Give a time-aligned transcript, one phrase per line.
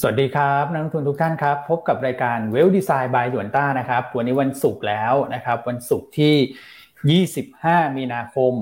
[0.00, 8.52] สวัสดีครับนักลงทุนทุกท่านครับ พบกับรายการเวลดีไซน์บายหยวนต้านะครับวันนี้วันศุกร์แล้วนะครับ วันศุกร์ที่ 25 มีนาคม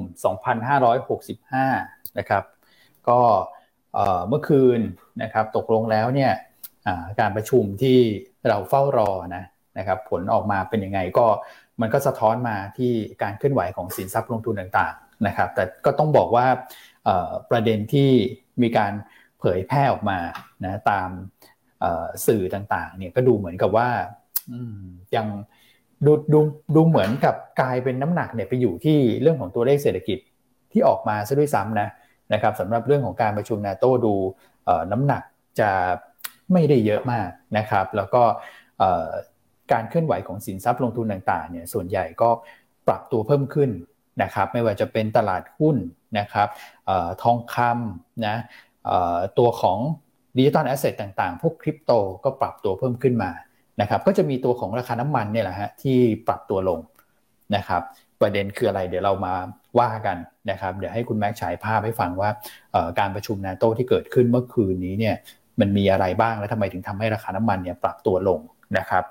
[1.61, 2.45] 2565 นะครับ
[3.09, 3.21] ก็
[4.29, 4.81] เมื่อคืน
[5.23, 6.33] นะครับตกลงแล้วเนี่ย
[7.21, 7.99] การประชุมที่
[8.49, 9.45] เราเฝ้ารอนะ
[9.79, 11.27] นะครับ ผลออกมาเป็นยังไงก็
[11.81, 12.93] มันก็สะท้อนมาที่
[13.23, 16.47] การเคลื่อนไหวของสินทรัพย์ลงทุนต่างๆนะครับ แต่ก็ต้องบอกว่า
[17.51, 18.11] ประเด็นที่
[18.63, 18.93] มีการ
[19.41, 20.19] เผยแพร่ออกมา
[20.65, 21.09] นะตาม
[22.27, 23.89] สื่อต่างๆ เนี่ยก็ดูเหมือนกับว่า
[25.17, 25.27] ยัง
[26.07, 26.41] ดูดู
[26.75, 30.19] ดูเหมือนกับกลายเป็นน้ำหนักเนี่ยไปอยู่ที่เรื่องของตัวเลขเศรษฐกิจ
[30.73, 31.89] ที่ออกมาซะด้วยซ้ำนะ
[32.33, 34.15] นะครับสำหรับเรื่องของการประชุมนาโต้ดู
[34.93, 35.23] น้ำหนัก
[35.61, 35.71] จะ
[36.53, 37.29] ไม่ได้เยอะมาก
[37.59, 38.23] นะครับ แล้วก็
[39.73, 42.31] การเคลื่อนไหวของสินทรัพย์ลงทุนต่างๆเนี่ยส่วนใหญ่ก็
[42.87, 43.71] ปรับตัวเพิ่มขึ้น
[44.23, 45.77] นะครับ ไม่ว่าจะเป็นตลาดหุ้น
[46.19, 46.49] นะครับ
[47.23, 48.37] ทองคำนะ
[49.39, 49.79] ตัวของ
[50.37, 51.93] digital asset ต่างๆ พวกคริปโต
[52.25, 53.31] ก็ปรับตัวเพิ่มขึ้นมา
[53.81, 56.81] นะครับก็จะมีตัวของราคาน้ำมันเนี่ยแหละฮะที่ปรับตัวลง
[57.57, 57.83] นะครับ
[58.21, 59.35] ประเด็นคืออะไรเดี๋ยวเรามา
[59.79, 60.17] ว่ากัน
[60.51, 62.31] นะครับเดี๋ยวให้คุณแม็กฉายภาพให้ฟังว่า
[62.99, 65.17] การประชุมนาโตที่เกิดขึ้นเมื่อคืนนี้เนี่ย
[65.61, 68.41] มันมีอะไรบ้างและทำไมถึงทำให้ราคาน้ำมันเนี่ยปรับตัวลง
[68.79, 69.05] นะครับ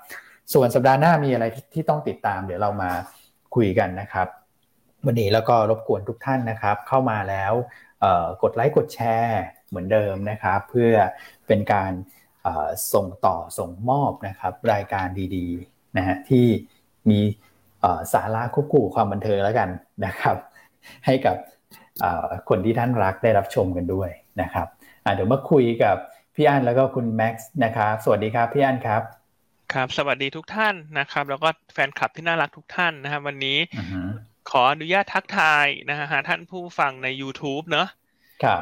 [0.52, 2.90] ส่วนสัปดาห์หน้ามีอะไรที่ต้องติดตาม เดี๋ยวเรามา
[3.54, 4.28] คุยกันนะครับ
[5.06, 7.52] วันนี้แล้วก็รบกวนทุกท่านนะครับ เข้ามาแล้ว
[8.42, 10.92] กดไลค์กดแชร์ เหมือนเดิมนะครับ เพื่อ
[11.46, 11.92] เป็นการ
[12.92, 16.46] ส่งต่อส่งมอบนะครับรายการดีๆนะฮะที่
[17.10, 17.20] มี
[18.12, 19.68] สาระควบคู่ความบันเทิงแล้วกัน
[20.06, 20.36] นะครับ
[21.06, 21.36] ให้กับ
[22.48, 24.10] คนที่ท่านรักได้รับชมกันด้วย
[24.40, 24.66] นะครับ
[25.14, 25.96] เดี๋ยวมาคุยกับ
[26.34, 29.02] พี่อั้นแล้วก็คุณแม็กซ์นะครับสวัสดีครับพี่อั้นครับ
[29.72, 33.58] ครับ สวัสดีทุกท่านนะครับ แล้วก็แฟนคลับที่น่ารักทุกท่านนะครับวันนี้
[34.50, 37.88] ขออนุญาตทักทายนะฮะท่านผู้ฟังใน YouTube เนอะ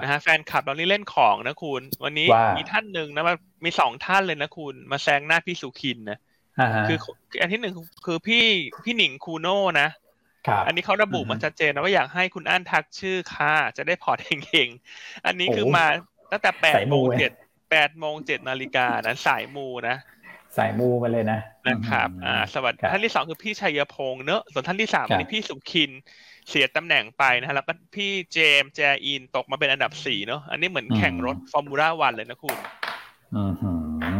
[0.02, 3.34] นะฮะแฟนคลับเรานี่เล่นของนะคุณ วันนี้มีท่านหนึ่งนะมา
[3.64, 6.18] มีสองท่านเลยนะคุณ มาแซงหน้าพี่สุขินนะ
[6.88, 6.98] คือ
[7.40, 7.74] อันที่หนึ่ง
[8.06, 8.44] คือพี่
[8.84, 9.88] พี่หนิงคูโน่นะ
[10.66, 15.86] อันนี้เขาระบุมาชัดเจนนะว่าอยากให้คุณอั้นทักชื่อค่ะ จะได้พอร์ตเฮงๆอันนี้คือมา
[16.32, 17.32] ตั้งแต่แปดโมงเจ็ด
[17.70, 19.96] แปดโมงเจ็ดนาฬิกานะสายมูนะ
[20.56, 25.90] สายมูมาเลยนะนะครับ อ่า สวัสดีท่านที่สองคือพี่ชัยพงษ์เนอะส่วนท่านที่สามนี่พี่สุขิน
[26.48, 32.56] เสียตำแหน่งไปนะฮะแล้วก็พี่เจมแจอินตกมาเป็นอันดับสี่เนาะอันนี้เหมือนแข่งรถฟอร์มูล่าวันเลยนะคุณ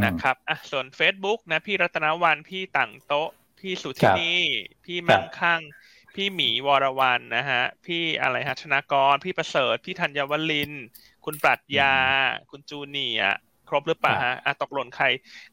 [0.05, 3.31] นะครับอะส่วน Facebook นะ พี่รัตนวันพี่ต่างโต๊ะ
[3.61, 4.35] พี่สุธินี
[4.85, 5.61] พี่มั่งคั่ง
[6.15, 10.73] พี่หมีวรวันนะฮะ พี่อะไรฮะชนากร พี่ประเสริฐ พี่ธัญวลิน
[11.25, 11.95] คุณปรัชญา
[12.51, 13.23] คุณจูเนีย
[13.69, 15.07] ครบหรือเปล่าฮะอะตกหล่นใคร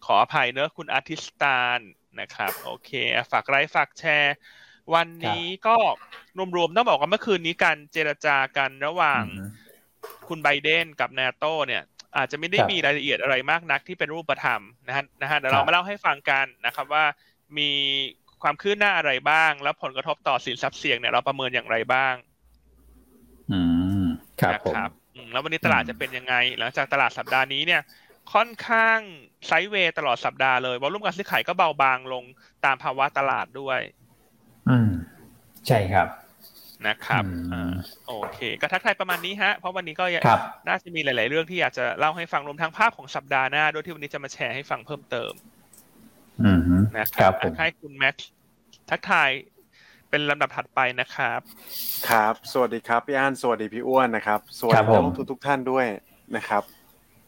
[0.06, 1.80] ขออภัยเนอะคุณอาทิสตาน
[2.20, 2.90] นะครับ โอเค
[3.32, 4.36] ฝากไลค์ฝากแชร์
[4.94, 5.76] วันนี้ก็
[6.56, 9.24] รวมๆต้องบอกว่าเมื่อคืนนี้การเจรจากันระหว่าง
[10.28, 11.84] คุณไบเดนกับนาโตเนี่ย
[12.18, 17.06] อาจจะไม่ได้มีรายละเอียดอะไรมากนักที่เป็นรูปธรรมนะฮะนะฮะเดี๋ยวเรามาเล่าให้ฟังกันนะครับว่า
[17.58, 17.72] มี
[18.44, 22.16] ความคืบหน้าอะไรบ้าง แล้วผลกระทบต่อสินทรัพย์เสี่ยงเนี่ยเราประเมินอย่างไรบ้าง
[23.52, 23.60] อื
[24.04, 24.06] ม
[24.42, 24.92] ครับครับ
[25.32, 27.82] แล้ววันนี้ตลาดจะเป็นยังไง หลังจากตลาดสัปดาห์นี้เนี่ย
[28.34, 29.00] ค่อนข้าง
[29.48, 32.24] ไซด์เวย์ตลอดสัปดาห์เลยวอลุ่มการซื้อขายก็เบาบางลง
[32.66, 33.80] ตามภาวะตลาดด้วย
[34.70, 34.90] อืม
[35.68, 36.08] ใช่ครับ
[36.88, 37.74] นะครับอ่า
[38.08, 40.06] โอเค ก็ทักทายประมาณนี้ฮะ เพราะวันนี้ก็
[40.68, 45.32] น่าจะมีหลาย ๆ เรื่องที่อยากจะเล่าให้ฟังรวมทั้งภาพของสัปดาห์หน้าด้วยที่วันนี้จะมาแชร์ให้ฟังเพิ่มเติม
[46.44, 46.62] อืม
[46.98, 48.30] นะครับให้คุณแม็กซ์
[48.90, 49.30] ทักทาย
[50.10, 51.40] เป็นลำดับถัดไปนะครับ
[52.10, 55.86] ครับ สวัสดีครับพี่อั้นสวัสดีพี่อ้วนนะครับ สวัสดีนักลงทุนทุกท่านด้วย
[56.36, 56.64] นะครับ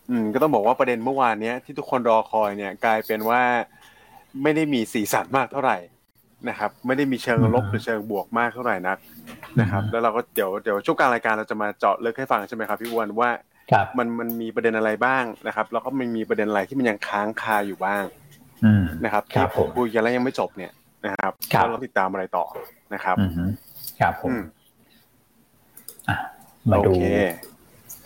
[0.09, 3.41] อืมก็ต้องบอกว่าประเด็นเมื่อวานเนี้ยที่ทุกคนรอคอยเนี่ย กลายเป็นว่า
[4.43, 5.77] ไม่ได้มีสีสันมากเท่าไหร่
[6.49, 8.97] นะครับ ไม่ได้มีเชิงลบหรือเชิงบวกมากเท่าไหร่นัก
[9.59, 13.29] นะครับ แล้วเราก็เดี๋ยวเดี๋ยวช่วงกลางรายการเราจะมาเจาะลึกให้ฟังใช่ไหมครับพี่อ้วนว่า
[13.97, 18.03] มันมันมีประเด็นอะไรบ้างนะครับ แล้วก็มันมีประเด็นอะไรที่มันยังค้างคาอยู่บ้าง
[19.03, 20.71] นะครับที่ผมคุยกันแล้วยังไม่จบเนี่ย
[21.05, 22.45] นะครับแล้วเราติดตามอะไรต่อ
[22.93, 23.15] นะครับ
[23.99, 24.31] ครับผม
[26.71, 26.91] มาดู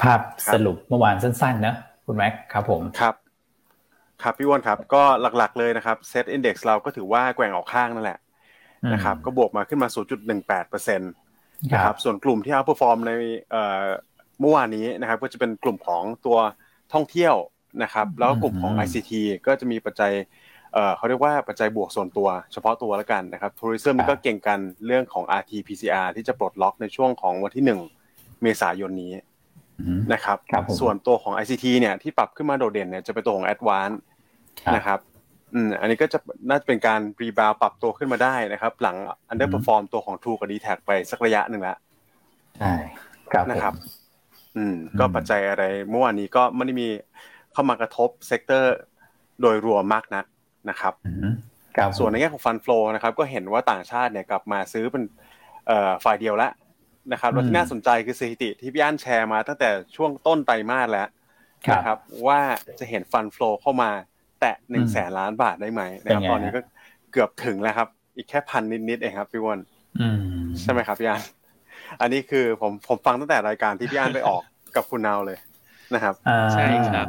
[0.02, 0.20] ภาพ
[0.54, 1.76] สรุปเมื่อวานสั้นๆนะ
[2.06, 3.16] คุณแม็กครับผมครับ
[4.24, 5.04] ครับพี่วอนครับ ก็
[5.38, 8.20] หลักๆเลยนะครับเซตอินดี x เราก็ถือว่าแกว่งออกข้างนั่นแหละ
[8.94, 9.88] นะครับก็บวกมาขึ้นมา
[10.30, 11.12] 0.18เปอร์เซ็นต์
[11.74, 13.12] นะครับส่วนกลุ่มที่ outperform ใน
[14.40, 16.38] เมื่อวานนี้นะครับก็จะเป็นกลุ่มของตัว
[16.94, 17.36] ท่องเที่ยว
[17.84, 19.12] นะครับแล้วก็กลุ่มของ ICT
[19.46, 20.12] ก็จะมีปัจจัย
[20.98, 27.64] เขาเรียกว่าปัจจัยบวกส่วนตัวเฉพาะตัวแล้วกันนะครับ tourism ก็เก็งกันเรื่องของ RT-PCR ที่จะปลดล็อกในช่วงของวันที่
[28.04, 29.14] 1 เมษายนนี้
[30.14, 30.38] นะครับ
[30.80, 33.96] ส่วนตัวของ ICT เนี่ยที่ปรับขึ้นมาโดดเด่นเนี่ยจะเป็นตัวของ Advance
[34.76, 35.00] นะครับ
[35.54, 36.20] อืมอันนี้ก็จะ
[36.50, 38.98] น่าจะเป็นการ rebound ปรับตัวขึ้นมาได้นะครับ หลัง
[39.30, 41.78] underperform ตัวของทรูกับดีแทคไปสักระยะหนึ่งแล้ว
[42.60, 42.74] ใช่
[43.32, 43.74] ครับนะครับ
[44.58, 46.88] อืม ก็ปัจจัยอะไรเมื่อวานนี้ก็ไม่ได้มี
[47.54, 48.76] เข้ามากระทบ sector
[49.42, 50.26] โดยรวมมากนัก
[50.70, 50.94] นะครับ
[51.98, 55.04] ส่วนในแง่ของ fund flow นะครับ ก็เห็นว่าต่างชาติเนี่ยกลับมาซื้อเป็น
[56.04, 56.52] ฝ่ายเดียวแล้ว
[57.12, 61.08] นะครับแล้วที่น่าสนใจคือสถิติที่พี่อั้นแชร์มาตั้งแต่ช่วงต้นไตรมาสแล้ว
[61.74, 62.40] นะครับ ว่า
[62.80, 63.92] จะเห็น fund flow เข้ามา
[64.42, 66.62] แตะหนึ่งแสนล้านบาทได้ไหมนะครับตอนนี้ก็
[67.12, 69.60] เกือบถึงแล้วครับ อีกแค่พันนิดๆเองครับพี่วอน
[70.62, 71.22] ใช่ไหมครับพี่อั้น
[72.02, 74.42] อันนี้คือผมผมฟังตั้งแต่รายการที่พี่อั้นไปออก
[74.76, 75.38] กับคุณนาวเลย
[75.94, 76.16] นะครับ
[76.54, 77.08] ใช่ครับ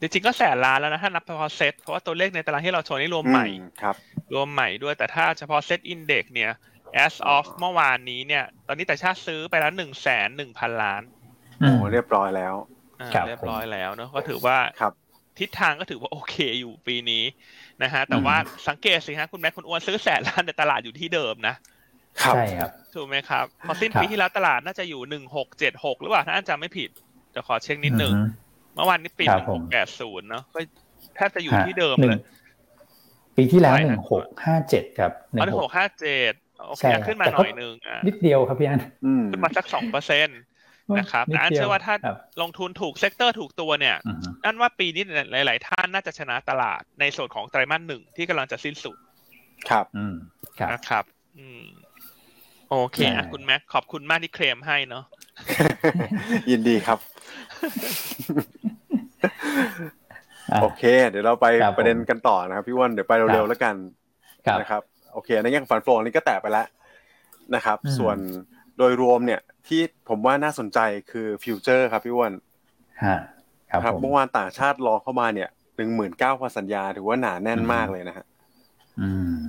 [0.00, 3.46] จริงๆก็แสนล้านแล้วนะถ้านับเฉพาะเซตเพราะว่าตัวเลขในตารางที่เราโชว์นี่รวมใหม่
[3.82, 3.96] ครับ
[4.34, 6.50] รวมใหม่ด้วยแต่ถ้าเฉพาะเซตอินเด็กเนี่ย
[7.04, 11.02] as of เมื่อวานนี้เนี่ย ตอนนี้แต่ชาติซื้อไปแล้วหนึ่งแสนหนึ่งพันล้าน
[11.58, 12.54] โอ้เรียบร้อยแล้ว
[13.26, 14.56] เรียบร้อยแล้วเนาะก็ถือว่า
[15.40, 17.24] ทิศทางก็ถือว่าโอเคอยู่ปีนี้
[17.82, 18.36] นะฮะแต่ว่า
[18.68, 21.54] สังเกตสิฮะคุณแม่คุณอ้วนซื้อแสนล้านในตลาดอยู่ที่เดิมนะ
[22.22, 26.90] ใช่ครับถูกไหมครับพอสิ้นปีที่แล้วตลาดน่าจะอยู่หนึ่งหกเจ็ดหกหรือเปล่าถ้าอาจารย์ไม่ผิด
[27.34, 28.12] จะขอเช็คนิดหนึ่ง
[28.74, 30.58] เมื่อวานนี้ปิดหนึ่งหกแปดศูนย์เนาะก็
[31.16, 32.20] แทบจะอยู่ที่เดิมเลย
[33.36, 36.32] ปีที่แล้วหนึ่งหกห้าเจ็ดครับหนึ่งหกห้าเจ็ด
[36.68, 37.74] โอเคขึ้นมาหน่อยนึง
[38.06, 38.82] นิดเดียวครับพี่อัน
[39.30, 40.40] ขึ้นมาสักสองเปอร์เซ็นต์
[40.98, 41.94] นะครับแต่อันเชื่อว่าถ้า
[42.42, 43.96] ลงทุนถูก sector ถูกตัวเนี่ย
[44.44, 45.02] อันว่าปีนี้
[45.32, 48.96] หลาย ๆ ท่านน่าจะชนะตลาดในส่วนของไตรมาสหนึ่งที่กำลังจะสิ้นสุด
[49.70, 49.86] ครับ
[50.72, 51.04] นะครับ
[51.38, 51.64] อืม
[52.70, 55.04] โอเคอะคุณแม็กขอบคุณมากที่เคลมให้เนาะ
[56.50, 56.98] ยินดีครับ
[60.62, 61.46] โอเค เดี๋ยวเราไป
[61.76, 63.74] ประเด็นกันต่อนะครับ พี่วันเดี๋ยวไปเร็วๆแล้วกัน
[64.60, 66.66] นะครับ โอเคในแง่ของ fund flow นี่ก็แตะไปแล้ว
[67.54, 68.16] นะครับ ส่วน
[68.78, 70.78] โดยรวมเนี่ย ที่ผมว่าน่าสนใจ
[71.10, 72.32] คือฟิวเจอร์ครับพี่วัน
[73.70, 78.24] ครับเมื่อวานต่างชาติรอเข้ามาเนี่ยหนึ่งหมื่นเก้าพันสัญญาถือว่าหนาแน่นมากเลยนะฮะ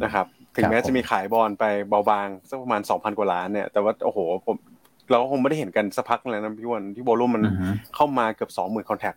[0.03, 0.25] นะครับ
[0.55, 4.55] ถึงแม้จะมีขายบอลไปเบาบางสักประมาณสองพันกว่าล้านเนี่ย แต่ว่าโอ้โหผม
[5.09, 7.43] เราก็คงไม่ได้เห็นกันสักพักเลยนะพี่วันที่โวลุ่มมัน
[7.95, 9.15] เข้ามาเกือบสองหมื่นคอนแทค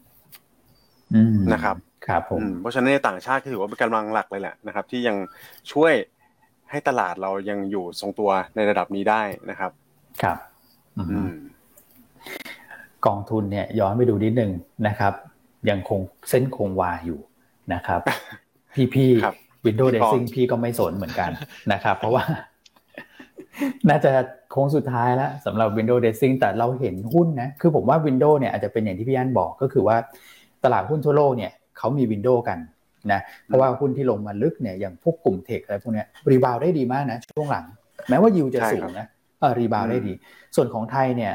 [1.52, 1.76] นะครับ
[2.06, 5.16] ครับผมเพราะฉะนั้นในต่างชาติถือว่าเป็นกำลังหลักเลยแหละนะครับ ที่ยัง
[5.72, 5.92] ช่วย
[6.70, 9.70] ให้ตลาดเรายังอยู่ทรงตัวในระดับนี้ได้นะครับ
[10.22, 10.36] ครับ
[13.06, 14.52] กองทุนเนี่ยย้อนไปดูนิดนึง
[14.86, 15.12] นะครับ
[15.70, 16.00] ยังคง
[16.30, 17.20] เส้นคงวาอยู่
[17.74, 18.00] นะครับ
[18.74, 19.10] พี่พี่
[19.66, 21.30] วินโดว์เดซิ่งพี่ก็ไม่สนเหมือนกัน
[21.72, 22.24] นะครับ เพราะว่า
[23.88, 24.12] น่าจะ
[24.50, 29.96] โค้งสุดท้ายแล้วสำหรับ Windows Dressing แต่เราเห็นหุ้นนะ คือผมว่า Windows เนี่ยอาจจะเป็นอย่างที่พี่อันบอกก็คือว่า
[30.64, 32.58] ตลาดหุ้นทั่วโลกเนี่ยเขามี window กัน
[33.12, 37.64] นะเพราะว่าหุ้นที่ลงมาลึกเนี่ยอย่างพวกกลุ่ม tech อะไรพวกนี้ rebound ได้ดีมากนะ ช่วงหลัง
[38.08, 39.06] แม้ว่ายิวจะสูงนะ
[39.40, 40.12] เออ rebound ได้ดี
[40.56, 41.34] ส่วนของไทยเนี่ย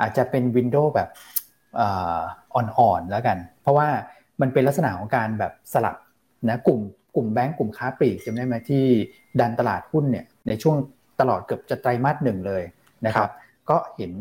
[0.00, 1.08] อาจจะเป็น window แบบ
[2.54, 3.88] อ่อนๆแล้วกัน เพราะว่า
[4.40, 5.96] มันเป็นลักษณะของการแบบสลับ
[6.48, 6.80] นะกลุ่ม
[7.14, 8.84] กลุ่มแบงก์กลุ่มค้าปลีกจำได้ไหมที่
[9.40, 10.76] ดันตลาดหุ้นเนี่ยในช่วง
[11.20, 12.62] ตลอดเกือบจะไตรมาสหนึ่งเลย
[13.06, 13.30] นะครับ
[13.70, 14.12] ก็เห็น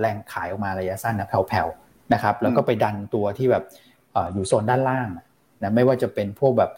[0.00, 3.64] แรงขายออกมาระยะสั้นนะแผ่วๆนะครับแล้วก็ไปดันตัวที่แบบ
[4.32, 5.08] อยู่โซนด้านล่าง
[5.62, 6.70] นะไม่ว่าจะเป็นพวกแบบ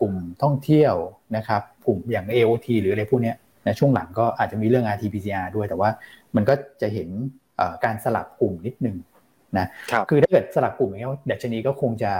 [0.00, 0.94] กลุ่มท่องเที่ยว
[1.36, 3.32] นะครับกลุ่มอย่าง AOT หรืออะไรพวกนี้
[3.66, 5.90] นะช่วงหลังก็อาจจะมีเรื่อง RT-PCR ด้วย แต่ว่า
[6.36, 7.08] มันก็จะเห็น
[7.84, 8.96] การสลับกลุ่มนิดนึง
[9.58, 9.66] นะ
[10.10, 12.12] คือถ้าเกิดสลับกลุ่มอย่างนี้ดัชนีก็คงจะ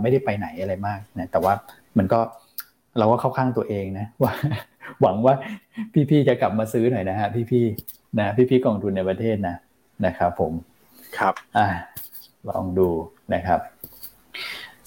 [0.00, 1.52] ไม่ได้ไปไหนอะไรมากนะแต่ว่า
[1.98, 2.20] มันก็
[2.98, 4.32] เราก็เข้าข้างตัวเองนะว่า
[5.00, 5.34] หวังว่า
[6.10, 9.56] พี่ๆจะกลับมาซื้อหน่อยนะฮะพี่ๆนะพี่ๆกองทุนในประเทศนะ
[10.06, 10.52] นะครับผม
[11.18, 11.66] ครับอ่า
[12.50, 12.88] ลองดู
[13.34, 13.60] นะครับ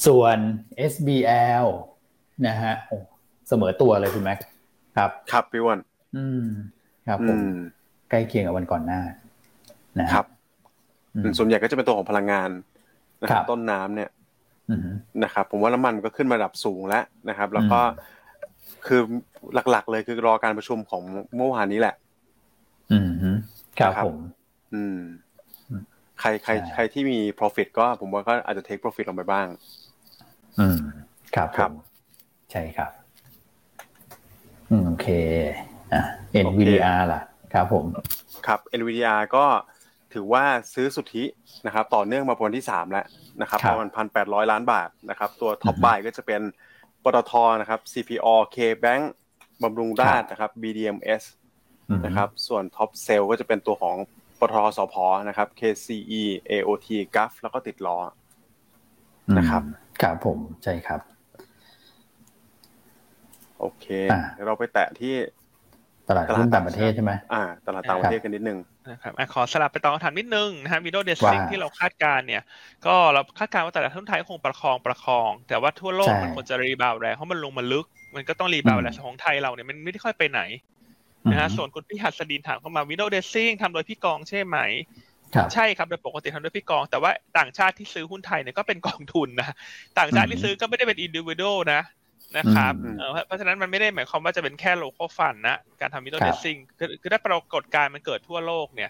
[0.05, 0.37] ส่วน
[0.91, 1.65] SBL
[2.47, 2.73] นะฮะ
[3.47, 4.39] เสมอตัวเลยคุณแม็ก
[4.97, 5.79] ครับ ครับพี่วัน
[6.17, 6.45] อืม
[7.07, 7.39] ครับผม
[8.09, 9.01] ใกล้เคียงกับวันก่อนหน้า
[9.99, 10.25] นะครับ
[11.37, 12.49] ส่วนใหญ่ก็จะเป็นตัวของพลังงาน
[13.21, 14.09] นะครับต้นน้ำเนี่ย
[15.23, 17.79] นะครับ ผมว่าน้ำมันก็ขึ้นมาดับสูงแล้วนะครับ แล้วก็
[18.87, 19.01] คือ
[19.71, 21.03] หลักๆ เลยคือรอการประชุมของ
[21.35, 21.95] เมื่อวานนี้แหละ
[22.91, 23.09] อืม
[23.79, 24.15] ครับผม
[24.73, 24.97] อืม
[26.19, 29.47] ใครใครใครที่มี profit ก็ผมว่าก็อาจจะ take profit ลงไปบ้าง
[30.59, 30.77] อืม
[31.35, 31.71] ครับครับ
[32.51, 33.02] ใช่ครับอืม
[34.85, 35.07] โอเค
[35.93, 36.01] อะ
[36.45, 37.21] NVDR ล่ะ
[37.53, 37.85] ครับผม
[38.47, 39.45] ครับ NVDR ก็
[40.13, 41.23] ถือว่าซื้อสุทธิ
[41.65, 43.05] นะครับต่อเนื่องมาวันที่สามแล้ว
[43.41, 46.41] นะครับประมาณพันแปดร้อยล้านบาทนะครับตัวท็อปบายก็จะเป็น
[47.03, 49.03] ปตทนะครับ CPO KBank
[49.63, 51.23] บำรุงราษฎร์นะครับ BDMS
[52.05, 53.97] นะครับส่วน top sell ก็จะเป็นตัวของ
[54.39, 54.95] ปตทสพ
[55.27, 57.97] นะครับ KCE AOT GULF แล้วก็ติดล้อ
[59.37, 59.61] นะครับ
[60.01, 61.01] ครับผมใช่ครับ
[63.63, 63.87] โอเค
[64.45, 65.13] เราไปแตะที่
[66.09, 72.41] ตลาดหุ้นต่างประเทศใช่ไหมอ่า ตลาดต่างประเทศกันนิดนึงนะครับขอสลับไปตอบคำถามนิดนึงนะฮะ window dressing ที่เราคาดการณ์เนี่ย
[72.85, 80.41] ก็เราคาดการณ์ว่าตลาดหุ้นไทยคงประคองประคอง แต่ว่าทั่วโลกมันควรจะ rebound แรงเพราะมันลงมาลึก มันก็ต้อง rebound แรงของไทยเราเนี่ยมันไม่ได้ค่อยไปไหน
[81.31, 84.57] นะฮะส่วนคุณพี่หัสดินถามเข้ามา window dressing ทำโดยพี่กองใช่ไหม
[85.53, 89.55] ใช่ครับโดยปกติทำด้วยพี่กอง แต่ว่าต่างชาติที่ซื้อหุ้นไทยเนี่ยก็เป็นกองทุนนะ
[89.99, 91.43] ต่างชาติที่ซื้อก็ไม่ได้เป็น individual
[91.73, 91.81] นะ
[92.37, 92.73] นะครับ
[93.25, 96.57] เพราะฉะนั้นมันไม่ได้หมายความว่าจะเป็นแค่ local fund นะการทำ window dressing
[97.01, 98.89] คือถ้าปรากฏการณ์มันเกิดทั่วโลกเนี่ย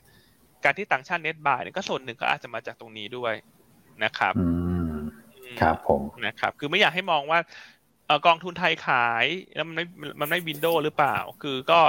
[0.63, 3.33] การที่ต่างชาติ net buy เนี่ยก็ส่วนหนึ่งก็อาจจะมาจากตรงนี้ด้วย
[4.03, 4.33] นะครับ
[5.62, 7.39] ครับผมนะครับ คือไม่อยากให้มองว่า
[8.25, 9.85] กองทุนไทยขายแล้วมันไม่
[10.21, 11.79] มันไม่ window หรือเปล่า คือก็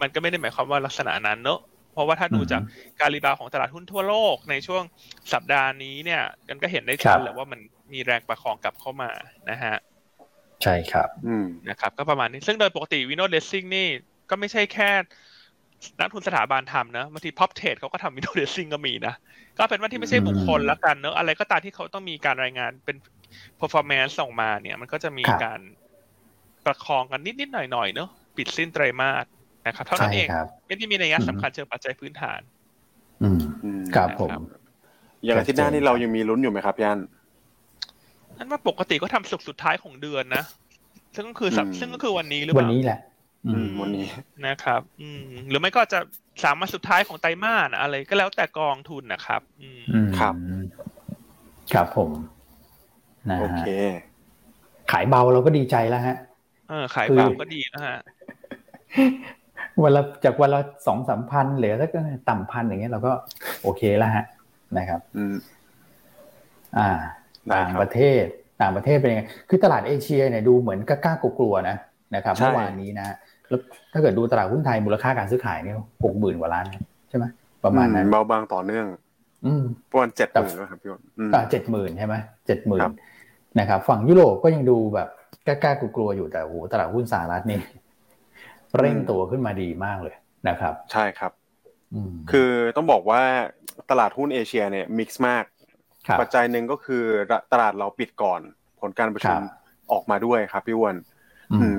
[0.00, 1.60] มันก็ไม่ได้หมายความว่าลักษณะนั้นเนอะ
[1.92, 2.62] เพราะว่าถ้าดูจาก
[3.00, 4.82] การ rebound ของตลาดหุ้นทั่วโลกในช่วง
[5.32, 7.60] สัปดาห์นี้เนี่ย กันก็เห็นได้ชัดเลยว่ามัน
[7.92, 9.10] มีแรงประคองกลับเข้ามา
[9.50, 9.76] นะฮะ
[10.62, 11.08] ใช่ครับ
[11.70, 13.88] นะครับ ก็ประมาณนี้ ซึ่งโดยปกติ window dressing นี่
[14.30, 14.90] ก็ไม่ใช่แค่
[15.98, 19.14] นักทุนสถาบันทำนะบางที prop trade เขาก็ทำ window dressing ก็มีนะ
[19.58, 22.96] ก็เป็นว่าที่ไม่ใช่บุคคลละกันเนอะอะไรก็ตามที่เขาต้องมีการรายงานเป็น
[23.60, 25.60] performance ส่งมาเนี่ย มันก็จะมีการ
[26.66, 29.24] ประคองกันนิดๆหน่อยๆเนอะปิดสิ้นไตรมาส
[29.66, 30.28] นะครับเท่านั้นเอง
[30.66, 32.40] ไม่ได้มีนัยสำคัญเชิงปัจจัยพื้นฐาน
[33.22, 33.28] อื
[33.82, 34.30] มครับผม
[35.24, 36.98] อย่างอาทิตย์หน้านี่เรายังมีลุ้นอยู่ไหมครับยัน
[38.42, 40.44] อันว่าปกติก็ทำศุกร์สุดท้ายของเดือนนะ
[41.14, 42.98] ซึ่งก็คือซึ่งก็คือวันนี้หรือเปล่า วันนี้แหละ
[43.46, 44.06] อืมวันนี้
[44.46, 46.00] นะครับ อืม หรือไม่ก็จะ
[46.42, 49.82] สามวันสุดท้ายของไตรมาสอะไรก็แล้วแต่กองทุนนะครับ อืม
[50.18, 50.34] ครับ
[51.72, 52.10] ครับผม
[53.30, 53.64] นะโอเค
[54.92, 56.16] ขายเบาเราก็ดีใจแล้วฮะ
[56.68, 57.98] เออ ขายเบาก็ดีนะฮะ
[59.82, 61.90] วันละจากวันละสองสามพันเหลือสัก
[62.28, 63.12] ต่ำพันอย่างเงี้ยเราก็
[63.62, 64.24] โอเคแล้วฮะ
[64.78, 65.34] นะครับ อืม
[66.78, 66.88] อ่า
[67.54, 68.24] ต่างประเทศ
[68.62, 71.76] ต่างประเทศเป็นยังไงคือตลาดเอเชียเนี่ยดูเหมือนกล้ากลัวๆนะ
[72.14, 73.16] นะครับเมื่อวานนี้นะ
[73.48, 73.60] แล้ว
[73.92, 76.66] ถ้าเกิดดูตลาดหุ้นไทยมูลค่าการซื้อขายเนี่ยหกหมื่นกว่าล้าน
[77.08, 77.24] ใช่ไหม
[77.64, 78.86] ประมาณนั้นเบาบางต่อเนื่อง
[79.46, 81.00] อืมประมาณเจ็ดหมื่นครับพี่อ้น
[81.50, 82.14] เจ็ดหมื่นใช่ไหม
[82.46, 82.88] เจ็ดหมื่น
[83.58, 85.08] นะครับฝั่งยุโรปก็ยังดูแบบ
[85.46, 87.60] กล้ากลัวๆอยู่แต่โหตลาดหุ้นสหรัฐนี่
[88.78, 90.14] เร่งตัวขึ้นมาดีมากเลย
[90.48, 91.32] นะครับ ใช่ครับ
[92.30, 93.22] คือต้องบอกว่า
[93.90, 95.44] ตลาดหุ้นเอเชียเนี่ยมิกซ์มาก
[96.20, 97.04] ปัจจัยหนึ่งก็คือ
[97.52, 98.40] ตลาดเราปิดก่อน
[98.80, 99.40] ผลการประชุม
[99.92, 100.96] ออกมาด้วยครับพี่วน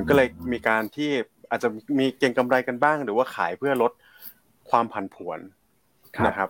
[0.10, 1.10] ก็เลยมีการที่
[1.50, 3.92] อาจจะมีเก็งกำไรกันบ้าง หรือว่าขายเพื่อลด
[4.70, 5.40] ความผันผวน
[6.28, 6.50] นะครับ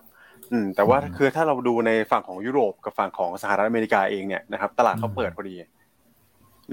[0.51, 5.55] อืม แต่ว่าคือถ้าเราดูในฝั่งของยุโรปกับฝั่งของสหรัฐอเมริกาเองเนี่ยนะครับ ตลาดเขาเปิดพอดี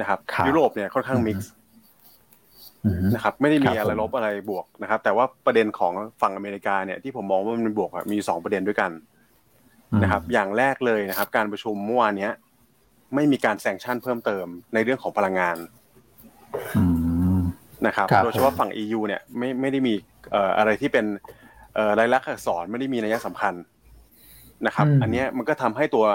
[0.00, 1.52] นะครับ ยุโรปเนี่ยค่อนข้างมิกซ์
[3.14, 5.92] นะครับ ไม่ได้มีอะไรลบอะไรบวกนะครับ แต่ว่าประเด็นของ
[6.22, 8.90] ฝั่งอเมริกาเนี่ยที่ผมมองว่ามันบวกมีสองประเด็นด้วยกัน
[10.02, 12.28] นะครับ อย่างแรกเลยนะครับ การประชุมเมื่อวานนี้
[13.14, 15.56] ไม่มีการแซงชั่นเพิ่มเติมในเรื่องของพลังงาน
[17.86, 19.94] นะครับโดยเฉพาะฝั่ง EU เนี่ยไม่ไม่ได้มี
[20.58, 21.06] อะไรที่เป็น
[21.98, 23.54] รายลักษณ์อักษรไม่ได้มีนัยสำคัญ
[24.66, 26.06] นะครับ อันนี้มันก็ทำให้ตัว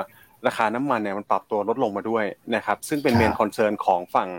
[0.48, 4.30] ราคาน้ำมันเนี่ยมันปรับตัวลดลงมาด้วยนะครับ ซึ่งเป็น main concern ของฝั่ง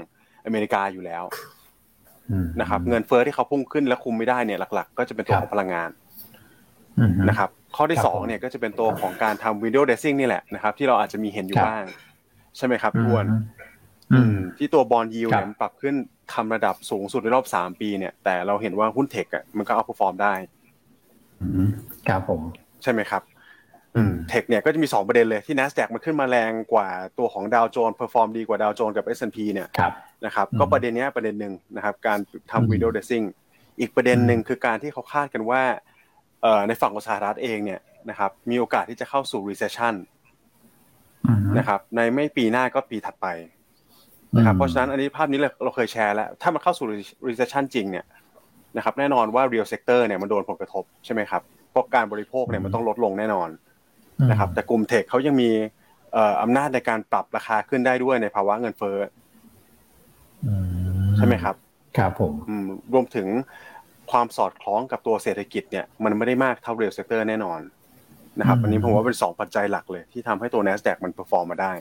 [0.44, 1.24] อเมริกาอยู่แล้ว
[2.60, 5.90] นะครับ เงินเฟ้อที่เขาพุ่งขึ้นและคุมไม่ได้เนี่ยหลัก ๆ ก็จะเป็นตัวของพลังงาน
[7.28, 11.84] นะครับ ข้อที่สองเนี่ยก็จะเป็นตัวของการทำ window dressing นี่แหละนะครับ ที่เราอาจจะมีเห็นอยู่บ้าง
[12.56, 13.26] ใช่ไหมครับพี่วัน
[14.58, 15.94] ที่ตัว bond yield เนี่ยปรับขึ้น
[16.34, 20.34] ทำระดับสูงสุดในรอบสามปีเนี่ย แต่เราเห็นว่าหุ้น tech อะมันก็ outperform ได้
[22.08, 22.40] ครับผม
[22.82, 23.22] ใช่ไหมครับ
[24.28, 29.68] tech เนี่ยก็จะมีสองประเด็นเลยที่ NASDAQ มันขึ้นมาแรงกว่าตัวของดาวโจนส์ perform ดีกว่าดาวโจนส์กับ S&P เนี่ย
[30.26, 32.18] นะครับก็ประเด็นนี้ประเด็นหนึ่งนะครับ การ
[32.50, 33.22] ทำ window dressing
[33.80, 35.62] อีกประเด็นหนึ่งคือการที่เขาคาดกันว่า
[36.68, 39.94] ในฝั่งของสหรัฐเองเนี่ยนะครับ มีโอกาสที่จะเข้าสู่ recession
[41.58, 43.26] นะครับ ในไม่ปีหน้าก็ปีถัดไป
[44.36, 46.86] นะครับ เพราะฉะนั้นอันนี้ภาพนี้เราเคยแชร์แล้ว ถ้ามันเข้าสู่
[47.28, 48.06] recession จริงเนี่ย
[48.76, 53.48] นะครับ แน่นอนว่า real sector เนี่ยมันโดนผลกระทบใช่ไหมครับเพราะการบริโภคเนี่ยมันต้องลดลงแน่นอน
[54.30, 55.50] นะครับ แต่กลุ่ม tech เขายังมี
[56.42, 58.98] อำนาจในการปรับราคาขึ้นได้ด้วยในภาวะเงินเฟ้อ
[61.16, 61.54] ใช่ไหมครับ
[61.98, 62.32] ครับผม
[62.92, 63.26] รวมถึง
[64.10, 67.60] ความสอดคล้องกับตัวเศรษฐกิจเนี่ยมันไม่ได้มากเท่า real sector แน่นอน
[68.40, 71.72] นะครับอันนี้ผมว่าเป็นสองปัจจัยหลักเลยที่ทำให้ตัว NASDAQ มัน perform มาได้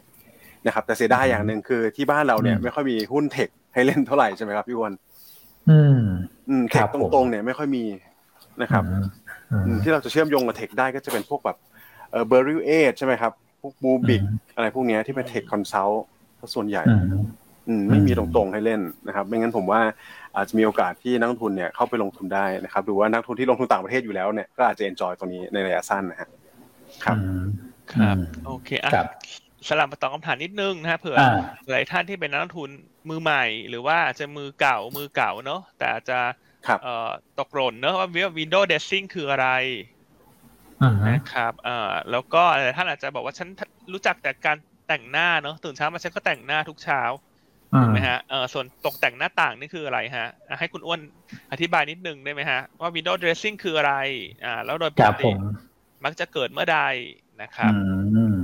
[0.65, 4.94] นะครับแต่เสียดายอย่างหนึ่งคือที่บ้านเราเนี่ยไม่ค่อยมีหุ้น tech ให้เล่นเท่าไหร่ใช่ไหมครับพี่วัน
[5.70, 6.01] อืม
[6.50, 7.84] อืม tech ตรงๆเนี่ยไม่ค่อยมี
[8.62, 8.84] นะครับ
[9.84, 11.58] ที่เราจะเชื่อมโยงกับ tech ได้ก็จะเป็นพวกแบบ
[12.12, 14.22] เออ Beryl 8ใช่ไหมครับพวก Bluebik
[14.55, 16.04] อะไรพวกนี้ที่เป็น tech consult
[16.55, 16.84] ส่วนใหญ่
[17.67, 19.82] อืมไม่มีตรงๆให้เล่นนะครับ ไม่งั้นผมว่า
[20.36, 26.30] อาจจะมีโอกาสที่นักทุนเนี่ยเข้าไปลงทุนได้นะครับหรือว่านักทุนที่ลงทุนต่างประเทศอยู่แล้วเนี่ยก็อาจจะ enjoy ตรงนี้ในระยะสั้นนะฮะ
[27.04, 27.18] ครับ
[27.94, 28.15] ครับ
[28.46, 28.92] โอเคอะ
[29.68, 31.18] สลับมาตอบคำถามนิดนึงนะฮะเผื่อ
[31.70, 32.70] หลายท่านที่เป็นนักทุน
[33.10, 36.20] มือใหม่ หรือว่าจะมือเก่ามือเก่าเนาะแต่อาจจะ
[37.39, 39.48] ตกหล่นเนาะว่าวินโดว์เดซซิ่งคืออะไร
[41.10, 42.44] นะครับเอ่อแล้วก็
[42.77, 43.48] ท่านอาจจะบอกว่าฉัน
[43.94, 47.01] รู้จักแต่การแต่งหน้าเนาะตื่นเช้ามาฉันก็แต่งหน้าทุกเช้า
[47.81, 50.27] ถูกไหมฮะเออส่วนตกแต่งหน้าต่างนี่คืออะไรฮะ
[50.60, 51.00] ให้คุณอ้วน
[51.51, 53.93] อธิบายนิดนึงได้ไหมฮะ ว่า window dressing คืออะไร
[54.45, 55.31] อ่า แล้วโดยปกติ
[56.05, 56.79] มักจะเกิดเมื่อใด
[57.41, 58.36] นะครับอืม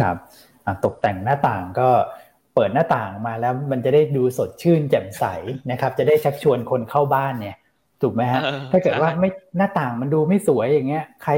[0.00, 0.16] ครับ
[0.84, 1.88] ตกแต่งหน้าต่างก็
[2.54, 5.24] เปิดหน้าต่างมาแล้วมันจะได้ดูสดชื่นแจ่มใส
[5.70, 7.56] นะครับ จะได้ชักชวนคนเข้าบ้านเนี่ย
[8.02, 8.40] ถูกไหมฮะ
[8.72, 11.32] ถ้าเกิดว่าไม่หน้าต่างมันดูไม่สวยอย่างเงี้ย ใคร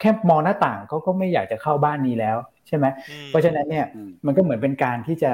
[0.00, 2.36] แค่มองหน้าต่างเขาก็ไม่อยากจะเข้าบ้านนี้แล้ว
[2.68, 2.86] ใช่ไหม
[3.28, 3.86] เพราะฉะนั้นเนี่ย
[4.26, 5.32] มันก็เหมือนเป็นการที่จะ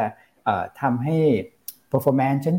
[0.80, 1.16] ทำให้
[1.92, 2.56] performance ฉัน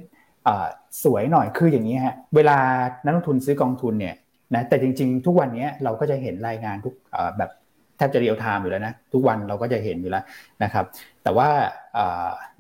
[1.03, 2.57] สวยหน่อยคืออย่างนี้ฮะเวลา
[3.03, 4.15] นักลงทุนซื้อกองทุนเนี่ย
[4.55, 6.93] นะแต่จริง ๆ ทุกวันนี้เราก็จะเห็นรายงานทุก
[7.37, 7.51] แบบ
[7.97, 10.23] แทบจะเรียลไทม์อยู่แล้วนะทุกวันเราก็จะเห็นอยู่แล้ว
[10.63, 10.85] นะครับ
[11.23, 11.49] แต่ว่า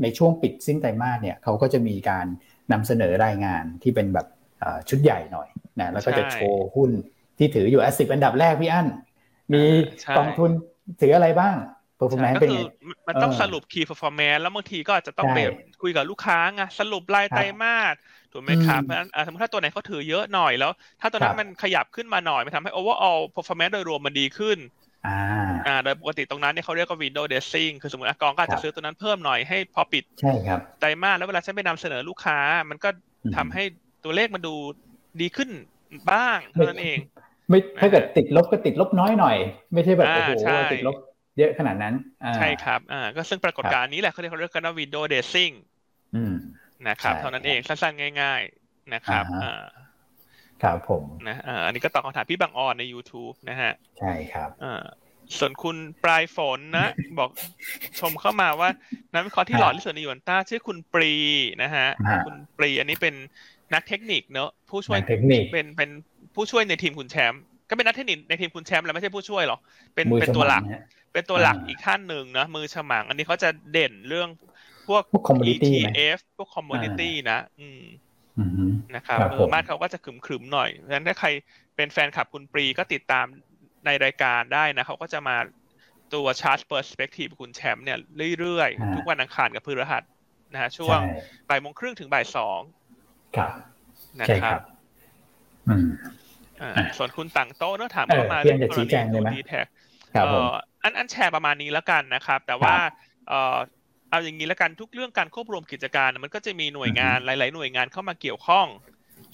[0.01, 2.25] ในช่วงปิดสิ้นไตรมาสเนี่ยเขาก็จะมีการ
[2.71, 4.27] นำเสนอรายงานที่เป็นแบบ
[4.89, 5.47] ชุดใหญ่หน่อย
[5.79, 6.91] นะแล้วก็จะโชว์หุ้น
[7.37, 8.87] ที่ถืออยู่สิบอันดับแรกพี่อั้น
[9.53, 9.63] มี
[10.17, 10.51] กองทุน
[11.01, 11.55] ถืออะไรบ้าง
[11.99, 12.59] performance เป็นไง
[13.07, 15.51] มันต้องสรุป key performance แล้วบางทีก็อาจจะต้องแบบ
[15.81, 17.95] คุยกับลูกค้าไงสรุปรายไตรมาส
[18.31, 24.57] ถูกไหมครับเพราะฉะนั้นสมมติถ้าตัวไหนเขาถือเยอะหน่อยแล้ว ถ้าตัวนั้นมันขยับขึ้นมาหน่อยมันทำให้ overall performance โดยรวมมันดีขึ้น
[25.07, 32.39] อ่าโดยปกติตรงนั้นเนี่ยเขาเรียกว่า window dressing คือสมมติอกองก็อาจจะซื้อตัวนั้นเพิ่มหน่อยให้พอปิดใช่ครับไตรมาสแล้วเวลาฉันไปนำเสนอลูกค้า
[32.69, 32.89] มันก็
[33.35, 33.63] ทำให้
[34.03, 34.55] ตัวเลขมันดู
[35.21, 35.49] ดีขึ้น
[36.11, 36.97] บ้างเท่านั้นเอง
[37.49, 39.37] ไม่ถ้าเกิดติดลบก็ติดลบน้อยหน่อย
[39.73, 40.31] ไม่ใช่แบบโอ้โห
[40.73, 40.95] ติดลบ
[41.39, 41.93] เยอะขนาดนั้น
[42.37, 45.53] ใช่ครับอ่าก็ซึ่งปรากฏการณ์นี้แหละเขาเรียกเขาเรียกกันว่า window dressing
[46.87, 49.63] นะครับเท่านั้นเองสั้นๆง่าย ๆนะครับอ่า
[50.63, 54.83] ครับผมนะอ่าอันนี้ก็ตอบคำถามพี่บางออนใน YouTube นะฮะ ใช่ครับอ่า
[55.37, 56.87] ส่วนคุณปลายฝนนะ
[57.19, 57.29] บอก
[57.99, 58.69] ชมเข้ามาว่า
[59.13, 61.13] นักวิเคราะห์ที่หล่อที่สุดในยูนต้าชื่อคุณปรี
[61.63, 61.87] นะฮะ
[62.25, 63.15] คุณปรีอันนี้เป็น
[63.73, 65.89] นักเทคนิคเนอะผู้ช่วยเป็นเป็น
[66.35, 69.57] ผู้ช่วยในทีมคุณแชมป์ก็เป็นนักเทคนิคในทีมคุณแชมป์แล้วไม่ใช่ผู้ช่วยหรอ
[69.95, 70.63] เป็นเป็นตัวหลัก
[71.13, 74.29] เป็นตัวหลักอีกท่านหนึ่งนะมือฉมัง อันนี้เขาจะเด่นเรื่อง
[74.87, 75.03] พวก
[75.51, 77.83] ETF พวก community นะ อืม
[78.95, 81.27] นะครับเออมาเขาก็จะขึมๆหน่อยเพราะฉะนั้นถ้าใคร
[81.75, 83.25] เป็นแฟนคลับคุณปรีก็ติดตาม
[83.85, 85.37] ในรายการได้นะเขาก็จะมา
[86.13, 87.97] ตัว chart perspective คุณแชมป์เนี่ย
[88.39, 90.03] เรื่อยๆ ทุกวันอังคารกับพฤหัส
[90.53, 90.99] นะฮะช่วง
[91.49, 92.59] บ่ายโมงครึ่งถึงบ่ายสอง
[94.21, 94.59] นะครับ
[96.97, 99.29] ส่วนคุณต่างโต๊ะเนอะถามเข้ามาเรื่องจะชี้แจงเลยไหม
[100.83, 102.75] อันอันแชร์ประมาณนี้แล้วกันนะครับ แต่ว่า
[103.27, 103.57] เออ
[104.09, 108.67] เอาอย่างนี้แล้วกันทุกเรื่องการควบรวมกิจการมันก็จะมีหน่วยงานหลาย ๆ หน่วยงานเข้ามาเกี่ยวข้อง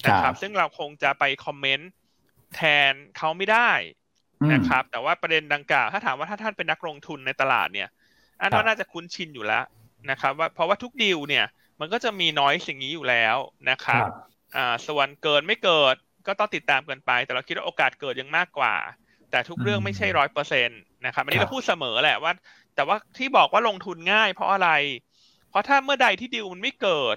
[0.06, 1.90] นะครับ ซึ่งเราคงจะไปคอมเมนต์
[2.54, 3.70] แทนเขาไม่ได้
[4.52, 7.88] นะครับ แต่ว่าประเด็นดังกล่าวถ้าถามว่าถ้าท่านเป็นนักลงทุนในตลาดเนี่ย
[8.40, 9.64] อันว่าน่าจะคุ้นชินอยู่แล้ว
[10.10, 11.46] นะครับ ว่าเพราะว่าทุกดีลเนี่ย
[11.80, 13.36] มันก็จะมีน้อยสิ่งนี้อยู่แล้ว
[13.70, 14.04] นะครับ
[14.56, 15.94] อ่าส่วนเกิดไม่เกิด
[16.26, 18.74] ก็ต้องติดตามกันไป แต่เราคิดว่าโอกาสเกิดยังมากกว่า
[19.30, 22.32] แต่ทุกเรื่องไม่ใช่ร้อยเปอร์เซ็นต์ นะครับอันนี้เราพูดเสมอแหละว่า
[22.76, 24.70] แต่ว่าที่บอกว่าลงทุนง่าย เพราะอะไร
[25.50, 27.16] เพราะถ้าเมื่อใดที่ดีลมันไม่เกิด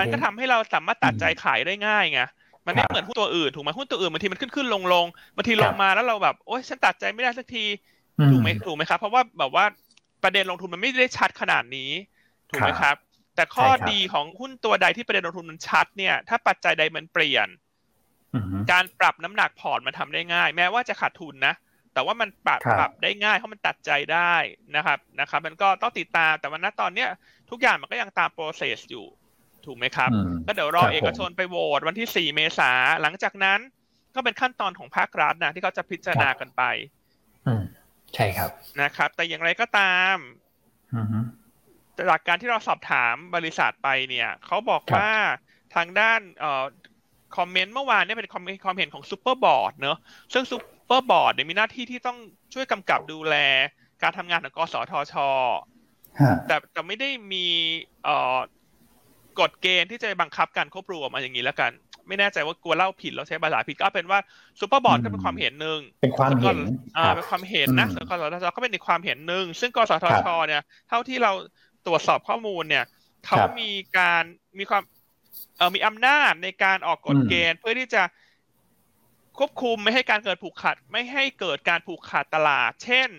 [0.00, 2.20] มันก็ทำให้เราสามารถตัดใจขายได้ง่ายไง
[2.66, 7.64] มันไม่เหมือนหุ้นตัวอื่นถูกไหมหุ้นตัวอื่นบางทีมันขึ้นขึ้นลงลงบางทีลงมาแล้วเราแบบโอ๊ยฉันตัดใจไม่ได้สักที
[8.30, 9.64] ถูกไหมถูกไหมครับ เพราะว่าแบบว่า
[10.22, 11.90] ประเด็นลงทุนมันไม่ได้ชัดขนาดนี้
[12.50, 12.96] ถูกไหมครับ
[13.36, 17.48] แต่ข้อดีของหุ้นตัวใดที่ประเด็นลงทุนมันชัดเนี่ย ถ้าปัจจัยใดมันเปลี่ยน
[18.72, 21.54] การปรับน้ำหนักพอร์ตมันทำได้ง่าย แม้ว่าจะขาดทุนนะ
[21.94, 24.34] แต่ว่ามันปรับปรับได้ง่ายเพราะมันตัดใจได้
[24.76, 27.08] นะครับนะครับ มันก็ต้องติดตามแต่ว่าณตอนเนี้ย
[27.50, 29.06] ทุกอย่างมันก็ยังตามโปรเซสอยู่
[29.66, 30.10] ถูกไหมครับ
[30.46, 33.60] ก็เดี๋ยวรอเอกชนไปโหวตวันที่สี่เมษาหลังจากนั้น
[34.14, 36.62] ก็เป็นขั้นตอนของภาครัฐนะที่เขาจะพิจารณากันไป
[38.14, 38.50] ใช่ครับ
[38.82, 40.16] นะครับ แต่อย่างไรก็ตาม
[41.96, 45.10] จากการที่เราสอบถามบริษัทไปเนี่ยเขาบอกว่า
[45.74, 46.64] ทางด้านเอ่อ
[47.36, 49.98] คอมเมนต์เมื่อวานเนี่ยเป็นคอมเมนต์ของซูเปอร์บอร์ดเนอะ
[50.32, 50.44] ซึ่ง
[50.92, 52.18] ซูเปอร์บอร์ดเนี่ยมีหน้าที่ที่ต้อง
[52.54, 53.34] ช่วยกำกับดูแล
[54.02, 55.14] การทำงานของกสทช
[56.46, 57.46] แต่แต่ไม่ได้มี
[58.04, 58.38] เอ่อ
[59.40, 61.70] กฎเกณฑ์ที่จะบังคับการควบรวมมาอย่างนี้แล้วกัน
[62.08, 64.18] ไม่แน่ใจว่ากลัวเล่าผิดเราใช้ภาษาผิดก็เป็นว่า
[64.60, 66.58] ซูเปอร์บอร์ดก็เป็นความเห็นหนึ่งเป็นความเห็น
[66.96, 71.32] อ่าเป็นความเห็นนะส่วนกสทชก็เป็นอีกความเห็นหนึ่งซึ่งกสทช เนี่ย เท่าที่เรา
[71.86, 72.84] ตรวจสอบข้อมูลเนี่ย
[73.26, 74.22] เขามีการ
[74.58, 74.82] มีความ
[75.56, 78.02] เออมีอำนาจในการออกกฎเกณฑ์เพื่อที่จะ
[79.38, 83.10] ควบคุมไม่ให้การเกิดผูกขาดไม่ให้เกิดการผูกขาดตลาด เช่น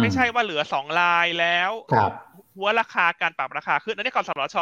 [0.00, 1.70] ไม่ใช่ว่าเหลือสองลายแล้ว
[2.56, 4.56] หัวราคาการปรับราคาขึ้นอันนี้กสทช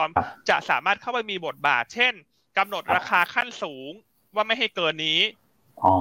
[0.49, 2.13] จะสามารถเข้าไปมีบทบาท เช่น
[2.59, 3.91] กำหนดราคาขั้นสูง
[4.35, 5.21] ว่าไม่ให้เกินนี้
[5.85, 5.95] อ๋อ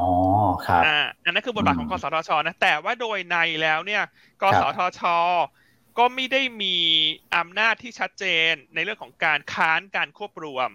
[0.65, 4.03] ครับอ่าอันนั้นคือบทบาทของกสทชนะ แต่ว่าโดยในแล้วเนี่ย
[4.41, 5.01] กสทช
[5.97, 6.75] ก็ไม่ได้มี
[7.35, 10.69] อำนาจที่ชัดเจนในเรื่องของการค้านการควบรวม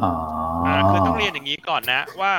[0.00, 0.10] อ๋อ
[0.90, 2.32] คือต้องเรียนอย่างนี้ก่อนนะ ว่า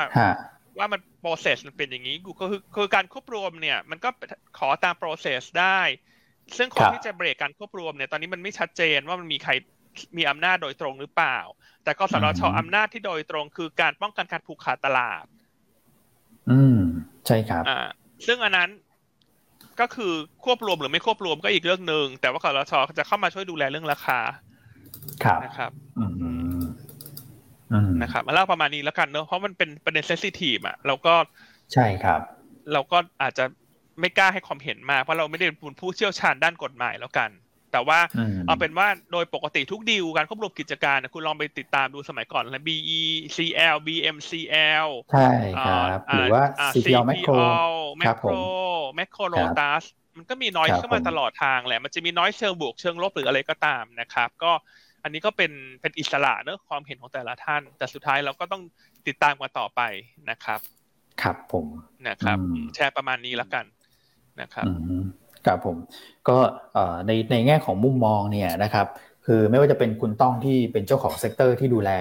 [0.77, 4.09] ว่ามันโปรเซสมันเป็นอย่างนี้คือคือการควบรวมเนี่ย มันก็
[4.57, 5.79] ขอตามโปรเซสได้
[6.57, 9.51] ซึ่งคนที่จะเบรกการควบรวมเนี่ย ตอนนี้มันไม่ชัดเจนว่ามันมีใคร
[10.17, 11.37] มีอำนาจโดยตรงหรือเปล่า
[11.83, 15.25] แต่กสทชอำนาจที่โดยตรงคือการป้องกันการผูกขาดตลาด
[16.51, 16.79] อืม
[17.27, 17.79] ใช่ครับ อ่า
[18.27, 18.69] ซึ่งอันนั้น
[19.79, 20.13] ก็คือ
[20.45, 24.19] ควบรวมหรือไม่ควบรวมก็อีกเรื่องหนึ่งแต่ว่ากรชจะเข้ามาช่วยดูแลเรื่องราคา
[25.23, 26.54] ครับนะครับ อืมอืม
[28.01, 31.13] นะครับมาเล่าประมาณนี้แล้วกันเนอะเพราะมันเป็นประเด็นเซสซิทีฟอะเราก็
[31.73, 32.21] ใช่ครับ
[32.73, 33.45] เราก็อาจจะ
[33.99, 37.31] ไม่กล้าให้ความเห็นมากเพราะเราไม่ได้เป็นผู้เชี่ยวชาญด้านกฎหมายแล้วกัน
[37.71, 45.29] แต่ว่าอืมเอาเป็นว่าโดยปกติทุกดีลการควบรวมกิจการนะคุณลองไปติดตามดูสมัยก่อนนะ BECL BMCL ใช่
[45.65, 47.37] ครับหรือว่า CPALL Makro
[47.97, 49.83] ครับผมแม็คโครแม็คโครโลตัส
[50.17, 54.51] มันก็มี noise ครับเข้ามาตลอดทางแหละ มันจะมี noise เชิงบวกเชิงลบหรืออะไรก็ตามนะครับ ก็
[55.05, 58.61] อันนี้ก็เป็นเป็นอิสระเนอะความเห็นของแต่ละท่าน แต่สุดท้ายเราก็ต้อง
[59.07, 59.81] ติดตามกันต่อไป
[60.29, 60.59] นะครับ
[61.21, 61.65] ครับผม
[62.07, 63.65] นะครับอืมแชร์ประมาณนี้แล้วกัน
[64.41, 65.03] นะครับอืม
[65.45, 65.77] ครับผม
[66.29, 66.37] ก็
[66.73, 68.87] เอ่อในในแง่ของมุมมองเนี่ยนะครับ
[69.25, 71.91] คือไม่ว่าจะเป็นคุณต้องที่เป็นเจ้าของ sector ที่ดูแล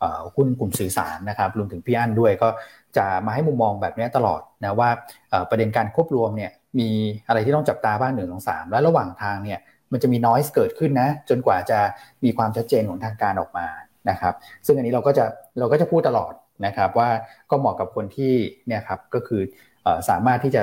[0.00, 2.48] เอ่อหุ้นกลุ่มสื่อสารนะครับรวมถึงพี่อั้นด้วยก็
[2.96, 4.90] จะมาให้มุมมองแบบนี้ตลอดนะว่า
[5.30, 6.88] เอ่อประเด็นการควบรวมเนี่ยมี
[7.28, 9.60] อะไรที่ต้องจับตาบ้างหนึ่งสองสามและระหว่างทางเนี่ย
[9.92, 11.78] มันจะมีน i s e เกิดขึ้นนะ จนกว่าจะ
[12.24, 13.66] มีความชัดเจนของทางการออกมา
[14.10, 14.34] นะครับ
[14.66, 15.24] ซึ่งอันนี้เราก็จะ
[15.58, 16.32] เราก็จะพูดตลอด
[16.66, 17.08] นะครับว่า
[17.50, 18.34] ก็เหมาะกับคนที่
[18.66, 19.42] เนี่ยครับก็คือ
[20.08, 20.62] สามารถที่จะ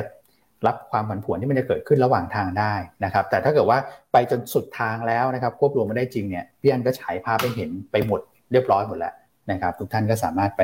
[0.68, 2.74] รับความผันผวนที่มันจะเกิดขึ้นระหว่างทางได้
[3.06, 3.80] นะครับ แต่ถ้าเกิดว่า
[4.12, 9.14] ไปจนสุดทางแล้วนะครับ ควบรวมไม่ได้จริงเนี่ยพี่อันก็ฉายภาพไปเห็นไปหมดเรียบร้อยหมดแล้ว
[9.52, 10.62] นะครับ ทุกท่านก็สามารถไป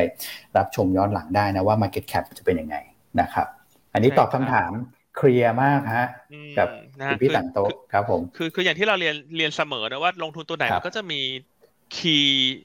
[0.58, 2.76] รับชมย้อนหลังได้นะว่า Market Cap จะเป็นยังไง
[3.22, 3.48] นะครับ
[3.94, 4.72] อันนี้ตอบคำถาม
[5.16, 6.68] เคลียร์มากฮะอืมกับ
[7.02, 11.22] นะคุณพี่คือต่างโต๊ะครับผมคือคืออย่างที่เราเรียนเรียนเสมอนะว่าลงทุนตัวไหนครับมันก็จะมี
[11.96, 12.56] คีย์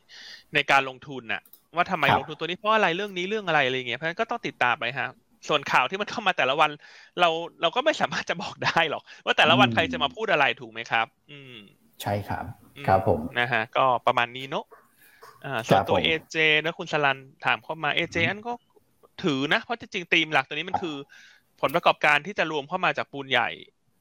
[0.54, 1.40] ในการลงทุนน่ะ
[1.76, 5.08] ว่าทำไมครับลงทุนตัวนี้เพราะอะไรเรื่องนี้เรื่องอะไรอะไรเงี้ยเพราะฉะนั้นก็ต้องติดตามไปฮะ
[5.48, 6.70] ส่วนข่าวที่มันเข้ามาแต่ละวัน
[7.20, 7.28] เรา
[7.62, 11.54] เราก็ไม่สามารถจะบอกได้หรอก ว่าแต่ละวันอืมใครจะมาพูดอะไรถูกไหมครับ อืม
[12.02, 12.44] ใช่ครับ
[12.76, 14.64] อืครับผมนะฮะ ก็ประมาณนี้เนอะ
[15.44, 18.52] อ่าส่วนครับตัวผมเอเจนะคุณสลันถามเข้ามาเอเจอันก็
[19.24, 20.96] ถือนะ เพราะจริงๆธีมหลักตัวนี้มันคือ
[21.60, 23.50] ผลประกอบการที่จะรวมเข้ามาจากปูนใหญ่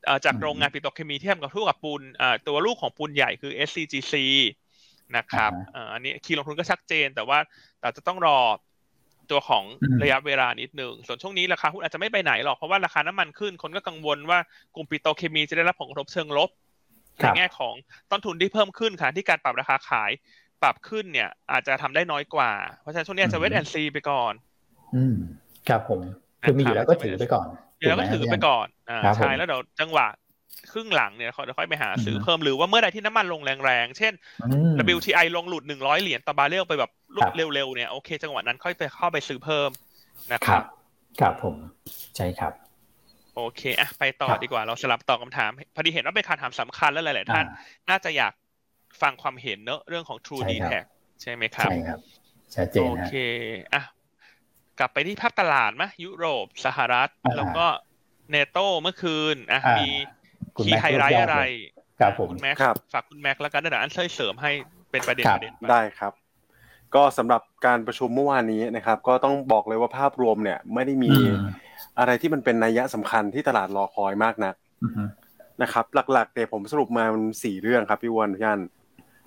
[0.05, 4.13] เอ่อจากอืมโรงงานปิโตรเคมีที่ทำกับทุกกับปูนเอ่อตัวลูกของปูนใหญ่คือ SCGC
[5.17, 7.39] นะครับอ่าฮะเอ่ออันนี้คีย์ลงทุนก็ชัดเจน แต่ว่า
[7.83, 8.37] อาจจะต้องรอ
[9.31, 14.39] ตัวของอืมระยะเวลานิดหนึ่งส่วนช่วงนี้ราคาหุ้นอาจจะไม่ไปไหนหรอก เพราะว่าราคาน้ำมันขึ้น คนก็กังวลว่า
[14.75, 16.49] กลุ่มปิโตรเคมีจะได้รับผลกระทบเชิงลบ
[17.21, 17.73] ครัในบแง่ของ
[18.11, 20.11] ต้นทุนที่เพิ่มขึ้นค่ะที่การปรับราคาขาย
[20.61, 24.33] ปรับขึ้นเนี่ย อาจจะทำได้น้อยกว่า เพราะฉะนั้นช่วงนี้อาจจะ wait and see ไปก่อน
[24.95, 25.15] อืม
[25.67, 26.01] ครับผม
[26.43, 27.47] คือมีอยู่แล้วก็ถือไปก่อน
[27.79, 30.07] เดี๋ยวก็ถือไปก่อนอ่าครับผมใช่แล้วเดี๋ยวจังหวะ
[30.71, 39.69] ครึ่งหลังเนี่ยเขาจะค่อยไปหาซื้ออืมเพิ่มหรือว่าเมื่อใดที่น้ำมันลงแรงๆ เช่นอืม WTI ลงหลุดหนึ่งร้อยเหรียญต่อบาร์เรลไปแบบลุครับเร็วๆเนี่ยโอเคจังหวะนั้นค่อยไปเข้าไปซื้อเพิ่ม
[40.33, 40.63] นะคครัรับบ
[41.19, 41.55] ครับผม
[42.15, 42.53] ใช่ครับ
[43.35, 48.33] โอเคอะไปต่อครับดีกว่าเราสลับตอบคำถามพอดีเห็นว่าเป็นคำถามสำคัญแล้วหลายๆท่านอ่าน่าจะอยาก
[49.01, 50.85] ฟังความเห็นเนอะเรื่องของ True ใช่ d ครับ t a c
[51.21, 51.99] ใช่ไหมครับใช่ครับ
[52.55, 53.11] ชัดเจนโอฮะเค
[53.73, 53.83] อะ
[54.79, 57.65] กลับไปที่ภาพตลาดมะยุโรปสหรัฐอ่าแล้วก็
[58.31, 59.89] นาโตเมื่อคืนอะอ่ามีมี
[60.55, 61.39] คุณแม็ย์กซ์ key highlight ยอดอะไร
[61.99, 64.51] ครับผมคุณแม็กซ์ครับฝากคุณแม็กซ์แล้วกันเดี๋ยวอันช่วยเสริมให้
[64.91, 66.13] เป็นประเด็นครับประเด็นไปได้ครับ
[66.95, 71.35] ก็สำหรับการประชุมเมื่อวานนี้นะครับ ก็ต้องบอกเลยว่าภาพรวมเนี่ย ไม่ได้มีอืม
[71.99, 75.03] อะไรที่มันเป็นนัยยะสำคัญที่ตลาดรอคอยมากนักอือฮึ
[75.61, 78.61] นะครับ หลักๆเนี่ยผมสรุปมามันสี่เรื่องครับพี่วอนพี่อัน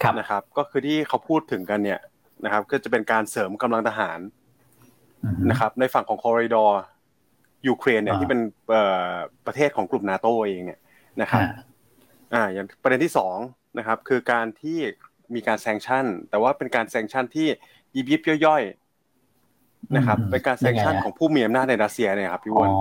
[0.03, 2.01] ครับนะครับ ก็คือที่เขาพูดถึงกันเนี่ย
[2.45, 4.42] นะครับ ก็จะเป็นการเสริมกำลังทหารอือฮึ
[5.51, 6.81] นะครับ ในฝั่งของคอริดอร์
[7.69, 9.13] ยูเครนเนี่ยอ่าที่เป็นเอ่อ
[9.47, 10.81] ประเทศของกลุ่มนาโตเองเนี่ย
[11.23, 11.51] นะครับอ่า
[12.35, 13.37] อ่าอย่างประเด็นที่สอง
[13.79, 14.79] นะครับ คือการที่
[15.35, 17.47] มีการ sanction แต่ว่าเป็นการ sanction ที่
[17.97, 22.73] ยิบยิบย่อยๆนะครับอืมเป็นการแซงชั่นยังไงฮะของผู้มีอำนาจในรัสเซียเนี่ยครับพี่วอ๋นอ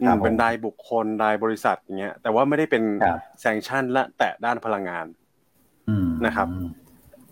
[0.00, 5.06] อืมนครับผมเป็นรายบุคคลรายบริษัทอย่างเงี้ย แต่ว่าไม่ได้เป็นครับ sanction และแตะด้านพลังงาน
[5.88, 6.48] อืมนะครับ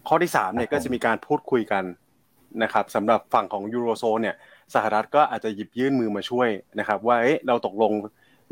[0.09, 1.85] ข้อที่สามเนี่ยครับผมก็จะมีการพูดคุยกัน
[2.63, 4.37] นะครับสำหรับฝั่งของยูโรโซนเนี่ย
[4.75, 7.93] สหรัฐก็อาจจะหยิบยื่นมือมาช่วยนะครับ ว่าเอ๊ะเราตกลง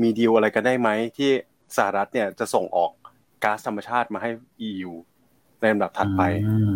[0.03, 1.31] มีดีลอะไรกันได้ไหมที่
[1.77, 2.91] สหรัฐเนี่ยจะส่งออก
[3.45, 4.31] ก๊าซธรรมชาติมาให้
[4.69, 4.93] EU
[5.61, 6.75] ในลำดับถัดไปอืม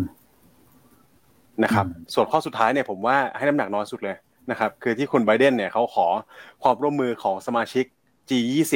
[1.63, 4.17] นะครับอืมส่วนข้อสุดท้ายเนี่ยผมว่าให้น้ำหนักน้อยสุดเลย
[4.51, 6.07] นะครับ คือที่คุณไบเดนเนี่ยเขาขอ
[6.63, 7.85] ความร่วมมือของสมาชิก
[8.29, 8.73] G20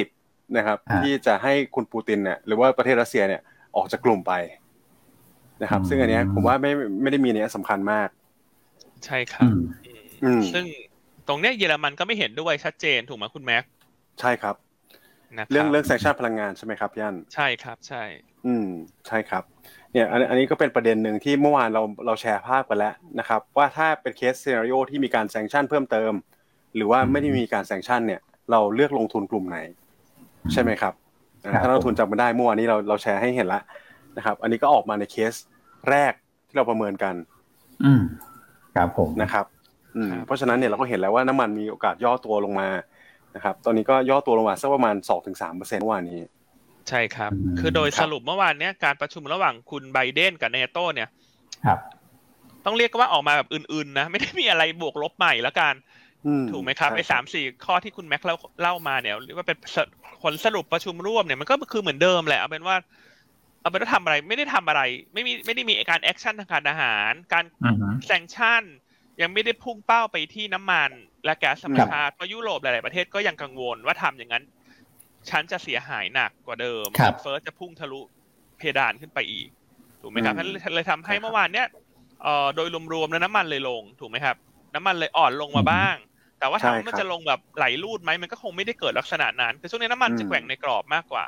[0.58, 3.42] นะครับ ที่จะให้คุณปูตินเนี่ยหรือว่าประเทศรัสเซียเนี่ย
[3.76, 4.34] ออกจากกลุ่มไป
[5.62, 8.08] นะครับ ซึ่งอันเนี้ยผมว่าไม่ไม่ได้มีเนี้ยสำคัญมาก
[9.06, 9.60] ใช่ครับอืม
[10.24, 10.66] อืมซึ่ง
[11.28, 13.70] ตรงเนี้ยเยอรมันก็ไม่เห็นด้วยชัดเจนถูกไหมคุณแม็กซ์
[14.20, 14.56] ใช่ครับ
[15.38, 18.04] นะครับเรื่องเรื่อง sanction พลังงานใช่ไหมครับย่านใช่ครับใช่
[18.46, 18.68] อืม
[19.08, 19.44] ใช่ครับ
[19.94, 26.14] เนี่ยอันอันนี้ก็เป็นประเด็นหนึ่งที่เมื่อวานเราเราแชร์ภาพไปแล้วนะครับ ว่าถ้าเป็น case scenario ที่มีการ sanction เพิ่มเติม
[26.76, 29.58] หรือว่าไม่ได้มีการ sanction เนี่ย เราเลือกลงทุนกลุ่มไหน
[30.54, 30.94] ใช่ไหมครับ
[31.44, 33.62] อ่าครับถ้านักลงทุนจำไม่ได้เมื่อวานนี้เราเราแชร์ให้เห็นละ
[34.18, 35.34] นะครับ อันนี้ก็ออกมาในเคส
[35.90, 36.14] แรก
[36.48, 37.16] ที่เราประเมินกัน
[37.84, 38.02] อืม
[38.76, 39.46] ครับผมนะครับ
[40.26, 42.70] เพราะฉะนั้นเนี่ยเราก็เห็นแล้วว่าน้ำมันมีโอกาสย่อตัวลงมา
[43.36, 46.20] นะครับ ตอนนี้ก็ย่อตัวลงมาสักประมาณสองถึงสามเปอร์เซ็นต์เมื่อวานนี้
[46.90, 51.10] ใช่ครับ คือโดยสรุปเมื่อวานเนี้ยการประชุมระหว่างคุณไบเดนกับเนโตเนี่ย
[51.66, 51.80] ครับ
[52.66, 55.74] ต้องเรียกว่าออกมาแบบอื่นๆนะ ไม่ได้มีอะไรบวกลบใหม่แล้วกัน
[56.52, 59.58] ถูกไหมครับไอ้สามสี่ข้อที่คุณแม็กเล่าเล่ามาเนี่ยเรียกว่าเป็น
[60.24, 62.76] ผลสรุปประชุมร่วมเนี่ยมันก็คือเหมือนเดิมแหละเอาเป็นว่า
[63.64, 64.82] เอาเป็นว่าทำอะไรไม่ได้ทำอะไร
[65.14, 67.46] ไม่มีไม่ได้มีการ action ทางการทหาร การ
[68.06, 68.64] sanction
[69.22, 70.92] ยังไม่ได้พุ่งเป้าไปที่น้ำมัน
[71.26, 74.44] และแก๊สธรรมชาติเพราะยุโรปหลาย ๆ ประเทศก็ยังกังวลว่าทำอย่างนั้น
[75.30, 76.88] ฉันจะเสียหายหนักกว่าเดิม
[77.22, 78.02] เฟิร์สจะพุ่งทะลุ
[78.58, 79.50] เพดานขึ้นไปอีก
[80.02, 80.34] ถูกไหมครับ
[80.74, 81.68] เลยทำให้เมื่อวานเนี้ย
[82.24, 84.36] เอ่อโดยรวมๆแล้วน้ำมันเลยลงถูกไหมครับ
[84.76, 85.96] น้ำมันเลยอ่อนลงมาบ้าง
[86.40, 91.26] แต่ว่าถามมันจะลงแบบไหลลูดไหมมันก็คงไม่ได้เกิดลักษณะนั้นคือช่วงนี้น้ำมันจะแกว่งในกรอบมากกว่า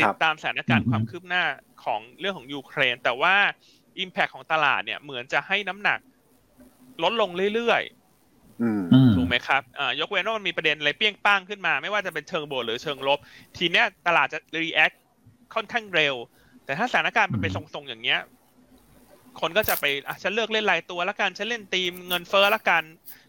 [0.00, 1.44] ติดตามสถานการณ์ความคืบหน้า
[1.84, 3.34] ของเรื่องของยูเครน แต่ว่า
[4.02, 5.98] impact ของตลาดเนี่ยเหมือนจะให้น้ำหนัก
[7.02, 9.62] ลดลงเรื่อยๆถูกไหมครับ
[10.00, 13.18] ยกเว้นว่ามันมีประเด็นอะไรเปี้ยงป้างขึ้นมา ไม่ว่าจะเป็นเชิงบวกหรือเชิงลบ
[13.56, 14.92] ทีเนี้ยตลาดจะ react
[15.54, 16.14] ค่อนข้างเร็ว
[16.64, 18.20] แต่ถ้าสถานการณ์มันเป็นทรงๆอย่างเงี้ย
[19.40, 22.82] คนก็จะไปอะฉันเลือกเล่นรายตัวละกันฉันเล่นตีมเงินเฟ้อละกัน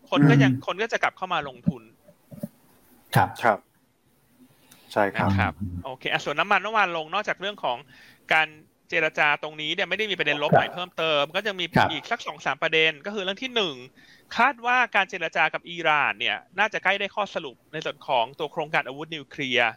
[0.09, 1.83] คนก็ยังคนก็จะกลับเข้ามาลงทุน
[3.15, 3.59] ครับครับ
[4.95, 5.53] ใช่ครับครับ
[5.85, 7.77] โอเคส่วนน้ำมันเมื่อวานลงนอกจากเรื่องของ
[8.33, 8.47] การ
[8.89, 13.75] เจรจาตรงนี้เนี่ยไม่ได้มีประเด็นลบใหม่เพิ่มเติม ก็จะมีอีกสักสองสามประเด็น ก็คือเรื่องที่หนึ่ง
[14.37, 19.71] คาดว่าการเจรจากับอิหร่านเนี่ยน่าจะใกล้ได้ข้อสรุปในส่วนของตัวโครงการอาวุธนิวเคลียร์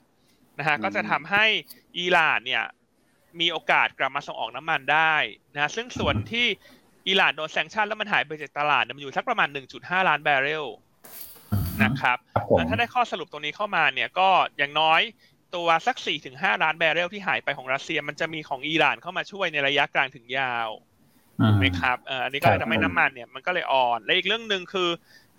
[0.59, 1.45] นะฮะก็จะทำให้
[1.99, 2.65] อิหร่านเนี่ย
[3.41, 5.15] มีโอกาสกลับมาส่งออกน้ำมันได้
[5.55, 6.47] นะซึ่งส่วนที่
[7.09, 10.67] อิหร่านโดนแซงชั่นแล้วมันหายไปจากตลาดมันอยู่สักประมาณ 1.5 ล้านแบเรล
[11.83, 12.19] นะครับ
[12.69, 15.01] ถ้าได้ข้อสรุปตรงนี้เข้ามาเนี่ยก็อย่างน้อย
[15.55, 20.69] ตัวสักสี่ถึงห้าล้านแบเรลที่หายไปของรัสเซีย มันจะมีของอิหร่านเข้ามาช่วยในระยะกลางถึงยาว
[21.59, 24.91] ไหมครับอันนี้ก็เลยทำให้น้ำมันเนี่ยมันก็เลยอ่อน และอีกเรื่องหนึ่งคือ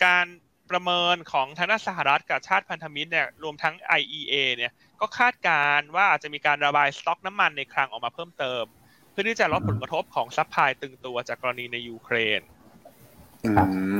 [0.06, 0.26] การ
[0.72, 4.72] ประเมินของทางด้านสหรัฐกับชาติพันธมิตรเนี่ยรวมทั้ง IEA เนี่ย
[5.02, 8.64] ก็คาดการว่าอาจจะมีการระบายสต็อกน้ำมันในคลังออกมาเพิ่มเติม
[9.12, 12.42] เพื่อที่จะลดผลกระทบของ supply ตึงตัวจากกรณีในยูเครน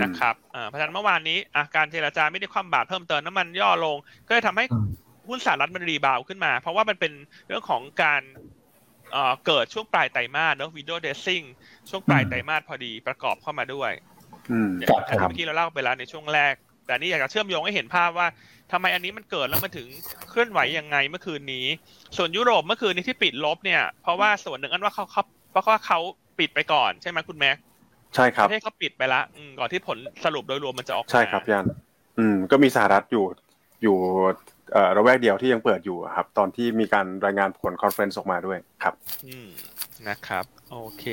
[0.04, 0.36] นะครับ
[0.68, 1.38] เพราะฉะนั้นเมื่อวานนี้
[1.76, 3.98] การเจรจาไม่ได้คว่ำบาตรเพิ่มเติมน้ำมันย่อลง
[4.28, 4.66] ก็เลยทำให้
[5.28, 7.14] หุ้นสหรัฐมัน rebound ขึ้นมา เพราะว่ามันเป็น
[7.48, 8.22] เรื่องของการ
[9.46, 11.42] เกิดช่วงปลายไตรมาสเนอะ window dressing
[11.90, 13.92] ช่วงปลายไตรมาสพอดีประกอบเข้ามาด้วย
[14.78, 16.54] อย่างที่เมื่อกี้เราเล่าไปแล้วในช่วงแรก
[16.86, 18.28] แต่นี่อยากจะเชื่อมโยงให้เห็นภาพว่า
[18.72, 19.88] ทำไมอันนี้มันเกิดแล้วมันถึง
[20.30, 21.66] เคลื่อนไหวยังไงเมื่อคืนนี้
[22.18, 26.00] ส่วนยุโรปเมื่อคืนนี้ที่ปิดลบเนี่ย เพราะว่าส่วนหนึ่งอันว่าเขาเขาเพราะว่าเขา
[26.40, 27.58] ปิดไปก่อนใช่ไหมคุณแม็ก
[28.16, 29.22] ใช่ครับประเทศเขาปิดไปละ
[29.60, 31.68] ก่อนที่ผลสรุปโดยรวมมันจะออกใช่ครับยัน
[32.20, 33.26] อืมก็มีสหรัฐอยู่
[33.84, 33.98] อยู่
[34.98, 38.94] ละแวกเดียวที่ยังเปิดอยู่ครับ ตอนที่มีการรายงานผล conference ออกมาด้วยครับ
[39.28, 39.48] อืม
[40.08, 41.06] นะครับ โอเค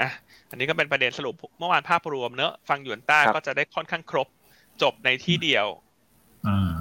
[0.00, 0.10] อะ
[0.50, 4.28] อันนี้ก็เป็นประเด็นสรุปเมื่อวานภาพรวมเนอะฟังหยวนต้าก็จะได้ค่อนข้างครบ
[4.82, 5.66] จบในที่เดียว
[6.46, 6.72] อืม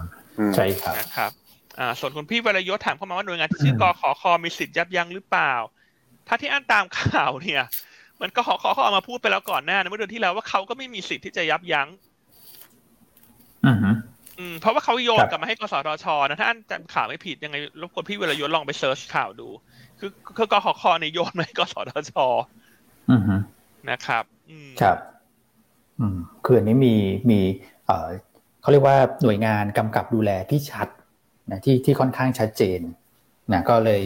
[0.55, 1.31] ใช่ครับนะครับ
[1.79, 5.53] อ่าส่วนคุณพี่วรยศถามเข้ามาว่าหน่วยงานที่ชื่อกอขอคอมีสิทธิ์ยับยั้งหรือเปล่า
[6.27, 7.63] ถ้าที่อ่านตามข่าวเนี่ย
[8.21, 11.87] มันก็ขอขอเขาเอามาพูดไปแล้วก่อนหน้าเมื่อเดือนที่แล้วว่าเขาก็ไม่มีสิทธิ์ที่จะยับยั้ง
[13.65, 13.77] อือ
[14.39, 19.47] อืมเพราะว่าเขาโยนกลับมาให้กสทชนะถ้าอันจำข่าวไม่ผิดยังไงรบกวนพี่เวลายศลองไปเซิร์ชข่าวดู
[19.99, 22.13] คือคือกขคในโยนมาให้กสทช
[23.11, 23.21] อือ
[23.89, 24.97] นะครับ อืมครับ
[25.99, 26.95] อืมคืออันนี้มี
[27.31, 27.39] มี
[27.85, 28.07] เอ่อ
[28.61, 30.87] เขาเรียกว่าหน่วยงานกำกับดูแลที่ชัด
[31.51, 32.79] นะที่ที่ค่อนข้างชัดเจน
[33.51, 34.01] นะก็เลย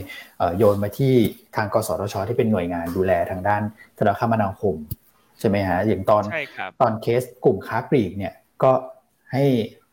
[0.58, 1.14] โยนมาที่
[1.56, 3.62] ทางกสทช ที่เป็นหน่วยงานดูแลทางด้าน
[4.00, 4.76] ธนาคารมนาคม
[5.40, 6.24] ใช่ไหมฮะอย่างตอน
[6.82, 8.72] ตอนเคสกลุ่มค้าปลีกเนี่ยก็
[9.34, 9.46] ให้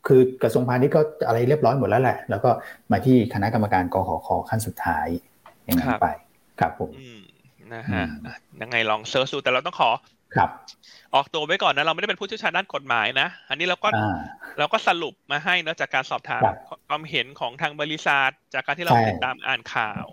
[0.07, 2.51] คือกระทรวงพาณิชย์ก็อะไรเรียบร้อยหมดแล้วแหละ แล้วก็
[2.93, 5.07] มาที่คณะกรรมการกขคขั้นสุดท้าย
[5.65, 6.07] อย่างนั้นไป
[6.61, 6.91] ครับผม
[7.75, 8.05] นะฮะ
[8.63, 9.91] ยังไงลองเซิร์ชดูแต่เราต้องขอ
[10.37, 10.51] ครับ
[11.15, 13.89] ออกตัวไว้ก่อนนะเราไม่ได้เป็นผู้เชี่ยวชาญด้านกฎหมายนะ อันนี้เราก็
[14.59, 16.43] เราก็สรุปมาให้นะจากการสอบถาม
[16.89, 20.05] ความเห็นของทางบริษัทจากการที่เราติดตามอ่านข่าว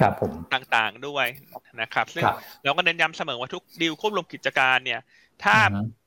[0.00, 1.26] ครับผมต่างๆด้วย
[1.80, 2.24] นะครับ ซึ่ง
[2.64, 5.00] เราก็เน้นย้ำเสมอว่าทุกดีลควบรวมกิจการเนี่ย
[5.44, 5.56] ถ้า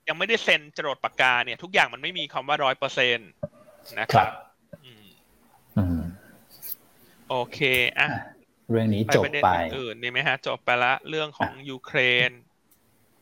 [0.07, 3.23] ยังไม่ได้เซ็นจรดปากกาเนี่ย ทุกอย่างมันไม่มีคำว่าร้อยเปอร์เซ็นต
[3.99, 4.27] นะครับ
[7.29, 7.60] โอเค
[7.99, 8.07] อะ
[8.71, 12.31] เรื่องนี้จบไปอื่นนี่ไหมฮะ จบไปละเรื่องของยูเครน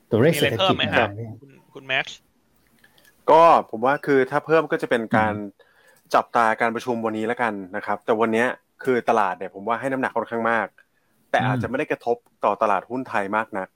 [0.10, 1.10] ตัวเลขเศรษฐกิจไหมครับ
[1.42, 2.18] คุณคุณแม็กซ์
[3.32, 3.42] ก็
[3.72, 5.34] ผมว่าคือถ้าเพิ่มก็จะเป็นการ
[6.16, 8.46] จับตาการประชุมวันนี้แล้วกันนะครับ แต่วันนี้
[8.84, 10.68] คือตลาดเนี่ยผมว่าให้น้ำหนักค่อนข้างมาก
[11.32, 13.68] แต่อาจจะไม่ได้กระทบต่อตลาดหุ้นไทยมากนัก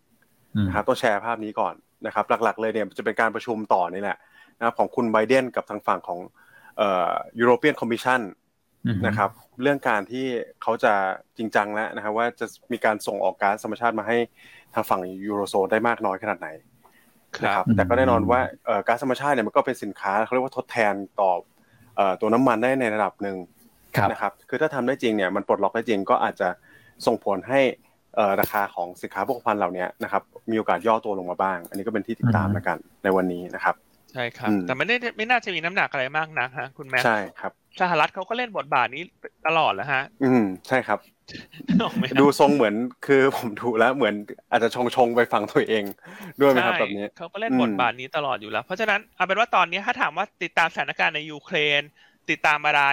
[0.68, 1.74] นะครับต้องแชร์ภาพนี้ก่อน
[2.06, 4.18] นะครับ หลักๆ เลยเนี่ยจะเป็นการประชุมต่อนี่แหละ
[4.58, 6.20] นะครับของคุณไบเดนกับทางฝั่งของ
[6.78, 9.30] เอ่อ European Commission นะครับ
[9.62, 10.26] เรื่องการที่
[10.62, 10.94] เขาจะ
[11.38, 14.18] จริงจังแล้วนะครับว่าจะมีการส่งออกก๊าซธรรมชาติมาให้
[14.74, 16.50] ทางฝั่งยูโรโซนได้มากน้อยขนาดไหน
[17.44, 18.40] นะครับแต่ก็แน่นอนว่า
[18.88, 21.32] ก๊าซธรรมชาติเนี่ยมันก็เป็นสินค้าเขาเรียกว่าทดแทนต่อ
[22.22, 23.38] ตัวน้ำมันได้ในระดับหนึ่ง
[24.12, 26.50] นะครับคือถ้าทำได้จริงเนี่ยมันปลดล็อกได้จริงก็อาจจะ
[27.06, 27.62] ส่งผลให้
[28.42, 33.76] ราคาของสินค้าพวกพันเหล่านี้นะครับมีโอกาสย่อตัวลงมาบ้าง อันนี้ก็เป็นที่ติดตามแล้วกันในวันนี้นะครับ
[34.12, 39.04] ใช่ครับ แต่ไม่ได้ไม่น่าจะมีน้ำหนักอะไรมากนักฮะคุณแม่ใช่ครับสหรัฐเขาก็เล่นบทบาทนี้
[39.48, 41.00] ตลอดแล้วฮะ อืมใช่ครับ
[42.20, 44.16] ดูทรงเหมือนคือผมดูแล้วเหมือน
[44.52, 45.84] อาจจะชงชงไปฟังตัวเอง
[46.42, 51.82] ด้วยไหมครับแบบนี้เขาก็เล่นบทบาทนี้ตลอดอยู่แล้ว เพราะฉะนั้นเอาเป็นว่าตอนนี้ถ้าถามว่าติดตามสถานการณ์ในยูเครน
[52.30, 52.84] ติดตามอะไร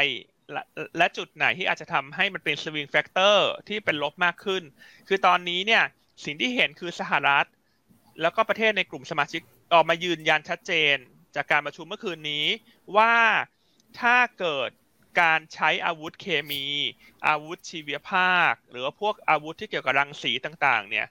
[0.99, 4.63] และจุดไหนที่อาจจะทำให้มันเป็น swing factor ที่เป็นลบมากขึ้น
[5.09, 5.83] คือตอนนี้เนี่ย
[6.25, 7.47] สิ่งที่เห็นคือสหรัฐ
[8.23, 10.97] แล้วก็ประเทศในกลุ่มสมาชิก ออกมายืนยันชัดเจน
[11.37, 12.47] จากการประชุมเมื่อคืนนี้
[12.97, 13.15] ว่า
[14.01, 14.71] ถ้าเกิด
[15.21, 16.65] การใช้อาวุธเคมี
[17.29, 21.07] อาวุธชีวภาค หรือว่าพวกอาวุธที่เกี่ยวกับรังสีต่าง ๆ เนี่ย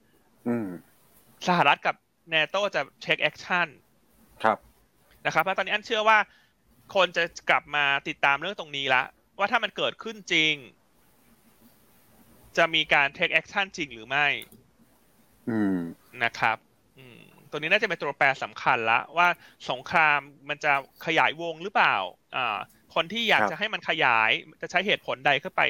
[1.47, 1.95] สหรัฐกับ
[2.29, 3.67] เนโตจะ take action
[4.43, 4.57] ครับ
[5.25, 6.17] นะครับเพราะตอนนี้อันเชื่อว่า
[6.95, 9.03] คนจะกลับมาติดตามเรื่องตรงนี้ละ
[9.37, 10.53] ว่าถ้ามันเกิดขึ้นจริง
[12.57, 14.27] จะมีการ take action จริงหรือไม่
[16.23, 16.74] นะครับอืม
[17.55, 19.27] ตัวนี้น่าจะเป็นตัวแปรสำคัญละว่า
[19.71, 20.73] สงครามมันจะ
[21.05, 21.95] ขยายวงหรือเปล่า
[22.35, 22.57] อ่า
[22.95, 25.61] คนที่อยากจะให้มันขยาย จะใช้เหตุผลใดเข้าไป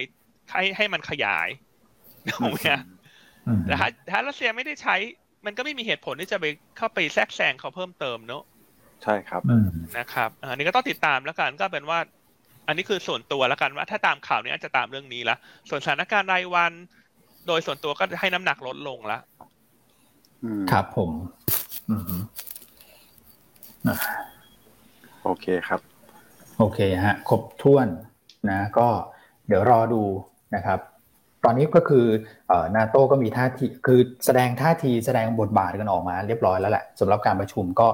[0.51, 1.47] ให้ให้มันขยาย
[2.29, 2.71] ถูกไหม
[3.65, 4.95] แต่ถ้าถ้ารัสเซียไม่ได้ใช้
[5.45, 6.45] มันก็ไม่มีเหตุผลที่จะไป
[6.77, 8.43] เข้าไปแทรกแซงเขาเพิ่มเติมเนอะ
[9.03, 9.41] ใช่ครับ
[9.97, 11.99] นะครับอันนี้ก็ต้องติดตามแล้วกันก็เป็นว่า
[12.67, 15.35] อันนี้คือส่วนตัวแล้วกันว่า ถ้าตามข่าวนี้อาจจะตามเรื่องนี้ละ
[15.69, 16.73] ส่วนสถานการณ์รายวัน
[17.47, 19.19] โดยส่วนตัวก็ให้น้ำหนักลดลงละ
[20.71, 21.11] ครับผม
[25.23, 25.79] โอเคครับ
[26.57, 27.87] โอเคฮะครบถ้วน
[28.49, 28.87] นะ ก็
[29.47, 30.03] เดี๋ยวรอดู
[30.55, 30.79] นะครับ
[31.43, 32.05] ตอนนี้ก็คือ
[32.47, 37.87] เอ่อนาโต้ก็มีท่าทีคือแสดงท่าทีแสดงบทบาทกันออกมาเรียบร้อยแล้วแหละสำหรับการประชุมก็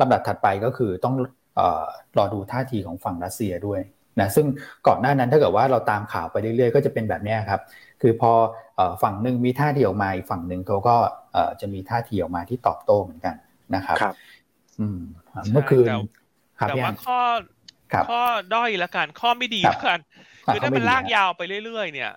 [0.00, 1.14] ลำดับถัดไปก็คือต้อง
[1.56, 1.84] เอ่อ
[2.18, 3.80] รอดูท่าทีของฝั่งรัสเซียด้วย
[4.20, 4.46] นะซึ่ง
[4.86, 7.60] ก่อนหน้านั้นถ้าเกิดว่าเราตามข่าวไปเรื่อยๆ ก็จะเป็นแบบนี้ครับ
[8.02, 8.32] คือพอ
[9.02, 10.96] ฝั่งหนึ่งมีท่าทีออกมาอีกฝั่งหนึ่งเขาก็
[11.60, 13.34] จะมีท่าทีออกมาที่ตอบโต้เหมือนกัน
[13.74, 14.14] นะครับครับ
[14.80, 14.98] อืม
[15.52, 15.88] เมื่อคืน
[16.68, 17.20] แต่ว่าข้อ
[18.08, 18.22] ข้อ
[18.54, 19.98] ด้อยละกันข้อไม่ดีละกัน
[20.46, 22.12] คือถ้ามันลากยาวไปเรื่อยๆ เนี่ย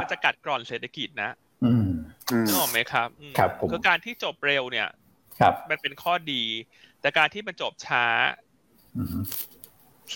[0.00, 1.30] มันจะกัดกร่อนเศรษฐกิจนะ
[1.64, 1.88] อืม
[2.46, 3.08] นึกออกไหมครับ
[3.38, 4.88] ครับคือการที่จบเร็วเนี่ย
[5.40, 6.42] ครับมันเป็นข้อดี
[7.00, 8.04] แต่การที่มันจบช้า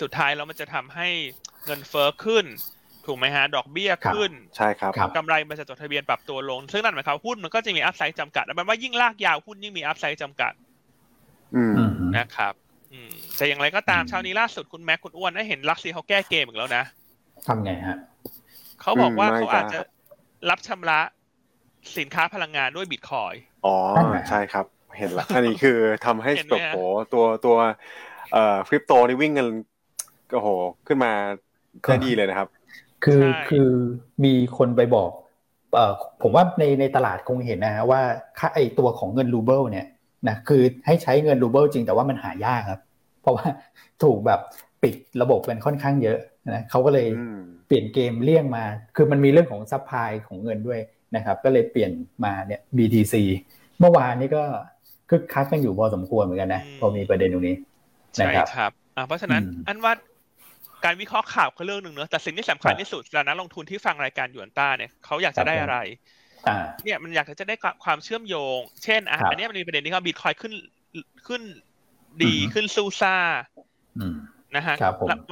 [0.01, 1.09] สุดท้ายแล้วมันจะทำให้
[1.67, 2.45] เงินเฟ้อขึ้น
[3.07, 10.53] ถูกไหมฮะ ดอกเบี้ยขึ้น ใช่ครับกำไรมันจะจดทะเบียนปรับตัวลง ซึ่งนั่นหมายความหุ้นมันก็จะมีอัพไซด์จำกัดแปลว่ายิ่งลากยาวหุ้นยิ่งมีอัพไซด์จำกัด
[12.17, 12.55] นะครับ
[12.93, 16.85] อืมแต่อย่างไรก็ตามเช้านี้ล่าสุดคุณแม็กคุณอ้วนได้เห็นลักซี่เขาแก้เกมอีกแล้วนะ
[17.47, 17.97] ทำไงฮะ
[18.81, 19.79] เขาบอกว่าเขาอาจจะ
[20.51, 21.01] รับชำระ
[21.99, 23.35] สินค้าพลังงานด้วยบิตคอย
[23.67, 23.77] อ๋อ
[24.29, 24.67] ใช่ครับ
[24.99, 26.77] เห็นละอันนี้คือทำให้ตัวโห
[27.13, 27.57] ตัวตัว
[28.33, 29.49] เอ่อคริปโตนี่วิ่งกัน
[30.33, 30.49] โอ้โห
[30.87, 31.13] ขึ้นมา
[31.83, 32.49] ได้ดีเลยนะครับ
[33.05, 33.69] คือคือ
[34.25, 35.11] มีคนไปบอก
[35.75, 35.93] เอ่อ
[36.23, 38.01] ผมว่าในในตลาดคงเห็นนะฮะว่า
[38.39, 39.87] ค่าไอตัวของเงินรูเบิลเนี่ย
[40.29, 42.81] นะคือให้ใช้เงินรูเบิลจริงแต่ว่ามันหายากครับ
[43.23, 43.47] เพราะว่า
[44.03, 44.41] ถูกแบบ
[44.83, 46.19] ปิดระบบเป็นค่อนข้างเยอะ
[46.55, 47.09] นะเขาก็เลย
[47.67, 48.65] เปลี่ยนเกมเลี่ยงมา
[48.97, 50.81] คือมันมีเรื่องของ supply ของเงินด้วย
[51.17, 51.93] นะครับ ก็เลยเปลี่ยน
[52.25, 53.15] มาเนี่ย BTC
[53.81, 54.43] เมื่อวานนี้ก็
[55.11, 57.57] คึกคักกันอยู่พอสมควรเหมือนกันนะพอมีประเด็นตรงนี้
[58.15, 58.73] ใช่ครับ
[59.07, 59.93] เพราะฉะนั้นอันว่า
[60.85, 65.77] การวิเคราะห์ข่าวก็เรื่องหนึ่งเนอะแต่สิ่งที่สำคัญที่สุดสำหรับนักลงทุนที่ฟังรายการหยวนต้าเนี่ยเขาอยากจะได้อะไร
[66.85, 70.53] เนี่ยมันอยากจะได้ความเชื่อมโยง เช่นอะอันนี้มันมีประเด็นที่ว่าบิตคอยน์ขึ้น
[71.27, 71.43] ขึ้น
[72.23, 73.17] ดีขึ้นซูซ่า
[74.57, 74.77] นะฮะ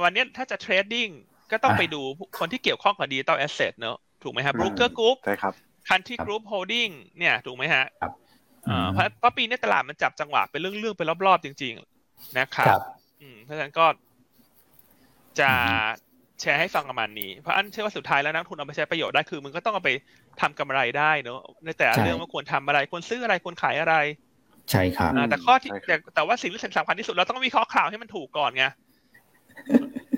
[0.03, 1.07] วันนี้ถ้าจะ trading
[1.51, 2.01] ก็ต้องไปดู
[2.39, 5.53] คนที่เกี่ยวข้องกับ digital asset เนอะถูกไหมครับบรูคเกอร์กรุ๊ปใช่ครับ
[5.89, 6.87] คันทรี่กรุ๊ปโฮลดิ้ง
[7.19, 7.85] เนี่ยถูกไหมฮะ
[8.93, 11.73] เพราะเพราะปีนี้ตลาดมันจับจังหวะเป็นเรื่องๆไปรอบๆจริง
[12.05, 12.79] ๆ นะครับ
[13.43, 13.85] เพราะฉะนั้นก็
[15.39, 15.51] จะ
[16.41, 19.91] แชร์ให้ฟังประมาณนี้เพราะอันเชื่อว่าสุดท้ายแล้วนักลงทุนเอาไปใช้ประโยชน์ได้คือมึงก็ต้องเอาไป
[20.41, 23.95] ทำกำไรได้เนอะในแต่เรื่องว่าควรทำอะไรควรซื้ออะไรควรขายอะไร
[24.71, 28.65] ใช่ครับแต่ข้อที่แต่แต่ว่าสิ่งที่สำคัญที่สุดเราต้องวิเคราะห์ข่าวให้มันถูกก่อนไง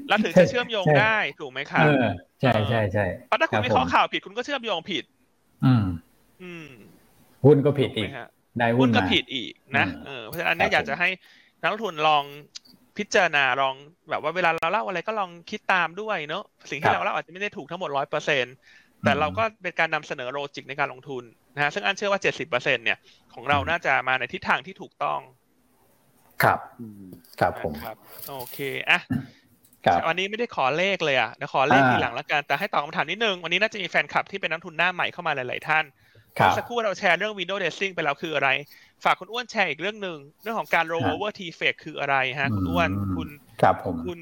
[0.07, 1.85] แล้วถึงจะเชื่อมโยงได้ถูกไหมครับ
[2.41, 5.03] ใช่ใช่ใช่เพราะถ้าคุณวิเคราะห์ข่าวผิดคุณก็เชื่อมโยงผิด
[5.65, 5.85] อืม
[6.43, 6.67] อืม
[7.45, 8.09] หุ้นก็ผิดอีก
[8.59, 11.09] ได้หุ้นก็ผิดอีกนะเออเพราะฉะนั้นเนี่ยอยากจะให้
[11.61, 12.23] นักลงทุนลอง
[12.97, 13.75] พิจารณาลอง
[14.09, 18.45] แบบว่าเวลาเราเล่าอะไรก็ลองคิดตามด้วยเนาะสิ่งที่เราเล่าอาจจะไม่ได้ถูกทั้งหมดร้อยเปอร์เซ็น
[19.03, 21.23] แต่เราก็เป็นการนำเสนอโลจิกในการลงทุน
[21.55, 22.97] นะฮะซึ่งอันเชื่อว่าเจ็ดสิบเปอร์เซ็นเนี่ย
[23.33, 25.19] ของเราน่าจะมาในทิศทางที่ถูกต้อง
[26.43, 26.59] ครับ
[27.39, 27.97] ครับผมครับ
[28.29, 28.57] โอเค
[28.89, 28.99] อะ
[30.07, 35.85] วันนี้ไม่ได้ขอเลขเลยอะเดี๋ยวขอเลขทีหลังแล้วกันแต่ให้ตอบคำถามนิดนึง วันนี้น่าจะมีแฟนคลับที่เป็นนักทุนหน้าใหม่เข้ามาหลาย ๆ ท่าน
[36.57, 38.49] สักครู่เราแชร์เรื่อง window dressing ไปแล้วคืออะไร
[39.03, 43.29] ฝากคุณอ้วนแชร์อีกเรื่องหนึ่งเรื่องของการ roll over t f a k คืออะไรฮะ คุณอ้วนคุณ
[43.61, 44.19] ครับผมคุณ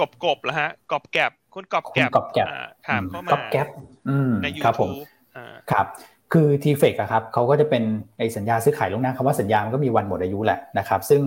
[0.00, 2.46] กบกบเหรอฮะกบแกบคุณกบแกบกอบแกบ
[2.88, 3.66] ถามเข้ามากอบแกบ
[4.08, 5.86] อืมในครับผม YouTube อ่าครับ
[6.32, 7.82] คือ TFEX ครับเขาก็จะเป็น
[8.18, 11.22] ไอสัญญาซื้อขายล่วงหน้าคำว่าสัญญามันก็มีวันหมดอายุแหละนะครับ ซึ่ง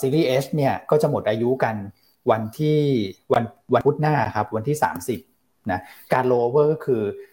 [0.00, 1.76] ซีรีส์ H เนี่ยก็จะหมดอายุกัน
[2.30, 2.78] วันที่
[3.32, 4.76] วันวันพุธหน้าครับวันที่
[5.22, 5.80] 30นะ
[6.12, 7.31] การโลเวอร์ก็คือเ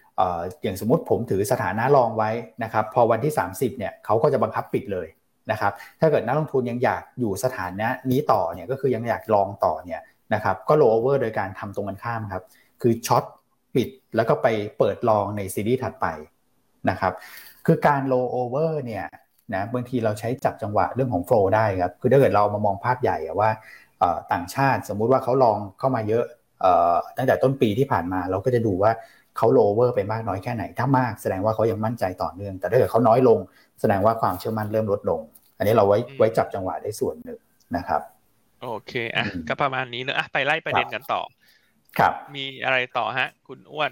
[0.63, 2.29] อย่างสมมติผมถือสถานะ long ไว้
[2.63, 5.07] นะครับ พอวันที่ 30เนี่ยเขาก็จะบังคับปิดเลย
[5.51, 10.01] นะครับ ถ้าเกิดนักลงทุนยังอยากอยู่สถานะนี้ต่อเนี่ยก็คือยังอยาก long ต่อเนี่ย
[10.33, 12.43] นะครับ ก็โลเวอร์โดยการทำตรงกันข้ามครับ
[12.81, 13.23] คือ short
[13.75, 14.47] ปิดแล้วก็ไป
[14.77, 16.07] เปิด long ในซีรีส์ถัดไป
[16.89, 17.13] นะครับ
[17.65, 18.13] คือการโล
[18.49, 19.05] เวอร์เนี่ย
[19.53, 23.49] นะบางทีเราใช้จับจังหวะเรื่องของ flow ได้ครับ คือถ้าเกิดเรามามองภาพใหญ่ว่า
[24.33, 26.25] ต่างชาติสมมุติว่าเขา long เข้ามาเยอะ
[27.17, 28.91] ตั้งแต่ต้นปีที่ผ่านมาเราก็จะดูว่า
[29.37, 33.37] เขาโลเวอร์ไปมากน้อยแค่ไหน ถ้ามากแสดงว่าเขายังมั่นใจต่อเนื่อง แต่ถ้าเกิดเขาน้อยลง
[33.81, 35.21] แสดงว่าความเชื่อมั่นเริ่มลดลง
[35.57, 37.39] อันนี้เราไว้ไว้จับจังหวะได้ส่วนหนึ่ง
[37.77, 38.01] นะครับ
[38.63, 41.21] โอเคอะก็ประมาณนี้เนอะอะไปไล่ประเด็นกันต่อ
[41.99, 43.91] ครับ มีอะไรต่อฮะ คุณอ้วน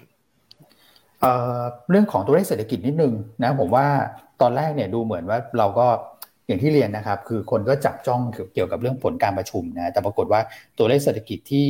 [1.20, 3.12] เอ่อเรื่องของตัวเลขเศรษฐกิจนิดนึง
[3.42, 3.86] นะผมว่า
[4.40, 5.86] ตอนแรกเนี่ยดูเหมือนว่าเราก็
[6.46, 8.20] อย่างที่เรียนนะครับ คือคนก็จับจ้อง
[8.54, 10.40] เกี่ยวกับเรื่องผลการประชุมนะแต่ปรากฏว่า
[10.78, 11.64] ตัวเลขเศรษฐกิจที่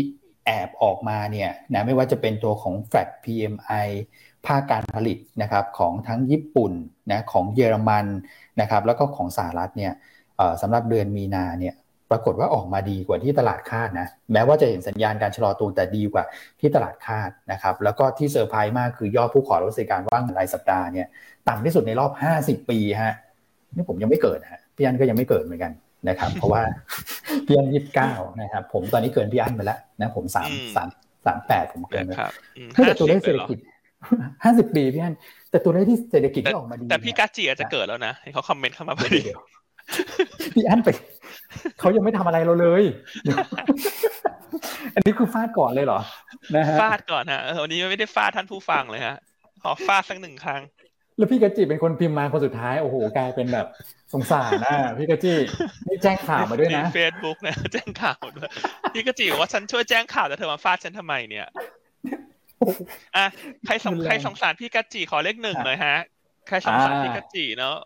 [0.49, 3.89] แอบออกมาเนี่ยนะไม่ว่าจะเป็นตัวของ Flat PMI
[4.47, 6.73] ภาคการผลิตนะครับของทั้งญี่ปุ่น
[7.13, 8.07] นะของเยอรมัน
[8.61, 9.93] นะครับแล้วก็ของสหรัฐเนี่ย
[10.63, 11.75] สำหรับเดือนมีนาเนี่ย
[12.11, 16.25] ปรากฏว่าออกมาดีกว่าที่ตลาดคาดนะแม้ว่าจะเห็นสัญญาณการชะลอตัวแต่ดีกว่า
[16.61, 21.07] ที่ตลาดคาดนะครับแล้วก็ที่เซอร์ไพรส์มากคือยอดผู้ขอรับสิทธิการว่างรายสัปดาห์เนี่ย
[21.49, 23.15] ต่ำที่สุดในรอบ 50 ปีฮะ
[23.75, 25.73] นี่ผมยังไม่เกิดฮะพี่อันก็ยังไม่เกิดเหมือนกัน
[26.09, 26.63] นะครับ เพราะว่า
[27.47, 30.89] พี่อันยี่สิบเก้านะครับ ผมตอนนี้เกินพี่อันไปแล้วนะผมสามสาม
[31.27, 32.19] สามแปดผมเกินแล้ว
[32.75, 33.59] ถ้าแต่ตัวเลขเศรษฐกิจ
[34.45, 35.15] ห้าสิบปีพี่อัน
[35.51, 39.21] แต่ตัวเลขที่เศรษฐกิจที่ออกมาดีแต่พี่กาจีอาจจะเกิดแล้วนะเขาคอมเมนต์เข้ามาพอดี
[40.55, 40.89] พี่อันไป
[41.79, 42.85] เขายังไม่ทำอะไรเราเลย
[44.95, 46.01] อันนี้คือฟาดก่อนเลยเหรอ
[46.57, 49.17] นะฮะฟาดก่อนฮะวันนี้ไม่ได้ฟาดท่านผู้ฟังเลยฮะ
[49.63, 50.61] ขอฟาดสักหนึ่งครั้ง
[51.19, 53.66] แล้วพี่กะจิเป็นคนพิมพ์มาคนสุดท้ายโอ้โหกลายเป็นแบบ
[54.12, 55.35] สงสารนะพี่กะจิ
[55.89, 58.51] นี่แจ้งข่าวมาด้วยนะเฟซบุ๊กนะแจ้งข่าวด้วย
[58.95, 61.47] พี่กะจิบอกว่าฉันช่วยแจ้งข่าวแต่เธอมาฟาดฉันทำไมเนี่ย
[63.16, 63.27] อะ
[63.66, 65.97] ใครสงใครสงสารพี่กะจิขอเลขหนึ่งหน่อยฮะ
[66.49, 67.77] ใครสงสารพี่กะจิเนาะ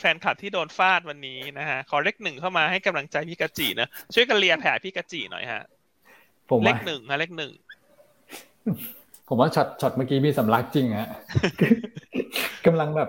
[0.00, 5.62] แฟนคลับที่โดนฟาดวันนี้นะฮะขอเลขหนึ่งเข้ามาให้กำลังใจพี่กะจินะช่วยกันเลียแผลพี่กะจิหน่อยฮะ
[6.50, 7.52] ผมเลขหนึ่งฮะเลขหนึ่ง
[9.28, 11.08] ผมว่าช็อตช็อตเมื่อกี้มีสำลักจริงอะ
[12.66, 13.08] กำลังแบบ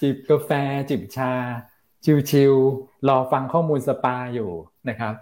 [0.00, 0.50] จิบกาแฟ
[0.90, 1.32] จิบชา
[2.30, 4.50] ชิวๆรอฟังข้อมูลสปาอยู่
[4.88, 5.14] นะครับ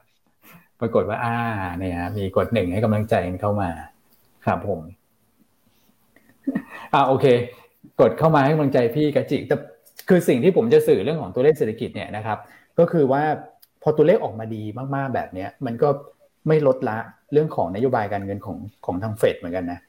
[0.81, 1.37] ปรากฏว่า อ่า
[1.79, 3.71] เนี่ยมีกดหนึ่งให้กำลังใจเข้ามา
[4.47, 4.81] ครับผม
[6.95, 7.27] อ่าโอเค
[8.01, 9.57] กดเข้ามาให้กำลังใจพี่กะจิแต่
[10.09, 12.39] คือสิ่งที่ผมจะสื่อเรื่องของตัวเลขเศรษฐกิจเนี่ยนะครับ
[12.79, 13.23] ก็คือว่า
[13.83, 14.63] พอตัวเลขออกมาดี
[14.95, 15.89] มากๆแบบเนี้ย มันก็
[16.49, 16.99] ไม่ลดละ
[17.33, 18.57] เรื่องของนโยบายการเงินของ
[18.87, 19.81] ของทางเฟดเหมือนกันนะ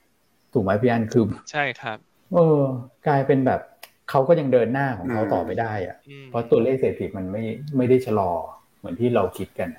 [0.54, 1.98] ถูกไหมพี่อันคือ ใช่ครับ
[2.34, 2.62] เออ
[3.08, 3.62] กลายเป็นแบบ
[4.10, 5.96] เขาก็ยังเดินหน้าของเขาต่อไปได้อะ
[6.30, 7.44] เพราะตัวเลขเศรษฐกิจมันไม่
[7.78, 8.32] ไม่ได้ชะลอ
[8.78, 9.70] เหมือนที่เราคิดกัน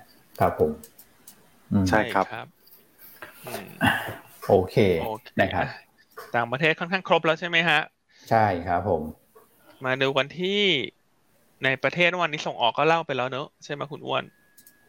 [0.41, 0.71] ครับผม
[1.89, 2.27] ใช่ครับ
[4.49, 4.77] โอเค
[5.41, 5.67] นะครับ
[6.35, 7.81] ต่างประเทศค่อนข้างครบแล้วใช่ไหมฮะ
[8.31, 9.03] ใช่ครับผม
[9.85, 10.61] มาดูกันที่
[11.65, 14.25] ในประเทศวันนี้ส่งออกก็เล่าไปแล้วเนอะใช่ไหมคุณอ้วน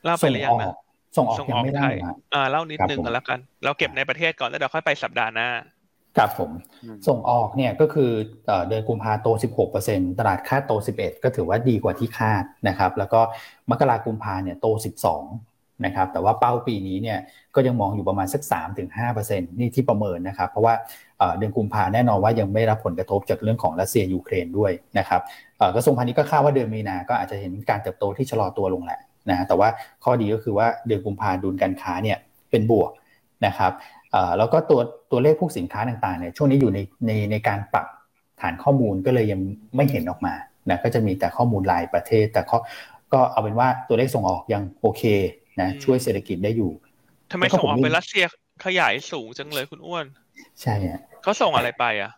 [0.03, 0.75] เล่าไปหรือยังนะ
[1.17, 1.87] ส่งออกยังไม่ได้
[2.33, 5.49] อ่าเล่านิดนึงกันแล้วกัน เราเก็บในประเทศก่อนแล้วเดี๋ยวค่อยไปสัปดาห์หน้า
[6.17, 6.51] ครับผม
[7.07, 8.11] ส่งออกเนี่ยก็คือ
[8.67, 9.27] เดือนกุมภาโต
[9.73, 13.21] 16%ตลาดคาดโต 11 ก็ถือว่าดีกว่าที่คาดนะครับแล้วก็
[13.69, 14.67] มกรากุมภาเนี่ยโต
[15.25, 17.19] 12นะครับแต่ว่าเป้าปีนี้เนี่ย
[17.55, 18.41] ก็ยังมองอยู่ประมาณสัก
[18.95, 20.73] 3-5%นี่ที่ประเมินนะครับเพราะว่า
[21.37, 25.21] เดือนกุมภาแน่นอนว่ายังไม่รับผลกระทบจากเรื่องของรัสเซียยูเครนด้วยนะครับ
[25.75, 28.99] กระทรวงพาณิชย์ก็คาดว่าเดือนมีนาก็อาจจะเห็นการเติบโตที่ชะลอตัวลงแหละ
[29.31, 29.69] นะแต่ว่า
[30.03, 32.17] ข้อดีก็คือว่าเดือนกุมภาดุลการค้าเนี่ย
[32.51, 32.91] เป็นบวก
[33.45, 33.71] นะครับ
[34.37, 37.87] แล้วก็ตัวตัวเลขพวกสินค้าต่างๆเนี่ยช่วงนี้อยู่ในในในการปรับ
[38.41, 39.41] ฐานข้อมูลก็เลยยัง
[39.75, 40.33] ไม่เห็นออกมา
[40.69, 42.57] นะก็จะมีแต่ข้อมูลรายประเทศ แต่ข้อ
[43.13, 45.03] ก็เอาเป็นว่าตัวเลขส่งออกยังโอเค
[45.61, 46.71] นะช่วยเศรษฐกิจได้อยู่
[47.31, 48.25] ทำไมส่งออกไปรัสเซีย
[48.65, 50.05] ขยายสูงจังเลยคุณอ้วน
[50.61, 52.11] ใช่ฮะเขาส่งอะไรไปอะ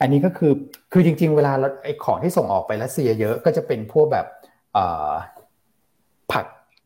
[0.00, 0.52] อันนี้ก็คือ
[0.92, 1.52] คือจริง ๆ เวลา
[1.84, 4.26] ไอ้ของที่ส่งออกไปรัสเซียเยอะก็จะเป็นพวกแบบ
[4.76, 5.37] ผัก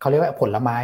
[0.03, 0.77] เขาเรียกว่าผลไม้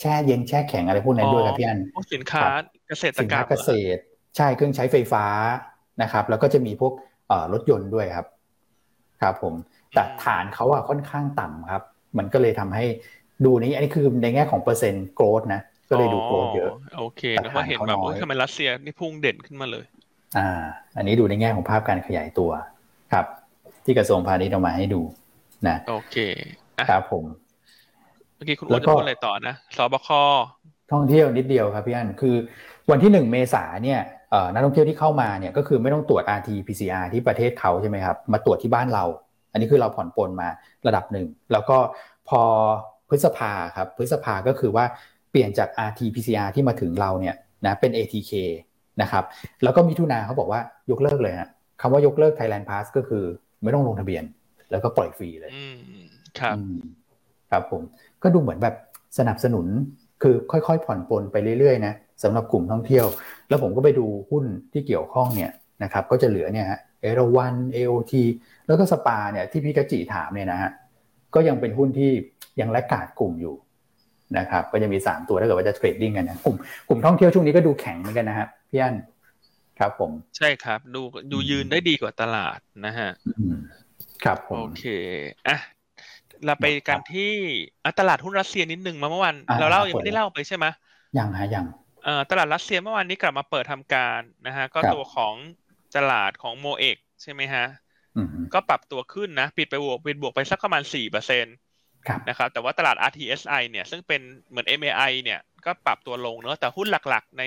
[0.00, 2.42] แช่เย็นแช่แข็งอะไรพวกนั้นด้วยครับพี่อันพวกสินค้า
[2.88, 4.00] เกษตรสินกรรค้ามเกษตร
[4.36, 5.24] ใช่เครื่องใช้ไฟฟ้า
[6.02, 6.92] นะครับ แล้วก็จะมีพวก
[7.52, 8.26] รถยนต์ด้วยครับ
[9.22, 9.54] ครับผม
[9.94, 11.82] แต่ฐานเขาอะค่อนข้างต่ำครับ
[12.18, 12.84] มันก็เลยทำให้
[13.44, 19.84] ดูนี้อันนี้คือในแง่ของเปอร์เซ็นต์โกรดนะก็เลยดูโกรดเยอะโอเคแล้วก็เห็นแบบว่าทำไมรัสเซียนี่พุ่งเด่นขึ้นมาเลย
[20.36, 20.48] อ่า
[20.96, 22.50] อันนี้ดูในแง่ของภาพการขยายตัว
[23.12, 23.26] ครับ
[23.84, 25.02] ที่กระทรวงพาณิชย์เอามาให้ดู
[25.68, 26.16] นะโอเค
[26.90, 27.24] ครับผม
[28.36, 30.08] เมื่อกี้คุณอ้วนจะพูดอะไรต่อนะสบค
[30.92, 32.36] ท่องเที่ยวนิดเดียวครับพี่อันคือ
[32.90, 34.00] วันที่หนึ่งเมษาเนี่ย
[34.52, 39.04] นักท่องเที่ยวที่เข้ามาเนี่ยก็คือไม่ต้องตรวจ rt pcr ที่ประเทศเขาใช่ไหมครับมาตรวจที่บ้านเรา
[39.52, 40.48] อันนี้คือเราผ่อนปลนมา
[40.86, 41.78] ระดับหนึ่งแล้วก็
[42.28, 42.42] พอ
[43.08, 44.84] พฤษภาครับพฤษภาก็คือว่า
[45.30, 47.34] เปลี่ยนจาก rt pcr ที่มาถึงเราเนี่ย
[47.66, 48.32] นะเป็น atk
[49.02, 49.24] นะครับ
[49.62, 50.60] แล้วก็มิถุนาเขาบอกว่า
[50.90, 51.48] ยกเลิกเลยฮะ
[51.80, 53.24] คำว่ายกเลิก Thailand Pass ก็คือ
[53.62, 54.24] ไม่ต้องลงทะเบียน
[54.70, 56.04] แล้วก็ปล่อยฟรีเลยอืม
[56.40, 56.56] ครับ
[57.50, 57.82] ครับผม
[58.26, 58.74] ก็ดูเหมือนแบบ
[59.18, 59.66] สนับสนุน
[60.22, 63.06] คือค่อยๆ ผ่อนปลนไปเรื่อยๆนะสำหรับกลุ่มท่องเที่ยว
[63.48, 65.50] แล้วผมก็ไปดูหุ้นที่เกี่ยวข้องเนี่ย
[65.82, 68.22] นะครับก็จะเหลือเนี่ยฮะเอราวันเอโอที
[68.66, 70.70] แล้วก็สปาเนี่ยที่พี่กจิถามเนี่ยนะฮะ
[71.34, 72.10] ก็ยังเป็นหุ้นที่
[72.60, 73.54] ยัง laggard กลุ่มอยู่
[74.38, 76.56] นะครับก็จะมีสามตัวถ้าเกิดว่าจะ trading กันนะกลุ่ม
[76.88, 78.96] กลุ่มท่องเที่ยวช่วงนี้ก็ดูแข็งเหมือนกันนะครับพี่อัน
[79.78, 81.02] ครับผมใช่ครับ ดู
[81.32, 83.10] ดูยืนได้ดีกว่าตลาดนะฮะ
[84.24, 84.84] ครับผมโอเค
[85.48, 85.58] อะ
[86.44, 87.32] เราไปกันที่
[87.98, 90.66] ตลาดหุ้นรัสเซียนิดหนึ่งมาเมื่อวานเราเล่ายังไม่ได้เล่าไปใช่ไหม
[91.18, 91.66] ยังฮะยัง
[92.04, 95.34] เอ่อตลาดรัสเซียเมื่อวานนี้กลับมาเปิดทำการนะฮะก็ตัวของ
[95.96, 97.66] ตลาดของโมเอกใช่ไหมฮะ
[98.54, 101.56] ก็ปรับตัวขึ้นนะ ปิดไปบวกปิดบวกไปสักประมาณสี่เปอร์เซ็นต์
[102.28, 107.42] นะครับแต่ว่าตลาด RTSI เนี่ยซึ่งเป็นเหมือน MAI เนี่ยก็ปรับตัวลงเนอะแต่หุ้นหลักๆ ใน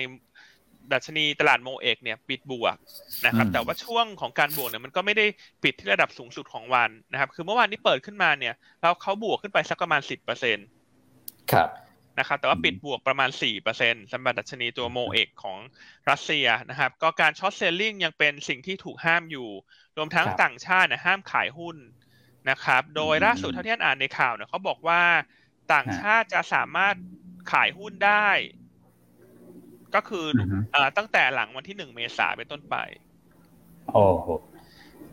[0.92, 2.76] ดัชนีตลาดโมเอกเนี่ยปิดบวก
[3.26, 5.26] นะครับ แต่ว่าช่วงของการบวกเนี่ยมันก็ไม่ได้
[5.62, 10.66] ปิดที่ระดับสูงสุดของวันนะครับ คือเมื่อวานนี้เปิดขึ้นมาเนี่ยแล้วเขาบวกขึ้นไปสักประมาณสิบเปอร์เซ็นต์
[11.52, 11.68] ครับ
[12.18, 15.58] นะครับ แต่ว่าปิดบวกประมาณสี่เปอร์เซ็นสำหรับดัชนีตัวโมเอกของ
[16.10, 19.48] รัสเซียนะครับ ก็การช็อตเซลลิงยังเป็นสิ่งที่ถูกห้ามอยู่
[19.96, 21.76] รวมทั้งต่างชาติเนี่ยห้ามขายหุ้น
[22.50, 25.02] นะครับ โดยล่าสุดเท่าที่อ่านในข่าวเนี่ยเขาบอกว่า
[25.72, 26.94] ต่างชาติจะสามารถ
[27.52, 28.28] ขายหุ้นได้
[29.94, 30.24] ก็คือ
[30.74, 32.76] อ่าตั้งแต่หลังวันที่หนึ่งเมษาเป็นต้นไป
[33.92, 34.28] โอ้โห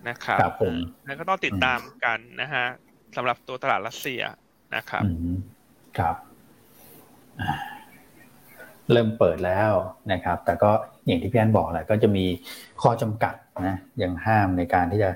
[0.07, 0.75] นะครับครับผม
[1.05, 2.65] แล้วก็ต้องติดตามกันนะฮะ
[3.15, 4.21] สำหรับตัวตลาดรัสเซีย
[4.75, 5.03] นะครับ
[5.97, 6.15] ครับ
[8.91, 9.71] เริ่มเปิดแล้ว
[10.11, 10.71] นะครับ แต่ก็
[11.05, 12.25] อย่างที่พี่อันบอกแหละก็จะมี
[12.81, 13.35] ข้อจำกัด
[13.67, 15.09] นะยังห้ามในการที่จะ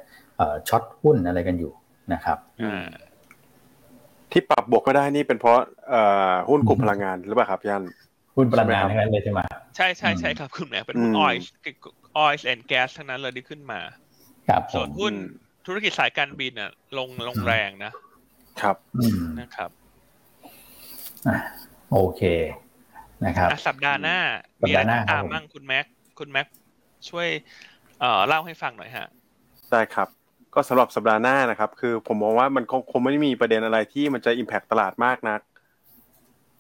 [0.70, 1.72] short หุ้นอะไรกันอยู่
[2.14, 2.38] นะครับ
[4.32, 5.60] ที่ปรับบวกก็ได้นี่เป็นเพราะ
[6.50, 7.84] หุ้นกลุ่มพลังงานหรือเปล่าครับพี่อัน
[8.36, 9.40] หุ้นพลังงานทั้งนั้นเลยใช่ไหม
[9.76, 13.80] ใช่ใช่ใช่ครับคุณแม็กเป็นหุ้น oil oil and gas ทั้งนั้นเลยที่ขึ้นมา
[14.50, 15.14] ครับส่วนหุ้น
[15.66, 17.92] ธุรกิจสายการบินอะ ลงลงแรงนะ
[18.62, 18.76] ครับ
[19.40, 19.70] นะครับ
[21.92, 22.22] โอเค
[23.26, 24.18] นะครับสัปดาห์หน้า
[24.62, 25.86] มีอะไรตามมั่งคุณแม็ก
[26.20, 26.48] คุณแม็ก
[27.10, 27.28] ช่วย
[28.00, 29.08] เอ่อเล่าให้ฟังหน่อยฮะ
[29.72, 30.08] ได้ครับ
[30.56, 35.40] ก็สำหรับสัปดาห์หน้านะครับ คือผมมองว่ามันคงไม่มีประเด็นอะไรที่มันจะอิมแพคตลาดมากนัก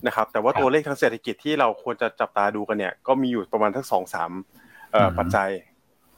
[0.08, 4.32] นะครับแต่ว่าตัวเลขทางเศรษฐกิจที่เราควรจะจับตาดูกันเนี่ยก็มีอยู่ประมาณทั้งสองสาม
[5.18, 5.50] ปัจจัย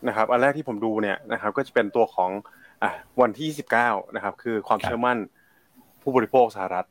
[0.08, 2.32] นะครับอันแรกที่ผมดูเนี่ยนะครับก็จะเป็นตัวของ
[2.84, 5.18] อะวันที่ยี่สิบเก้านะครับ คือความเชื่อมั่น
[6.02, 6.88] ผู้บริโภคสหรัฐ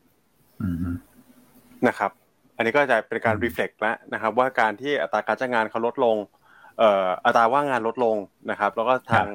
[1.88, 2.10] นะครับ
[2.56, 6.16] อันนี้ก็จะเป็นการรีเฟล็กแล้วนะครับ ว่าการที่อัตราการจ้างงานเขาลดลง
[6.78, 8.16] เอ่ออัตราว่างงานลดลง
[8.50, 9.28] นะครับ แล้วก็ทาง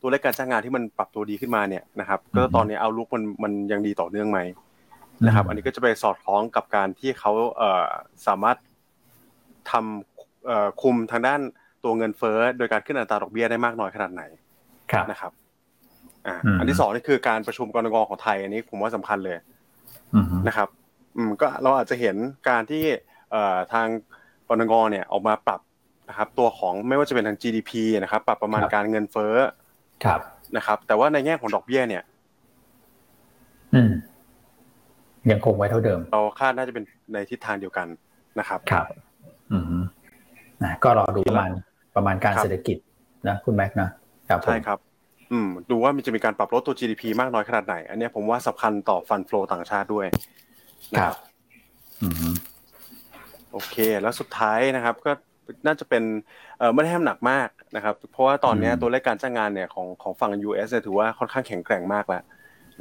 [0.00, 4.38] ตัวเลขการจ้างงานที่มันปรับตัวดีขึ้นมาเนี่ยนะครับ ก็ตอนนี้เอาลุกมันมันยังดีต่อเนื่องไหม
[5.24, 7.86] นะครับ อันนี้ก็จะไปสอดคล้องกับการที่เขาเอ่อ
[8.26, 8.56] สามารถ
[9.70, 11.40] ทำเอ่อคุมทางด้าน
[11.84, 14.22] ตัวเงินเฟ้อโดยการขึ้นอัตราดอกเบี้ยได้มากน้อยขนาดไหน
[15.10, 15.32] นะครับ
[16.26, 19.36] อ่าอันที่สองนี่คือการประชุมกรงของไทย อันนี้ผมว่าสำคัญเลย
[20.48, 20.68] นะครับ
[21.16, 22.16] อืมก็เราอาจจะเห็น
[22.48, 22.84] การที่
[23.30, 23.86] เอ่อทาง
[24.48, 25.60] กรงเนี่ยออกมาปรับ
[26.08, 27.70] นะครับ ตัวของไม่ว่าจะเป็นทาง GDP
[28.02, 29.34] นะครับ ปรับประมาณการเงินเฟ้อ
[30.04, 30.20] ครับ
[30.56, 32.02] นะครับ แต่ว่าในแง่ของดอกเบี้ยเนี่ย
[33.74, 33.90] อืม
[35.30, 37.86] ยังคงไว้เท่าเดิม เราคาดน่าจะเป็นในทิศทางเดียวกัน
[38.38, 38.86] นะครับ ครับ
[39.52, 39.64] อืม
[40.62, 41.50] นะก็รอดูประมาณ
[41.96, 42.76] ประมาณการเศรษฐกิจ
[43.28, 43.88] นะคุณแม็กนะ
[44.28, 44.78] ครับใช่ครับ
[45.32, 50.06] อืม ดูว่ามันจะมีการปรับลดตัว GDP มากน้อยขนาดไหน อันนี้ผมว่าสำคัญต่อฟันฟลอต่างชาติด้วย
[50.98, 51.14] ครับ
[52.02, 52.34] อืม
[53.52, 55.12] โอเค แล้วสุดท้ายนะครับ ก็
[55.66, 56.02] น่าจะเป็น
[56.58, 62.22] เอ่อไม่ได้ให้หนักมากนะครับ เพราะว่าตอนนี้ตัวเลขการจ้างงานเนี่ยของของฝั่ง US เนี่ยถือว่าค่อนข้างแข็งแกร่งมากแล้ว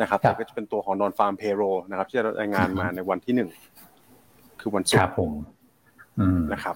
[0.02, 3.50] นะครับแต่ก็จะเป็นตัวของ non farm payroll นะครับ ที่จะรายงานมาในวันที่หนึ่ง
[4.60, 5.32] คือวันศุกครับร์ผม
[6.20, 6.76] อืมนะครับ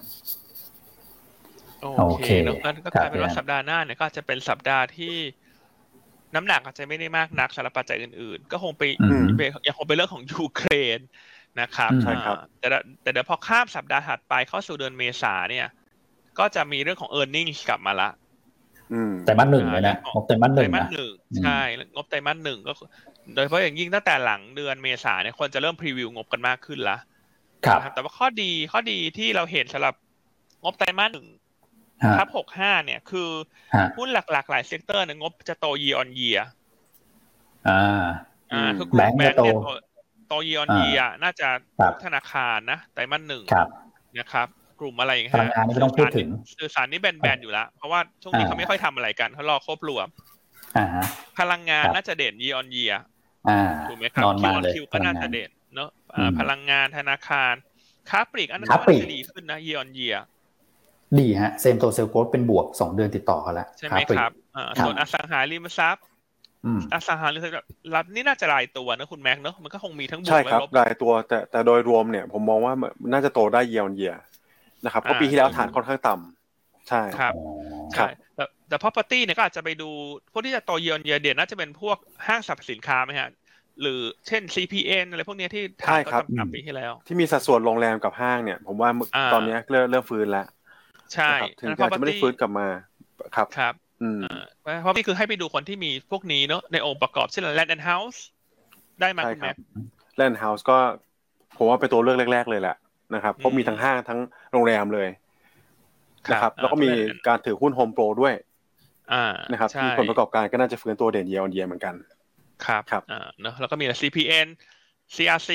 [2.08, 2.54] โอเคแล้ว
[2.84, 5.14] ก็กลายเป็นว่าสัปดาห์หน้าเนี่ยก็จะเป็นสัปดาห์ที่
[6.34, 8.82] น้ำหนักอาจจะไม่ได้มากนักสำหรับปัจจัยอื่นๆ ก็คงไป
[9.66, 10.98] ยังคงเป็นเรื่องของยูเครน
[11.60, 12.68] นะครับใช่ครับ แต่
[13.02, 15.66] แต่เดี๋ยวพอข้ามสัปดาห์ถัดไปเข้าสู่เดือนเมษาเนี่ย
[16.38, 18.08] ก็จะมีเรื่องของ e a r n i n g กลับมาละ
[19.26, 21.12] ไตรมาสหนึ่งเลยนะงบไตรมาสหนึ่งไตรมาสหนึ่ง
[21.44, 21.60] ใช่
[21.94, 22.72] งบไตรมาสหนึ่งก็
[23.34, 26.96] โดยเฉพาะอย่างยิ่งตั้งแต่หลังเดือนเมษาเนี่ยคนจะเริ่ม preview งบกันมากขึ้นละ
[27.66, 29.94] ครับ แต่ว่าข้อดีข้อดีที่เราเห็นสำหรับ
[30.62, 31.26] งบไตรมาสหนึ่ง
[32.18, 33.28] ทับหกห้าเนี่ยคือ
[33.96, 36.40] หุ้นหลักๆ หลาย sector เนี่ยงบจะโต year on year
[37.68, 38.04] อ่า
[38.52, 39.34] อ่าคือกลุ่มแบงก์เนี่ย
[40.28, 41.48] โต year on year น่าจะ
[42.04, 43.44] ธนาคารนะไตรมาสหนึ่ง
[44.18, 44.48] นะครับ
[44.80, 46.28] กลุ่มอะไรอย่างเงี้ยพลังงานไม่ต้องพูดถึง
[46.58, 50.06] สื่อสารนี่แบนๆอยู่แล้ว เพราะว่าช่วงนี้เขาไม่ค่อยทำอะไรกันเขารอควบรวม
[51.38, 52.96] พลังงานน่าจะเด่น year on year
[53.88, 55.88] ถูกไหมครับ Q on Q ก็น่าจะเด่นเนาะ
[56.38, 57.54] พลังงานธนาคาร
[58.10, 60.18] ค้าปลีกอันนั้นก็จะดีขึ้นนะ year on year
[61.18, 64.30] ดีฮะ same store sales growth เป็นบวกสองเดือนติดต่อกันแล้วใช่ไหมครับ
[64.80, 66.04] ส่วนอสังหาริมทรัพย์
[66.94, 72.74] อสังหาริมทรัพย์รับนี่น่าจะรายตัวนะคุณแม็กเนาะมันก็คงมีทั้งบวกใช่ครับรายตัวแต่แต่โดยรวมเนี่ย ผมมองว่า
[73.12, 74.14] น่าจะโตได้เยียร์เยีย
[74.84, 77.34] นะครับเพราะปีที่แล้วฐานค่อนข้างต่ำใช่ครับ
[77.92, 78.06] ใช่
[78.70, 79.90] แต่แต่ property เนี่ยก็อาจจะไปดู
[80.32, 81.96] พวกที่จะโตเยียร์เยียเด่นน่าจะเป็นพวก
[82.26, 83.30] ห้างสรรพสินค้าไหมฮะ
[83.80, 88.90] หรือเช่น CPN อะไรพวกนี้ที่ทายก็ต่ำปีที่แล้ว ที่มีสัดส่วนโรงแรมกับห้างเนี่ย ผมว่า
[89.32, 90.46] ตอนนี้เริ่มเริ่มฟื้นแล้ว
[91.14, 92.68] ใช่ถึงอาจจะไม่ได้ฟื้นกลับมา
[93.36, 93.74] ครับครับ
[94.80, 98.18] เพราะนี่คือให้ไปดูคนที่มีพวกนี้เนาะในองค์ประกอบเช่น Land and House
[99.00, 99.56] ได้มาคุณแม็ก
[100.20, 100.78] Land House ก็
[101.56, 102.76] ผมว่าเป็นตัวเลือกแรก ๆ เลยแหละ
[103.14, 104.20] นะครับเพราะมีทั้งห้างทั้ง
[104.52, 105.08] โรงแรมเลย
[106.30, 106.90] นะครับ แล้วก็มี
[107.26, 108.34] การถือหุ้นโฮมโปรด้วย
[109.50, 111.94] นะครับที่ผลประกอบการก็น่าจะฟื้นตัวเด่น year on year เหมือนกัน
[112.66, 114.48] ครับครับอ่าเนาะแล้วก็มี CPN
[115.14, 115.50] CRC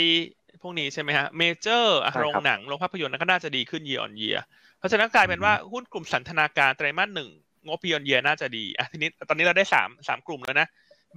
[0.62, 4.38] พวกนี้ใช่ไหมฮะเมเจอร์โรงหนังโรงภาพยนตร์นั้นก็น่าจะดีขึ้น year on year
[4.80, 7.30] เพราะฉะนั้นกลายเป็นว่าหุ้นกลุ่มสันทนาการไตรมาสหนึ่ง
[7.68, 10.68] งบ year on year น่าจะดีอะทีนี้ตอนนี้เราได้สามสามกลุ่มแล้วนะ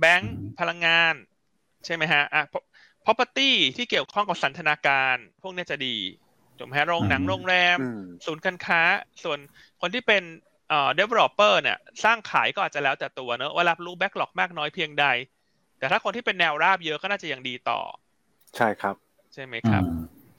[0.00, 1.14] แบงก์พลังงาน
[1.84, 2.42] ใช่ไหมฮะอะ
[3.04, 5.96] property ที่เกี่ยวข้องกับสันทนาการ พวกนี้จะดี
[6.58, 7.78] ถูกไหมฮะโรงหนังโรงแรม
[8.26, 8.80] ศูนย์การค้า
[9.22, 9.38] ส่วน
[9.80, 10.22] คนที่เป็น
[10.68, 15.06] เอ่อ developer เนี่ยสร้างขายก็อาจจะแล้วแต่ตัวเนอะว่ารับรู้ backlog มากน้อยเพียงใด
[15.78, 17.80] แต่ถ้าคนที่เป็นแนวราบเยอะก็น่าจะยังดีต่อ
[18.56, 18.94] ใช่ครับ
[19.34, 19.82] ใช่ไหมครับ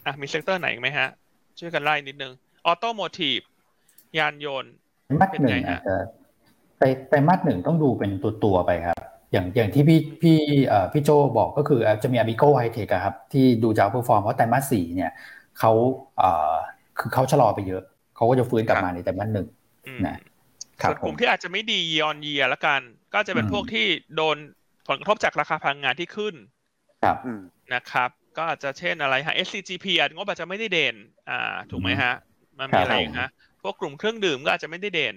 [0.05, 1.07] อะมี sector ไหนไหมฮะ
[1.59, 2.33] ช่วยกันไล่นิดนึง
[2.65, 3.39] automotive
[4.17, 4.73] ยานยนต์
[5.21, 5.95] มาสหนึ่งอาจจะ
[6.79, 8.99] ไปไปมาสหนึ่งต้องดูเป็นตัวตัวไปครับ
[9.31, 15.11] อย่างอย่างที่พี่พี่เอ่อพี่โจบอกก็คือจะมีอาบิโก้ไฮเทคครับ ที่ดูจะ outperform เพราะไตรมาสสี่เนี่ย
[15.59, 15.71] เขา
[16.17, 16.55] เอ่อ
[16.99, 17.83] คือเขาชะลอไปเยอะ
[18.15, 19.47] เขาก็จะฟื้นกลับมาในไตรมาสหนึ่ง
[20.07, 20.17] นะ
[20.81, 22.81] ส่วนกลุ่มที่อาจจะไม่ดียอนเยียละกัน
[23.13, 24.37] ก็จะเป็นพวกที่โดน
[24.87, 26.35] ผลกระทบจากราคาพลังงานที่ขึ้น
[27.03, 27.17] ครับ
[27.73, 30.95] นะครับ ก็อาจจะเช่นอะไรฮะ SCGP อาจงบอาจจะไม่ได้เด่น
[31.29, 32.13] อ่า ถูกไหมฮะ
[32.59, 33.29] มันมีอะไรฮะ
[33.61, 35.15] พวกกลุ่มเครื่องดื่มก็อาจจะไม่ได้เด่น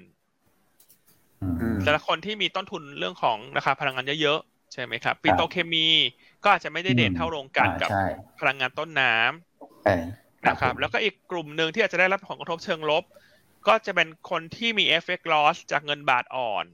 [1.84, 5.88] แต่ละคนที่มีต้นทุนเรื่องของราคาพลังงานเยอะๆใช่ไหมครับปิโตเคมี
[6.44, 7.90] ก็อาจจะไม่ได้เด่นเท่าโรงกลั่นกับ
[8.40, 13.04] พลังงานต้นน้ำนะครับ แล้วก็อีกกลุ่มหนึ่งที่อาจจะได้รับผลกระทบเชิงลบ
[13.66, 16.66] ก็จะเป็นคนที่มี FX loss จากเงินบาทอ่อน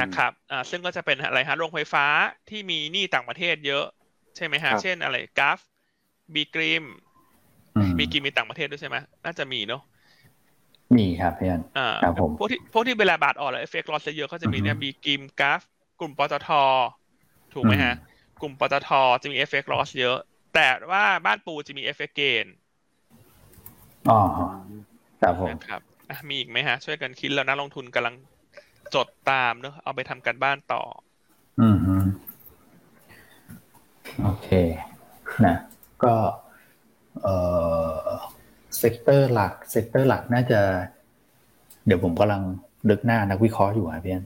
[0.00, 2.06] นะครับอ่าซึ่งก็จะเป็นอะไรฮะโรงไฟฟ้า
[2.50, 3.84] ที่มีหนี้ต่างประเทศเยอะ
[4.36, 5.58] ใช่ไหมฮะ เช่นอะไรกัลฟ์
[6.34, 6.84] บีกริม
[7.98, 9.82] บีกริมมีต่างประเทศด้วยใช่ไหมน่าจะมีเนาะ
[10.96, 15.62] มีครับเพื่อนอ่าครับผมพวกที่พวกที่เวลาบาทอ่อนแล้ว FX loss เยอะก็จะมีเนี่ยบีกริมกัลฟ์
[16.00, 16.48] กลุ่มปตท
[17.54, 17.94] ถูกไหมฮะ
[18.40, 18.90] กลุ่มปตท
[19.22, 20.18] จะมี FX loss เยอะ
[20.54, 22.46] แต่ว่าบ้านปูจะมี FX gain
[24.10, 24.20] อ๋อ
[25.22, 25.82] ครับผมครับ
[26.28, 28.14] มีอีกไหมฮะ ช่วยกันคิดแล้วนักลงทุนกำลัง
[28.94, 30.82] จดตามเนอะเอาไปทำการบ้านต่อ
[31.60, 31.76] อืม
[34.22, 34.48] โอเค
[35.46, 35.56] นะ
[36.04, 36.14] ก็
[37.22, 37.36] เอ่
[37.98, 38.08] อ
[38.78, 40.60] sector หลัก sector หลักน่าจะ
[41.86, 42.42] เดี๋ยวผมกำลัง
[42.90, 44.24] นึกหน้านักวิเคราะห์อยู่ครับพี่อน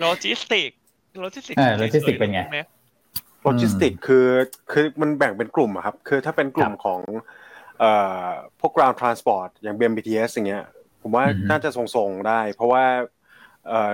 [0.00, 0.70] โลจิสติก
[1.20, 4.26] โลจิสติกโลจิสติกเป็นไงโลจิสติกคือ
[4.72, 7.00] คือมันแบ่งเป็นกลุ่มครับ คือถ้าเป็นกลุ่มของ
[7.80, 7.92] เอ่
[8.22, 8.26] อ
[8.60, 10.64] พวก ground transport อย่าง BEM BTS อย่างเงี้ย
[11.02, 12.84] ผมว่าน่าจะทรงๆได้ เพราะว่า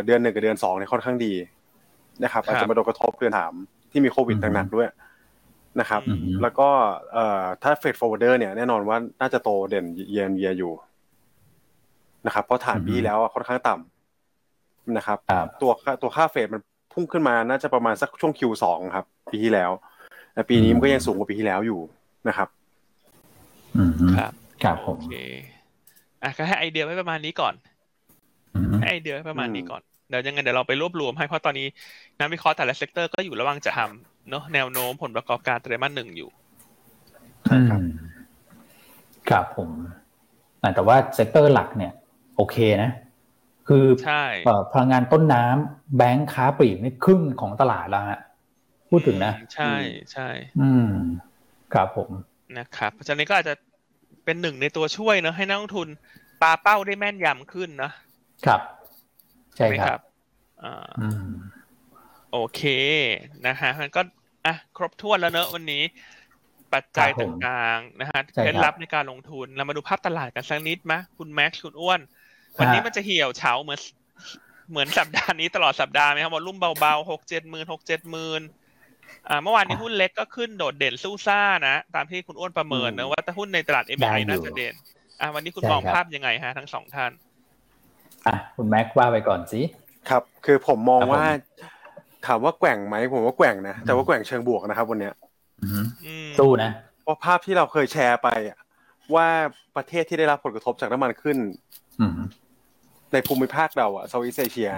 [0.04, 1.32] เดือนหนึ่งกับเดือนสองเนี่ยค่อนข้างดี
[2.22, 3.52] นะครับ อาจจะมาโดนกระทบเดือนสาม
[3.90, 4.88] ที่มีโควิดหนักๆด้วย
[5.80, 6.02] นะครับ
[6.42, 6.68] แล้วก็
[7.62, 10.72] ถ้า freight forwarder เนี่ยแน่นอนว่าน่าจะโตเด่นเยียนเยียอยู่
[12.26, 15.18] นะครับ เพราะฐานปีแล้วค่อนข้างต่ำนะครับ
[15.60, 16.60] ตัวตัวค่า freight มัน
[16.94, 18.64] พุ่งขึ้นมาน่าจะประมาณสักช่วง Q2
[18.94, 19.70] ครับ ปีที่แล้ว
[20.34, 21.80] แต่ปีนี้มันก็ยังสูงกว่าปีที่แล้วอยู่
[22.28, 22.48] นะครับ
[24.18, 24.32] ครับ
[24.62, 25.16] ครับผมโอเค
[26.22, 27.54] อะก็ให้ไอเดียไว้ประมาณนี้ก่อน
[28.80, 31.66] ให้ไอเดียไว้ประมาณนี้ก่อนเดี๋ยวยังไงเดี๋ยวเราไปรวบรวมให้เพราะตอนนี้
[32.18, 36.30] นักวิเคราะห์แต่ละ sector ก็อยู่ระหว่างจะทำเนาะแนวโน้มผลประกอบการไตรมาสหนึ่งอยู่
[37.48, 37.80] ครับ
[39.30, 39.70] ครับผม
[40.74, 41.92] แต่ว่า sector หลักเนี่ย
[42.36, 42.90] โอเคนะ
[43.68, 44.24] คือใช่
[44.72, 48.20] พลังงานต้นน้ำแบงค์ค้าปลีกนี่ครึ่งของตลาดแล้วฮะ
[48.90, 49.74] พูดถึงนะ ใช่
[50.12, 50.28] ใช่
[50.60, 50.90] อืม
[51.74, 52.10] ครับผม
[52.58, 53.54] นะครับเพราะฉะนั้นก็อาจจะ
[54.24, 55.88] เป็นหนึ่งในตัวช่วยเนาะให้นักลงทุน
[56.42, 57.90] ปาเป้าได้แม่นยำขึ้นนะ
[58.46, 58.60] ครับ
[59.56, 60.00] ใช่ครับ
[60.62, 60.90] อ่า
[62.32, 62.62] โอเค
[63.46, 64.00] นะฮะมันก็
[64.46, 65.82] อะครบถ้วนแล้วเนอะวันนี้
[66.72, 72.00] ปัจจัยต่างๆนะฮะเคล็ดลับในการลงทุนเรามาดูภาพตลาดกันสักนิดไหมคุณแม็กซ์คุณอ้วน
[72.58, 73.80] วันนี้มันจะเหี่ยวเฉาเหมือน
[74.70, 78.42] เหมือนสัปดาห์นี้ตลอดสัปดาห์ไหมครับวอลุ่มเบาๆหกเจ็ดหมื่นหกเจ็ดหมื่น
[79.28, 84.74] อ่าเมื่อวานนี้หุ้นเล็กก็ขึ้นโดดเด่นสู้ซ่านะตามที่คุณอ้วนประเมินนะว่าถ้าหุ้นในตลาดเอ็มไอน่าจะเด่น
[85.20, 87.12] อ่าวันนี้คุณมองภาพยังไงฮะ ทั้งสองท่าน
[88.26, 89.60] อะคุณแม็กว่าไปก่อนสิ
[90.08, 91.24] ครับ คือผมมองว่า
[92.26, 95.14] ถามว่าแกว่งไหมผมว่าแกว่งนะแต่ว่าแกว่งเชิงบวกนะครับวันเนี้ย
[96.38, 96.70] สู้นะ
[97.02, 98.28] เพราะภาพที่เราเคยแชร์ไป
[99.14, 99.28] ว่า
[99.76, 101.36] ประเทศที่ได้รับผลกระทบจากน้ำมันขึ้น
[103.14, 104.70] ในภูมิภาคเราอะเซาท์อีสเอเชีย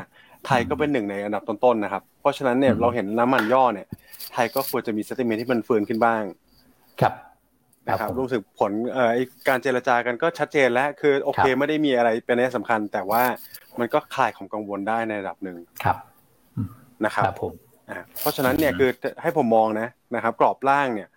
[0.46, 3.86] ไทยก็เป็นหนึ่งในอันดับต้นๆนะครับ เพราะฉะนั้นเนี่ยเราเห็นน้ำมันย่อเนี่ย
[4.32, 6.22] ไทยก็ควรจะมีสเตเมนที่มันฟื้นขึ้นบ้าง
[7.00, 7.14] ครับ
[7.88, 9.10] นะครับรู้สึกผลเอ่อ
[9.48, 13.22] การเจรจากันก็ชัดเจนแล้วคือโอเคไม่ได้มีอะไรเป็นนัยสำคัญ แต่ว่า
[13.78, 15.96] มันก็คลายความกังวลได้ในระดับหนึ่งครับ
[17.04, 17.52] นะครับผม
[18.20, 18.90] เพราะฉะนั้นเนี่ยคือ
[19.22, 21.08] ให้ผมมองนะนะครับ กรอบล่างเนี่ย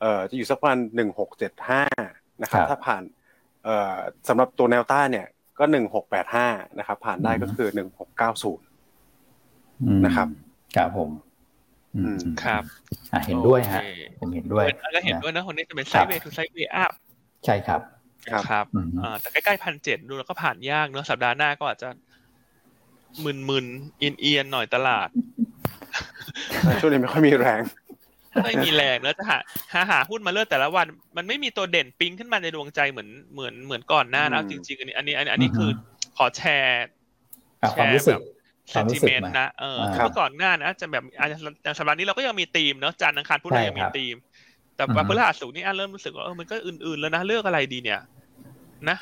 [0.00, 1.82] เอ่อจะอยู่สักประมาณหนึ่งหกเจ็ดห้า
[2.42, 3.02] นะครับ ถ้าผ่าน
[3.64, 3.96] เอ่อ
[4.28, 5.26] สำหรับตัวแนวต้านเนี่ย
[5.58, 6.48] ก็หนึ่งหกแปดห้า
[6.78, 8.66] นะครับ ผ่านได้ก็คือหนึ่งหกเก้าศูนย์
[10.04, 10.28] นะครับ
[10.76, 11.10] ครับผม
[12.44, 12.62] ครับ
[13.26, 13.82] เห็นด้วยฮะ
[14.20, 16.92] ผมเห็นด้วยก็เห็นด้วยนะวันนี้จะเป็น sideways to sideways up
[17.44, 17.80] ใช่ครับ
[18.30, 18.66] ครับ
[19.20, 21.88] แต่ใกล้ๆพันเจ็ดดูแล้วก็ผ่านยากเนอะสัปดาห์หน้าก็อาจจะ
[23.24, 25.08] มึนๆอินเอียนหน่อยตลาด
[26.80, 27.62] ช่วงนี้ไม่ค่อยมีแรง
[28.44, 29.38] ไม่มีแรงแล้วจะหา
[29.72, 35.70] หาหาหุ้นมาเลือกแต่ละวัน มันไม่มีตัวเด่นปิ้งขึ้นมาในดวงใจเหมือนเหมือนเหมือนก่อนหน้านะจริงๆอันนี้อันนี้อันนี้คือ
[36.16, 36.84] ขอแชร์
[37.70, 38.22] แชร์แบบ
[38.70, 44.16] เซนติเมนต์นะเออเมื่อก่อนหน้านะจะแบบอาสัปดาห์นี้เราก็ยังมีธีมเนาะจันทร์อังคารพุธเรายังมีธีม
[44.76, 48.00] แต่วันพฤหัสสุกนี่อันเริ่มรู้สึกว่าเออมันก็อื่นๆแล้วนะเลือกอะไรดีเนี่ย
[48.88, 48.96] นะ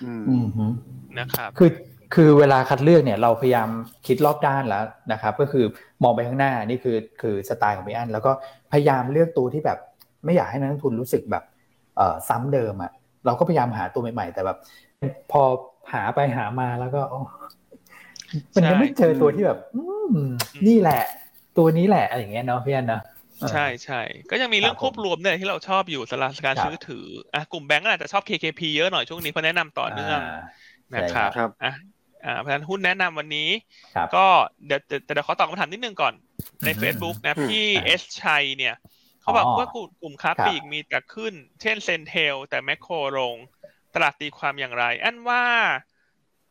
[1.19, 1.71] นะครับคือ
[2.15, 3.69] คือเวลาคัดเลือกเนี่ยเราพยายาม
[4.07, 5.65] คิดรอบด้านแล้วนะครับ ก็คือ
[6.05, 8.33] มองไปข้างหน้านี่คือคือสไตล์ของพี่อันแล้วก็
[8.73, 9.79] พยายามเลือกตัวที่แบบ
[10.25, 11.45] ไม่อยากให้นักลงทุนรู้สึกแบบ
[11.97, 12.93] เอ่อซ้ำเดิมอะ
[13.27, 14.59] เราก็พยายามหาตัวใหม่ๆ แต่แบบ
[15.33, 15.43] พอ
[15.93, 17.01] หาไปหามาแล้วก็
[18.55, 19.59] มันยังไม่เจอตัวที่แบบ
[20.67, 21.03] นี่แหละ
[21.59, 23.03] ตัวนี้แหละอะไรอย่างเงี้ยเนาะพี่อันเนาะ
[23.51, 24.01] ใช่ใช่
[24.31, 30.19] ก็ยังมีเรื่องควบรวมเนี่ยที่เราชอบอยู่สำหรับการซื้อถืออะกลุ่มแบงก์อาจจะชอบ KKP เยอะหน่อยช่วงนี้เพราะแนะนำต่อเนื่อง
[30.95, 31.31] นะครับ
[31.65, 31.73] อะ
[32.25, 33.49] อ่าเพราะฉะนั้นหุ้นแนะนำวันนี้
[34.17, 34.27] ก็
[34.67, 36.15] เดี๋ยวแต่เดี๋ยวขอตอบคำถามนิดนึงก่อน
[36.65, 38.75] ใน Facebook นะพี่เอสชัยเนี่ย
[39.23, 39.69] เขาบอกว่า
[40.03, 43.37] กลุ่มค้าปลีกมีแต่ขึ้น เช่นเซนเทลแต่แมคโครลง
[43.95, 45.45] ตลาดตีความอย่างไร อันว่า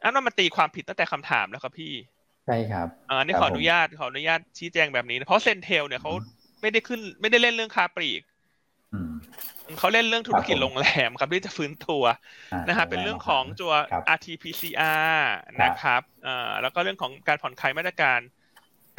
[0.03, 1.93] อันว่ามันตีความผิดตั้งแต่คำถามแล้วครับพี่
[2.45, 6.11] ใช่ครับอันนี้ขออนุญาตขออนุญาตชี้แจงแบบนี้ เพราะเซนเทลเนี่ยเขา
[6.61, 8.21] ไม่ได้ขึ้นไม่ได้เล่นเรื่องค้าปลีก
[9.79, 12.03] เขาเล่นเรื่องธุรกิจโรงแรมครับที่จะฟื้นตัว
[12.67, 13.73] นะครับเป็นเรื่องของตัว
[14.15, 15.17] RT-PCR
[15.63, 16.01] นะครับ
[16.61, 18.19] แล้วก็เรื่องของการผ่อนคลายมาตรการ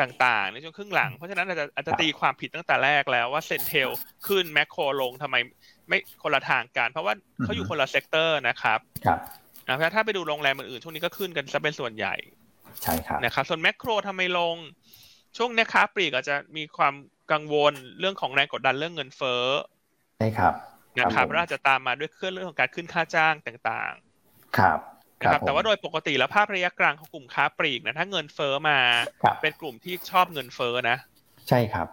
[0.01, 3.91] ต่างๆ ในช่วงครึ่งหลัง เพราะฉะนั้นอาจจะอาจจะตีความผิดตั้งแต่แรกแล้วว่าเซนเทล
[4.27, 5.37] ขึ้นแมคโครลงทำไม
[5.89, 9.19] ไม่คนละทางกัน เพราะว่าเขาอยู่คนละ sector นะครับครับ
[9.63, 12.15] เพราะถ้าไปดูโรงแรมอื่นๆช่วงนี้ก็ขึ้นกันซะเป็นส่วนใหญ่
[12.83, 14.57] ใช่ครับนะครับส่วนแมคโครทำไมลง
[15.37, 16.95] ช่วงนี้ค้าปลีกอาจจะมีความ
[17.33, 19.45] กังวลเรื่องของแรงกดดันเรื่องเงินเฟ้อ
[20.19, 20.55] ใช่ครับ
[20.99, 24.79] นะครับแล้วอาจจะตามมาด้วยเครื่องเรื่องของการขึ้นค่าจ้างต่างๆ ครับ
[25.21, 28.79] นะครับแต่ว่าโดยปกติแล้วภาพระยะกลางของกลุ่มค้าปลีกนะถ้าเงินเฟ้อมา
[29.43, 30.97] เป็นกลุ่มที่ชอบเงินเฟ้อนะ
[31.49, 31.89] ใช่ครับ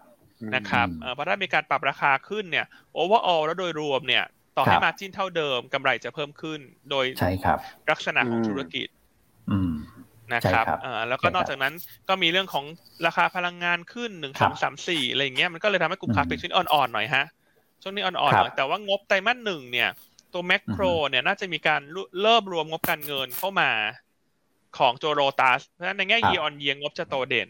[0.55, 4.25] นะครับเพราะถ้ามีการปรับราคาขึ้นเนี่ยโอเวอร์ออลแล้วโดยรวมเนี่ย
[4.57, 6.59] ต่อให้มาจิ้นเท่าเดิมกำไรจะเพิ่มขึ้น
[6.89, 7.57] โดยใช่ครับ
[7.91, 8.87] ลักษณะของธุรกิจ
[10.33, 10.65] นะครับ
[11.09, 11.73] แล้วก็นอกจากนั้น
[12.09, 12.65] ก็มีเรื่องของ
[13.05, 17.25] ราคาพลังงานขึ้นหนึ่งสองสามสี่อะไรอย่างเงี้ยมันก็เลยทำให้กลุ่มค้าปลีกชิ้นอ่อนๆหน่อยฮะ
[17.81, 19.89] ช่วงนี้อ่อนๆหน่อยแต่ว่างบไตรมาสหนึ่งเนี่ย
[20.33, 21.81] ตัวแมคโครเนี่ยน่าจะมีการ
[22.21, 23.71] เริ่มรวมงบการเงินเข้ามา
[24.77, 27.49] ของเจ้าโลตัสเพราะฉะนั้นในแง่ยีออนเยียงบจะโตเด่น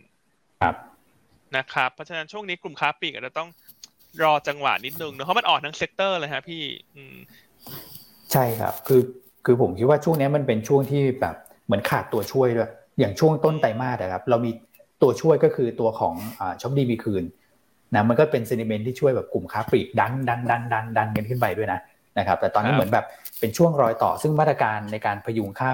[0.61, 0.75] ครับ
[1.57, 3.49] นะครับ เพราะฉะนั้นช่วงนี้กลุ่มค้าปลีกอาจจะต้อง
[4.23, 6.63] รอจังหวะนิดนึงเนาะเพราะมันอ่อนทั้ง sector เลยฮะพี่
[6.95, 7.15] อืม
[8.31, 9.01] ใช่ครับ คือ
[9.45, 12.69] คือผมคิดว่าช่วงนี้มันเป็นช่วงที่แบบเหมือนขาดตัวช่วยด้วย
[12.99, 14.51] อย่างช่วงต้นไตรมาสนะครับ เรามี
[15.01, 16.13] ตัวช่วยก็คือตัวของ
[16.61, 17.23] ช็อปดีมีคืน
[17.95, 21.79] นะมันก็เป็น sentiment ที่ช่วยแบบกลุ่มค้าปลีกดันดันดันดันดันกันขึ้นไปด้วยนะ
[22.17, 23.05] นะครับแต่ตอนนี้เหมือนแบบ
[23.39, 25.71] เป็นช่วงรอยต่อ ซึ่งมาตรการในการพยุงค่า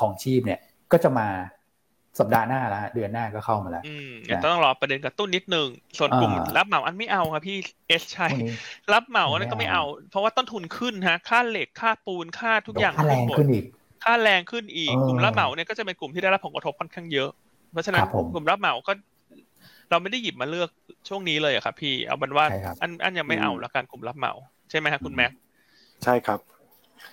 [0.00, 0.60] ครองชีพเนี่ย
[0.92, 1.28] ก็จะมา
[2.18, 3.82] สัปดาห์หน้าแล้วเดือนหน้าก็เข้ามาแล้ว
[4.44, 8.32] ต้องรอประเด็นกระตุ้นนิดนึง ส่วนกลุ่มรับเหมาอันไม่เอาครับพี่เอสชัย
[8.92, 13.64] รับเหมาอันก็ไม่เอา เพราะว่าต้นทุนขึ้นฮะ ค่าเหล็กค่าปูนค่าทุกอย่างค่าแรงขึ้นอีก
[14.04, 17.30] ค่าแรงขึ้นอีกกลุ่มรับเหมาเนี่ยก็จะเป็นกลุ่มที่ได้รับผลกระทบค่อนข้างเยอะ
[17.72, 18.02] เพราะฉะนั้น
[18.32, 18.92] กลุ่มรับเหมาก็
[19.90, 20.68] เราไม่ได้หยิบมาเลือก
[21.08, 22.46] ช่วงนี้เลยอะครับพี่เอาบันว่า
[22.82, 24.32] อันอันยังไม่เอาละกันกลุ่มรับเหมา
[24.70, 25.32] ใช่ไหมครับคุณแม็ก
[26.04, 26.38] ใช่ครับ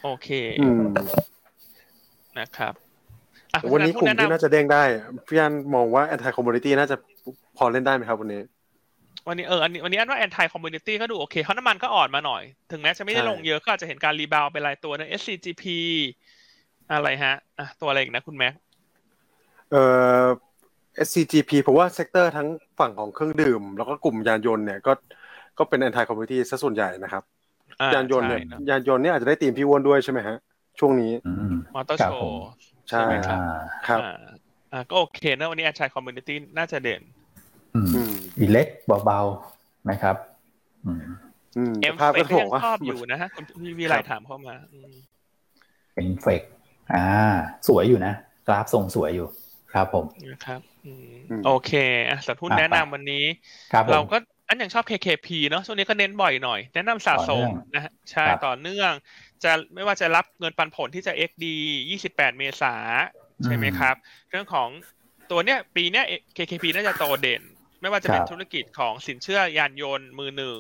[0.04, 0.30] โอเค
[2.40, 2.74] นะครับ
[3.74, 4.84] วันนี้กลุ่มที่น่าจะเด้งได้
[5.28, 6.96] พี่อันมองว่า anti commodity น่าจะ
[7.58, 8.42] พอเล่นได้ไหมครับวันนี้
[9.28, 15.64] วันนี้เอออันนี้วันนี้อันว่า anti commodity ก็ดูโอเคเพราะน้ำมันก็อ่อนมาหน่อย ถึงแม้จะไม่ได้ลงเยอะก็อาจจะเห็นการ rebound ไปหลายตัวนะ SCGP
[16.92, 18.54] อะไรฮะอะตัวอะไรอีกนะคุณแม็ก
[19.72, 19.84] เอ่
[20.22, 20.24] อ
[21.06, 22.48] SCGP เพราะว่า sector ทั้ง
[22.80, 24.92] ฝั่งของเครื่องดื่ม แล้วก็กลุ่มยานยนต์เนี่ยก็
[25.58, 27.24] ก็เป็น anti commodity ซะส่วนใหญ่นะครับ
[27.94, 30.38] ยานยนต์เนี่ยยานยนต์เนี่ยอาจจะได้ธีมพี่อ้วนด้วยใช่ไหมฮะ
[30.80, 31.12] ช่วงนี้
[31.76, 32.46] motor show ครับผม
[32.90, 33.40] ใช่ไหมครับ
[33.88, 34.16] ครับอ่า
[34.74, 37.02] อ่าก็โอเคนะวันนี้แอนตี้คอมมูนิตี้น่าจะเด่น
[37.76, 38.68] อืมอืมอีเล็ก
[39.06, 40.16] เบาๆนะครับ
[40.86, 41.02] อืม
[41.58, 44.94] อืมเอ็มภาพเฟก็กถูยักงว่าชอบอยู่นะฮะคุณพี่วิไลถามเข้ามาอืม
[45.94, 46.42] เป็นเฟก
[46.94, 47.06] อ่า
[47.68, 48.14] สวยอยู่นะ
[48.48, 49.28] กราฟทรงสวยอยู่
[49.74, 50.75] ครับผมนะครับอืมอืม
[51.46, 51.72] โอเค
[52.10, 53.26] อะสัตว์หุ้นอะแนะนำไปวันนี้
[53.74, 54.18] ครับผมเราก็
[54.48, 58.92] อันอย่างชอบ KKP เนาะช่วงนี้ก็เน้นบ่อยหน่อย แนะนำสะสมต่อเนื่องนะฮะใช่ครับต่อเนื่อง
[59.44, 61.46] จะไม่ว่าจะรับเงินปันผลที่จะ XD
[61.92, 62.76] 28 เมษา
[63.46, 63.96] ใช่ไหมครับ
[64.30, 64.70] เรื่องของ
[65.32, 66.06] ตัวเนี้ยปีเนี้ย
[66.38, 67.42] KKP น่าจะโตเด่น
[67.82, 70.60] ไม่ว่าจะเป็นครับธุรกิจของสินเชื่อยานยนต์มือหนึ่ง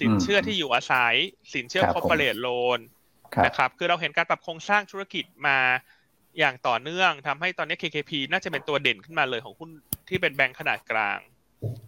[0.00, 1.14] สินเชื่อที่อยู่อาศัย
[1.54, 2.78] สินเชื่อครับคอร์ปอเรทโลน
[3.34, 5.58] ครับนะครับคือเราเห็นการปรับโครงสร้างธุรกิจมา
[6.38, 9.70] อย่างต่อเนื่องทำให้ตอนนี้ KKP น่าจะเป็นตัวเด่นขึ้นมาเลยของหุ้น
[10.08, 11.18] ที่เป็นแบงก์ขนาดกลาง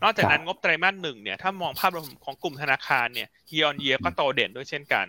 [0.02, 5.06] นอกจากนั้นงบไตรมาสหนึ่งเนี่ยถ้ามองภาพรวมของกลุ่มธนาคารเนี่ย year on year ก็โตเด่นด้วยเช่นกัน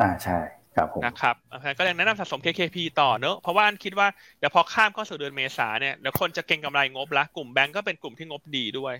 [0.00, 0.38] อ่าใช่
[0.76, 8.94] ครับผมนะครับเพราะฉะนั้นก็ยังแนะนำสะสม KKP ต่อเนอะเพราะว่าอันคิดว่าเดี๋ยวพอข้ามเข้าสู่เดือนเมษาเนี่ยเดี๋ยวคนจะเก็งกำไรงบละกลุ่มแบงก์ก็เป็นกลุ่มที่งบดีด้วย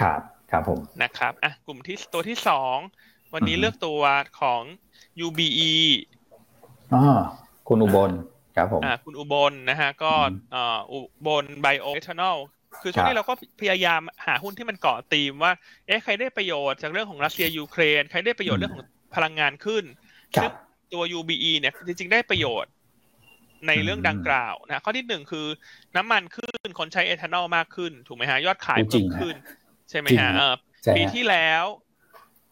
[0.00, 2.76] ครับครับผมนะครับอะกลุ่มที่ตัวที่สอง
[3.34, 4.00] วันนี้อือฮึเลือกตัว
[4.40, 4.62] ของ
[5.26, 5.72] UBE
[6.94, 7.02] อ๋อ
[7.68, 8.10] คุณอุบล
[8.54, 10.58] ครับผมอ่าคุณอุบลนะฮะก็อืมเอ่อ
[10.92, 12.36] อุบลไบโอเอทานอล
[12.80, 15.52] คือช่วงครันี้บเราก็พยายามหาหุ้นที่มันเกาะธีมว่า
[15.86, 18.84] เอ๊ะใครได้ประโยชน์จากเรื่องของรัสเซียยูเครน ใครได้ประโยชน์เรื่องของ
[19.14, 19.84] พลังงานขึ้น
[20.36, 20.50] ครัซึ่ง
[20.90, 22.70] ตัว UBE เนี่ยจริงๆได้ประโยชน์
[23.66, 25.46] ในเรื่องอืมดังกล่าวนะข้อที่หนึ่งคือ
[25.96, 29.34] น้ำมันขึ้นคนใช้เอทานอลมากขึ้น ถูกไหมฮะ ยอดขายเพิ่มฮะขึ้นจริงฮะ
[29.90, 30.44] ใช่ไหมจริงฮะฮะเออ
[30.84, 31.64] ใช่ปีฮะที่แล้ว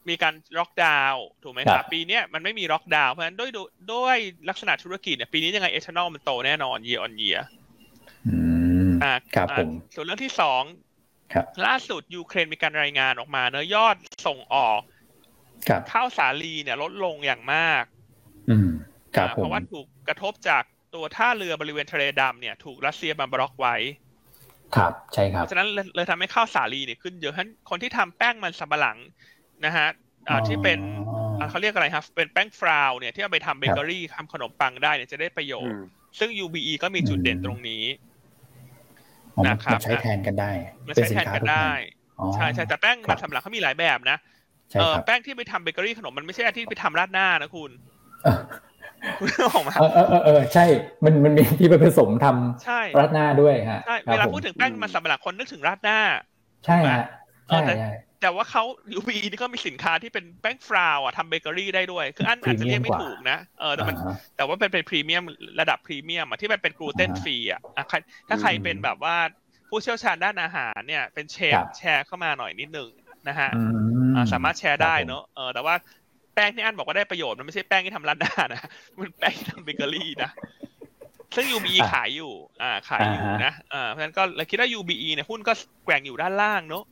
[0.08, 4.16] มีการล็อกดาวน์ถูกไหมครับครับปีเนี้ยมันไม่มีล็อกดาวน์เพราะฉะนั้นด้วยด้วยด้วย
[4.48, 7.42] ลักษณะธุรกิจเนี่ยปีนี้ยังไงเอทานอลมันโตแน่นอน year on year
[8.28, 8.36] อื
[8.90, 10.62] มอ่าครับอ่าผมส่วนเรื่องที่สอง
[11.32, 13.96] ครับล่าสุดยูเครนมีการรายงานออกมาเนอะยอด
[14.26, 14.80] ส่งออก
[15.68, 17.84] ครับข้าวสาลีเนี่ยลดลงอย่างมาก
[18.50, 18.68] อืม
[19.16, 20.62] ครับอ่าผเพมราะว่าถูกกระทบจาก
[20.94, 23.76] ตัวท่าเรือบริเวณทะเลดำเนี่ยถูกรัสเซียมาบล็อกไว้
[24.76, 28.98] ครับ ใช่คเพรับราะฉะนั้นเลยเลยทำให้ข้าวสาลีเนี่ยขึ้นเยอะฉะนั้นคนที่ทำแป้งมันสำปะหลัง
[29.64, 29.88] นะฮะ
[30.28, 35.80] อ่าที่เป็นอ๋ออ่าเขาเรียกอะไรครับเป็นแป้งฟราวเนี่ยที่เอาไปทำเบเกอรี่ทำขนมปังได้เนี่ยจะได้ประโยชอืน์ม
[36.18, 37.84] ซึ่ง UBE ก็มีจุดเด่นตรงนี้
[39.36, 40.50] อ๋อมันนะครับมันใช้แทนกันได้
[40.86, 41.68] มันเป็นใช้สิแทนนค้ากันทดแทได้
[42.20, 44.16] อ๋อใช่ใช่แต่แป้งครัมันบสำหรับเขามีหลายแบบนะ
[44.70, 47.70] ใช่เออครับแป้งที่ไปทำเบเกอรี่ขนมมันไม่ใช่อันที่ไปทำราดหน้านะคุณ
[48.24, 48.38] เออ
[49.18, 50.64] คุณนึกออกไหมเออเออเออเออใช่
[51.04, 55.98] มันมันมีที่ไปผสมทำใช่รัดหน้าด้วยฮะใช่ครับเวลาผมพูดถึงแป้งมันสำปะหลังคนนึกถึงราดหน้า
[56.64, 57.04] ใช่ฮะ
[57.48, 57.90] เออใช่
[58.22, 58.64] แต่ใช่แต่ว่าเขา
[58.98, 65.24] UBE นี่ก็มีสินค้าที่เป็นแป้งฟราวอะทำเบเกอรี่ได้ด้วย คืออันอาจจะเรียกไม่ถูกนะเออแต่มันอ่าฮะแต่ว่าเป็นเป็นพรีเมียม
[65.60, 67.96] ระดับพรีเมียมอะที่มันเป็น gluten อ่าฮะฟรีอะอะใคร
[68.28, 69.16] ถ้าใครอืมเป็นแบบว่า
[69.68, 72.90] ผู้เชี่ยวชาญด้านอาหารเนี่ยเป็นเชฟครับแชร์เข้ามาหน่อยนิดนึง
[73.28, 73.62] นะฮะอื
[74.16, 75.74] อ่าสามารถแชร์ได้ครับผมเนอะเออแต่ว่า
[76.34, 78.62] แป้งที่อันบอกว่าได้ประโยชน์มันไม่ใช่แป้งที่ทำราดหน้านะ
[79.00, 80.30] มันแป้งที่ทำเบเกอรี่นะ
[81.36, 85.52] ซึ่ง UBE อะขายอยู่ อ่า ขายอยู่อ่าฮะนะ อ่า เพราะฉะนั้นก็เลยคิดว่า UBE เนี่ยหุ้นก็
[85.84, 86.84] แกว่งอยู่ด้านล่างเนอะ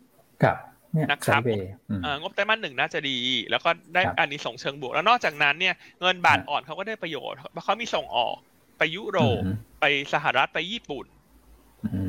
[0.42, 3.16] ครับเนี่ยนะครับ sidewayอืมอ่างบไตรมาสหนึ่งน่าจะดี
[3.50, 8.36] แล้วก็ได้ครับอันนี้ sense เชิงบวก แล้วนอกจากนั้นเนี่ยเงินบาทครับอ่อนเขาก็ได้ประโยชน์เพราะเขามีส่งออก
[8.78, 11.06] ไปยุโรปอืมไปสหรัฐไปญี่ปุ่น
[11.94, 12.02] อื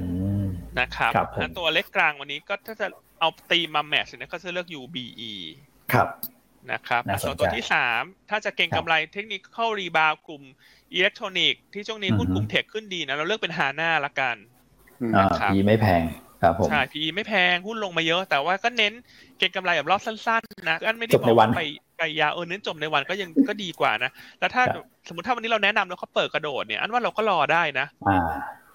[0.44, 0.46] ม
[0.80, 2.88] นะครับครับผมงั้นตัวเล็กกลางวันนี้ก็ถ้าจะ
[3.20, 5.34] เอาธีมมา match เนี่ยก็จะเลือก UBE
[5.94, 6.08] ครับ
[6.72, 10.44] นะครับน่าสนใจส่วนตัวที่สามถ้าจะเก็งครับกำไรเทคนิคเข้า rebound กลุ่ม
[10.94, 14.36] อิเล็กทรอนิกส์ที่ช่วงนี้หุ้นอือฮึกลุ่ม tech ขึ้นดีนะเราเลือกเป็น HANA ละกัน
[15.02, 16.04] อืมอ่าครับ PE ไม่แพง
[16.42, 18.94] ครับผมใช่ PE ไม่แพงหุ้นลงมาเยอะ แต่ว่าก็เน้น
[19.38, 21.62] เก็งกำไรแบบรอบสั้นๆนะอันไม่ได้จบในวันบอกาไป
[21.98, 28.18] ไปยาวเออเน้นจบในวันก็ยังก็ดีกว่านะ แล้วถ้าครับสมมติถ้าวันนี้เราแนะนำแล้วเขาเปิดกระโดดเนี่ย อันว่าเราก็รอได้นะอ่า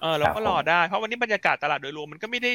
[0.01, 2.53] เออเราครัก็บรอผมได้ เพราะวันนี้บรรยากาศตลาดโดยรวมมันก็ไม่ได้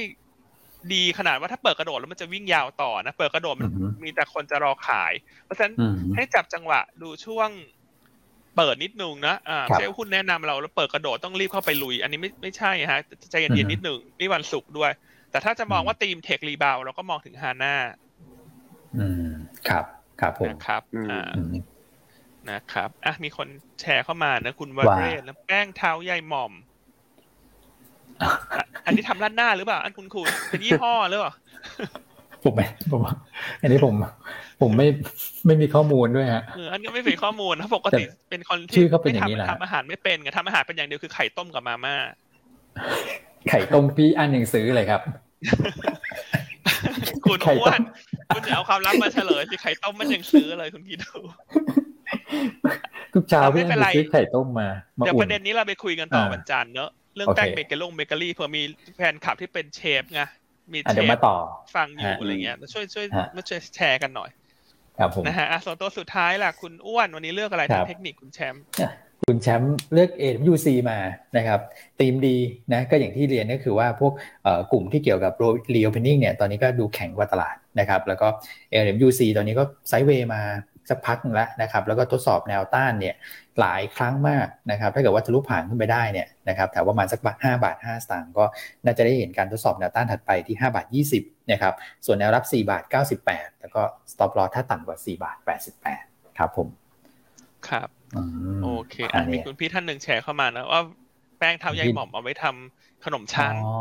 [0.93, 5.13] ดีขนาดว่าถ้าเปิดกระโดดแล้วมันจะวิ่งยาวต่อนะ เปิดกระโดดมันอือฮึมีแต่คนจะรอขาย
[5.45, 7.49] เพราะฉะนั้นอืมให้จับจังหวะดูช่วง
[8.57, 12.99] เปิดนิดนึงนะอ่าครับไม่ใช่ว่าหุ้นแนะนำเราแล้วเปิดกระโดดต้องรีบเข้าไปลุย อันนี้ไม่ไม่ใช่ฮะ
[13.31, 14.91] ใจเย็นๆนิดนึงนี่วันศุกร์ด้วย
[15.31, 17.75] แต่ถ้าจะมองว่าทีมเทครีบาวเราก็มองถึงฮาน่า
[18.97, 19.31] อืม
[19.69, 19.85] ครับ
[20.21, 21.51] ครับผมนะครับอืมอ่าอืม
[22.49, 23.47] นะครับอะมีคน
[23.81, 26.51] แชร์เข้ามานะคุณวว่าเรศนะแป้งเท้าใยหม่อม
[28.21, 31.33] อะอันนี้ทำร้านหน้าหรือเปล่า อันคุณคุณเป็นยี่ห้อหรือเปล่า
[32.43, 33.01] ผมไม่ผม
[33.61, 33.93] อันนี้ผม
[34.61, 34.87] ผมไม่
[35.45, 41.95] ไม่มีข้อมูลด้วยฮะเอออันนี้ไม่เป็นข้อมูลนะปกติเป็นคนชื่ที่อเขาเป็นอย่างนี้ไม่แหละทำทำอาหารไม่เป็นไงทำอาหารเป็นอย่างเดียวคือไข่ต้มกับมาม่า
[43.49, 45.01] ไข่ต้มพี่อันยังซื้อเลยครับ
[47.25, 47.81] คุณคุณอ้วน
[48.35, 51.19] คุณจะเอาความลับมาเฉลยสิไข่ต้มมันยังซื้อเลยคุณคิดดู
[53.13, 53.63] ทุกเช้าพี่
[53.95, 54.67] ซื้อไข่ต้มมา
[54.97, 58.63] เดี๋ยวประเด็นนี้เราไปคุยกันต่อวันจันทร์เนอะเรื่องแป้งเบเกอรี่เบเกอรี่เผื่อมี
[58.95, 60.21] แฟนคลับที่เป็นเชฟไง
[60.73, 61.19] มีเชฟ
[61.75, 63.05] ฟังอยู่อะไรเงี้ยช่วยช่วย
[63.35, 64.29] มาช่วยแชร์กันหน่อย
[64.99, 68.63] ครับผมนะฮะส่วนตัวสุดท้ายล่ะคุณอ้วนวันนี้เลือกอะไรทางเทคนิคคุณแชมป์
[69.27, 70.99] คุณแชมป์เลือก AWC มา
[71.37, 71.59] นะครับ
[71.99, 72.37] ตีมดี
[72.73, 74.13] นะก็อย่างที่เรียนก็คือว่าพวก
[74.71, 75.33] กลุ่มที่เกี่ยวกับ
[75.75, 78.27] reopening เนี่ยตอนนี้ก็ดูแข็งกว่าตลาดนะครับแล้วก็
[78.73, 80.41] AWC ตอนนี้ก็ไซด์เวย์มา
[80.89, 83.15] สักพักนึงแล้วนะครับแล้วก็ทดสอบแนวต้านเนี่ย
[83.59, 88.45] หลายครั้งมากนะครับถ้าเกิดว่าทะลุผ่านขึ้นไปได้เนี่ยนะครับแถวประมาณสักบาท5บาท5สตางค์ก็
[88.85, 90.85] น่าจะได้เห็นการทดสอบแนวต้านถัดไปที่5บาท
[91.17, 91.73] 20นะครับ
[92.05, 92.83] ส่วนแนวรับ4บาท
[93.23, 95.37] 98แล้วก็ stop loss ถ้าต่ำกว่า4บาท
[95.87, 96.67] 88ครับผม
[97.69, 97.87] ครับ
[98.63, 100.81] โอเคอันมีคุณพี่ท่านหนึ่งแชร์เข้ามานะว่า
[101.39, 103.75] แป้งเท้าใยหม่อมเอาไว้ทำ ขนมชั้นอ๋อ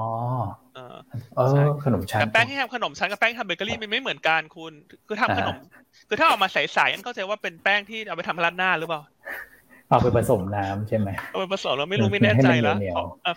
[0.75, 0.97] เออ
[1.85, 4.73] ขนมชั้นแต่แป้งที่ทำขนมชั้นกับแป้งทำเบเกอรี่มันไม่เหมือนกันคุณ
[5.07, 5.57] คือทำขนม
[6.09, 9.01] คือถ้าออกมาใสๆอันเข้าใจว่าเป็นแป้งที่เอาไปทำราดหน้าหรือเปล่า
[9.89, 12.77] เอาไปผสมน้ำใช่ไหมเอาไปผสมแล้วไม่รู้ไม่แน่ใจแล้ว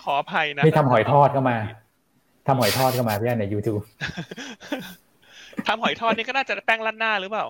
[0.04, 1.58] ขออภัยนะนี่ทำหอยทอดเข้ามา
[2.48, 3.80] ทำหอยทอดเข้ามาพี่ในยูทูบ
[5.68, 7.46] ทำหอยทอดนี่ก็น่าจะแป้งราดหน้าหรือเปล่า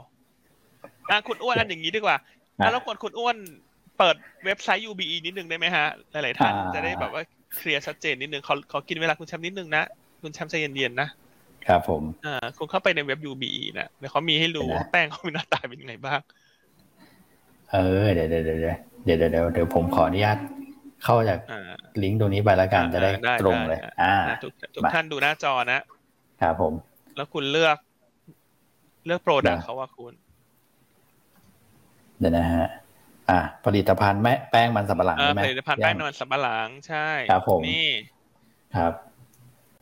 [1.09, 2.17] อะคุณอ้วนอันอย่างนี้ดีกว่า
[2.57, 3.35] แล้วควรคุณอ้วน
[3.97, 4.15] เปิด
[4.45, 7.23] เว็บไซต์ UBE นิดนึงได้ไหมฮะ หลายๆท่านจะได้แบบว่า
[7.55, 9.83] เคลียร์ชัดเจนนิดนึงขอขอกินเวลาคุณแชมป์นิดนึงนะ
[10.21, 11.09] คุณแชมป์ใจเย็นๆนะ
[11.67, 16.19] ครับผมอ่าคุณเข้าไปในเว็บ UBE นะเดี๋ยวเขามีให้รู้ว่าแป้งเขามีหน้าตาเป็นยังไงบ้าง
[17.71, 20.37] เออเดี๋ยวเดี๋ยวเดี๋ยวเดี๋ยวเดี๋ยวเดี๋ยวผมขออนุญาต
[21.03, 21.39] เข้าจาก
[22.03, 25.79] ลิงก์ตรงนี้ไปแล้วกันจะได้ตรงเลย อ่าทุกท่านดูหน้าจอนะ
[26.41, 26.73] ครับผม
[27.15, 27.77] แล้วคุณเลือก
[29.05, 30.13] เลือก product เขาว่าคุณ
[32.19, 32.67] เดี๋ยวนะฮะ
[33.29, 37.89] อ่าผลิตภัณฑ์แม่แป้งมันสำปะหลังใช่ไหมผลิตภัณฑ์แป้งมันสำปะหลังใช่ครับผมนี่
[38.75, 38.93] ครับ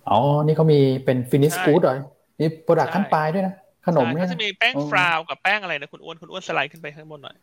[0.09, 1.97] อ๋อนี่เขามีเป็น finished goods เหรอ
[2.39, 7.37] นี่ product ขั้นปลายด้วยนะขนมเนี่ยจะมีแป้ง flour กับแป้งอะไรนะคุณอ้วนคุณอ้วนสไลด์ขึ้นไปข้างบนหน่อย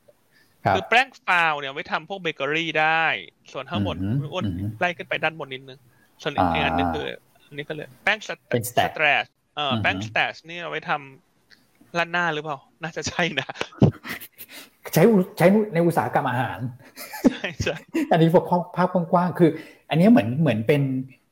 [0.75, 3.05] คือแป้ง flour เนี่ยไว้ทำพวกเบเกอรี่ได้
[3.53, 4.45] ส่วนข้างบนคุณอ้วน
[4.79, 5.79] ไล่ขึ้นไปด้านบนนิดนึง
[6.23, 7.07] ส่วนอีกอันนึงคือ
[7.47, 8.19] อันนี้ก็เลยแป้ง
[8.69, 9.25] สแตรช
[9.57, 13.49] เออแป้งสแตชนี่เอาไว้ทำล้านหน้าหรือเปล่า น่าจะใช่นะ
[14.27, 15.05] ใช้
[15.39, 16.59] ใช้ในอุตสาหกรรมอาหาร
[17.31, 17.77] ใช่ใช่
[18.13, 18.45] อันนี้พวก
[18.77, 19.51] ภาพกว้างๆคือ
[19.91, 20.83] อันนี้เหมือนเหมือนเป็น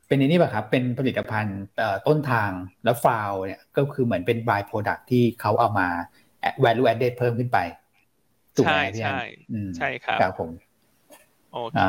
[0.06, 1.60] เป็นนี้ป่ะครับเป็นผลิตภัณฑ์
[2.06, 2.50] ต้นทาง
[2.84, 5.88] แล้วฟาวเนี่ยก็คือเหมือนเป็นบายโปรดักที่เขาเอามา
[6.64, 7.58] value added เพิ่มขึ้นไป
[8.64, 9.18] ใช่ใช่
[9.76, 10.50] ใช่ครับครับผม
[11.52, 11.82] โอเค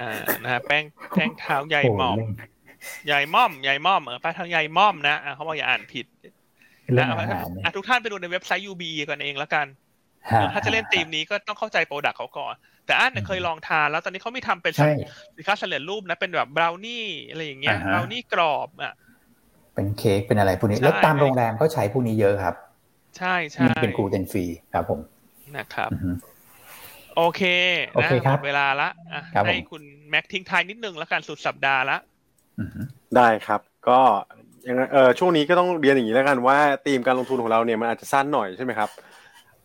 [0.00, 2.18] อ่านะฮะแป้งแป้งเท้าใหญ่หม่อม
[3.06, 6.06] ใหญ่ม่อมใหญ่ม่อมเออแป้งเท้าใหญ่ม่อมนะเขาบอกอย่าอ่านผิด
[6.98, 9.66] นะทุกท่านไปดูในเว็บไซต์ UBE กันเองแล้วกัน
[10.54, 12.54] ถ้าจะเล่นทีมนี้ก็ต้องเข้าใจโปรดักต์เขาก่อน
[12.86, 14.72] แต่อันเคยลองทานแล้วตอนนี้เขาไม่ทำเป็น
[15.36, 18.92] สินค้าเสร็จรูปนะเป็นแบบบราวนี่อะไรอย่างเงี้ยบราวนี่กรอบอะ
[19.74, 22.54] เป็นเค้กเป็นอะไรพวกนี้แล้วตามโรงแรมก็ใช้พวกนี้เยอะครับ
[23.18, 25.00] ใช่ใช่เป็นกลูเตนฟรีครับผม
[25.56, 25.90] นะครับ
[27.16, 27.42] โอเค
[28.02, 28.88] นะหมดเวลาละ
[29.46, 31.96] ให้คุณแม็กทิ้งท้ายนิดนึงแล้วกันสุดสัปดาห์ละ
[33.16, 34.00] ได้ครับ ก็
[34.68, 38.88] ยังเออช่วงนี้ก็ต้องเรียนอย่างนี้แล้วกันว่าธีมการลงทุนของเราเนี่ยมันอาจจะสั้นหน่อยใช่ไหมครับ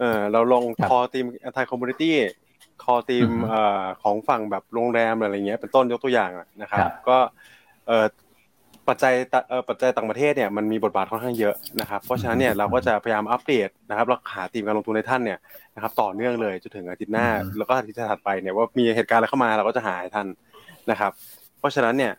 [0.02, 6.32] เออเราลงคอธีม anti commodity คอธีมเอ่อของฝั่งแบบโรงแรมอะไรเงี้ยเป็นต้นยกตัวอย่าง
[6.62, 7.18] นะครับ ก็
[7.88, 8.06] เอ่อ
[8.88, 9.14] ปัจจัย
[9.49, 15.39] เอ่อปัจจัยต่างประเทศเนี่ยมันมีบทบาทค่อนข้างเยอะนะครับเพราะฉะนั้นเนี่ยเราก็จะพยายามอัปเดตนะครับแล้วหาทีมการลงทุนในท่านเนี่ย
[15.76, 17.28] นะครับต่อเนื่องเลยจนถึงอาทิตย์หน้า
[17.58, 20.28] แล้วก็อาทิตย์ถัดไปเนี่ยว่ามีเหตุการณ์อะไรเข้ามาเราก็จะหาให้ท่าน
[20.91, 21.12] นะครับ
[21.60, 22.14] เพราะฉะนั้นเนี่ย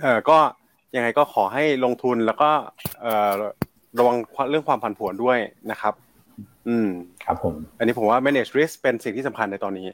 [0.00, 0.38] เอ่อก็
[0.96, 2.50] ยังไงก็ขอให้ลงทุนแล้วก็
[3.00, 3.32] เอ่อ
[3.98, 4.16] ระวัง
[4.50, 5.38] เรื่องความผันผวนด้วย
[5.70, 5.94] นะครับ
[6.68, 6.88] อืม
[7.24, 9.86] ครับผม อันนี้ผมว่า manage risk เป็นสิ่งที่สำคัญในตอนนี้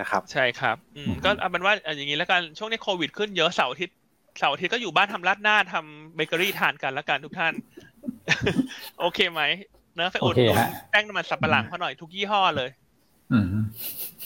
[0.00, 3.96] นะครับใช่ครับอืมก็เอาเป็นว่าอย่างนี้แล้วกันช่วงนี้โควิดขึ้นเยอะเสาร์อาทิตย์
[4.38, 7.52] เสาร์อาทิตย์ก็อยู่บ้านทำราดหน้าทำเบเกอรี่ทานกันแล้วกันทุกท่าน
[9.00, 9.42] โอเคไหม
[9.94, 10.58] เนื้อไปอุดหนุน
[10.90, 12.70] แป้งน้ำมันสับปะหลังเขาหน่อยทุกยี่ห้อเลย
[13.32, 13.46] อืม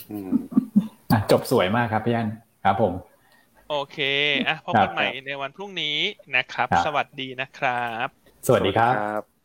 [0.09, 0.31] อืม
[1.31, 2.27] จบสวยมากครับพี่อัน
[2.63, 2.93] ครับผม
[3.69, 3.97] โอเค
[4.47, 5.97] อะพบกันใหม่ในวันพรุ่งนี้
[6.35, 8.07] นะครับ สวัสดีนะครับ
[8.47, 9.36] สวัสดีครับ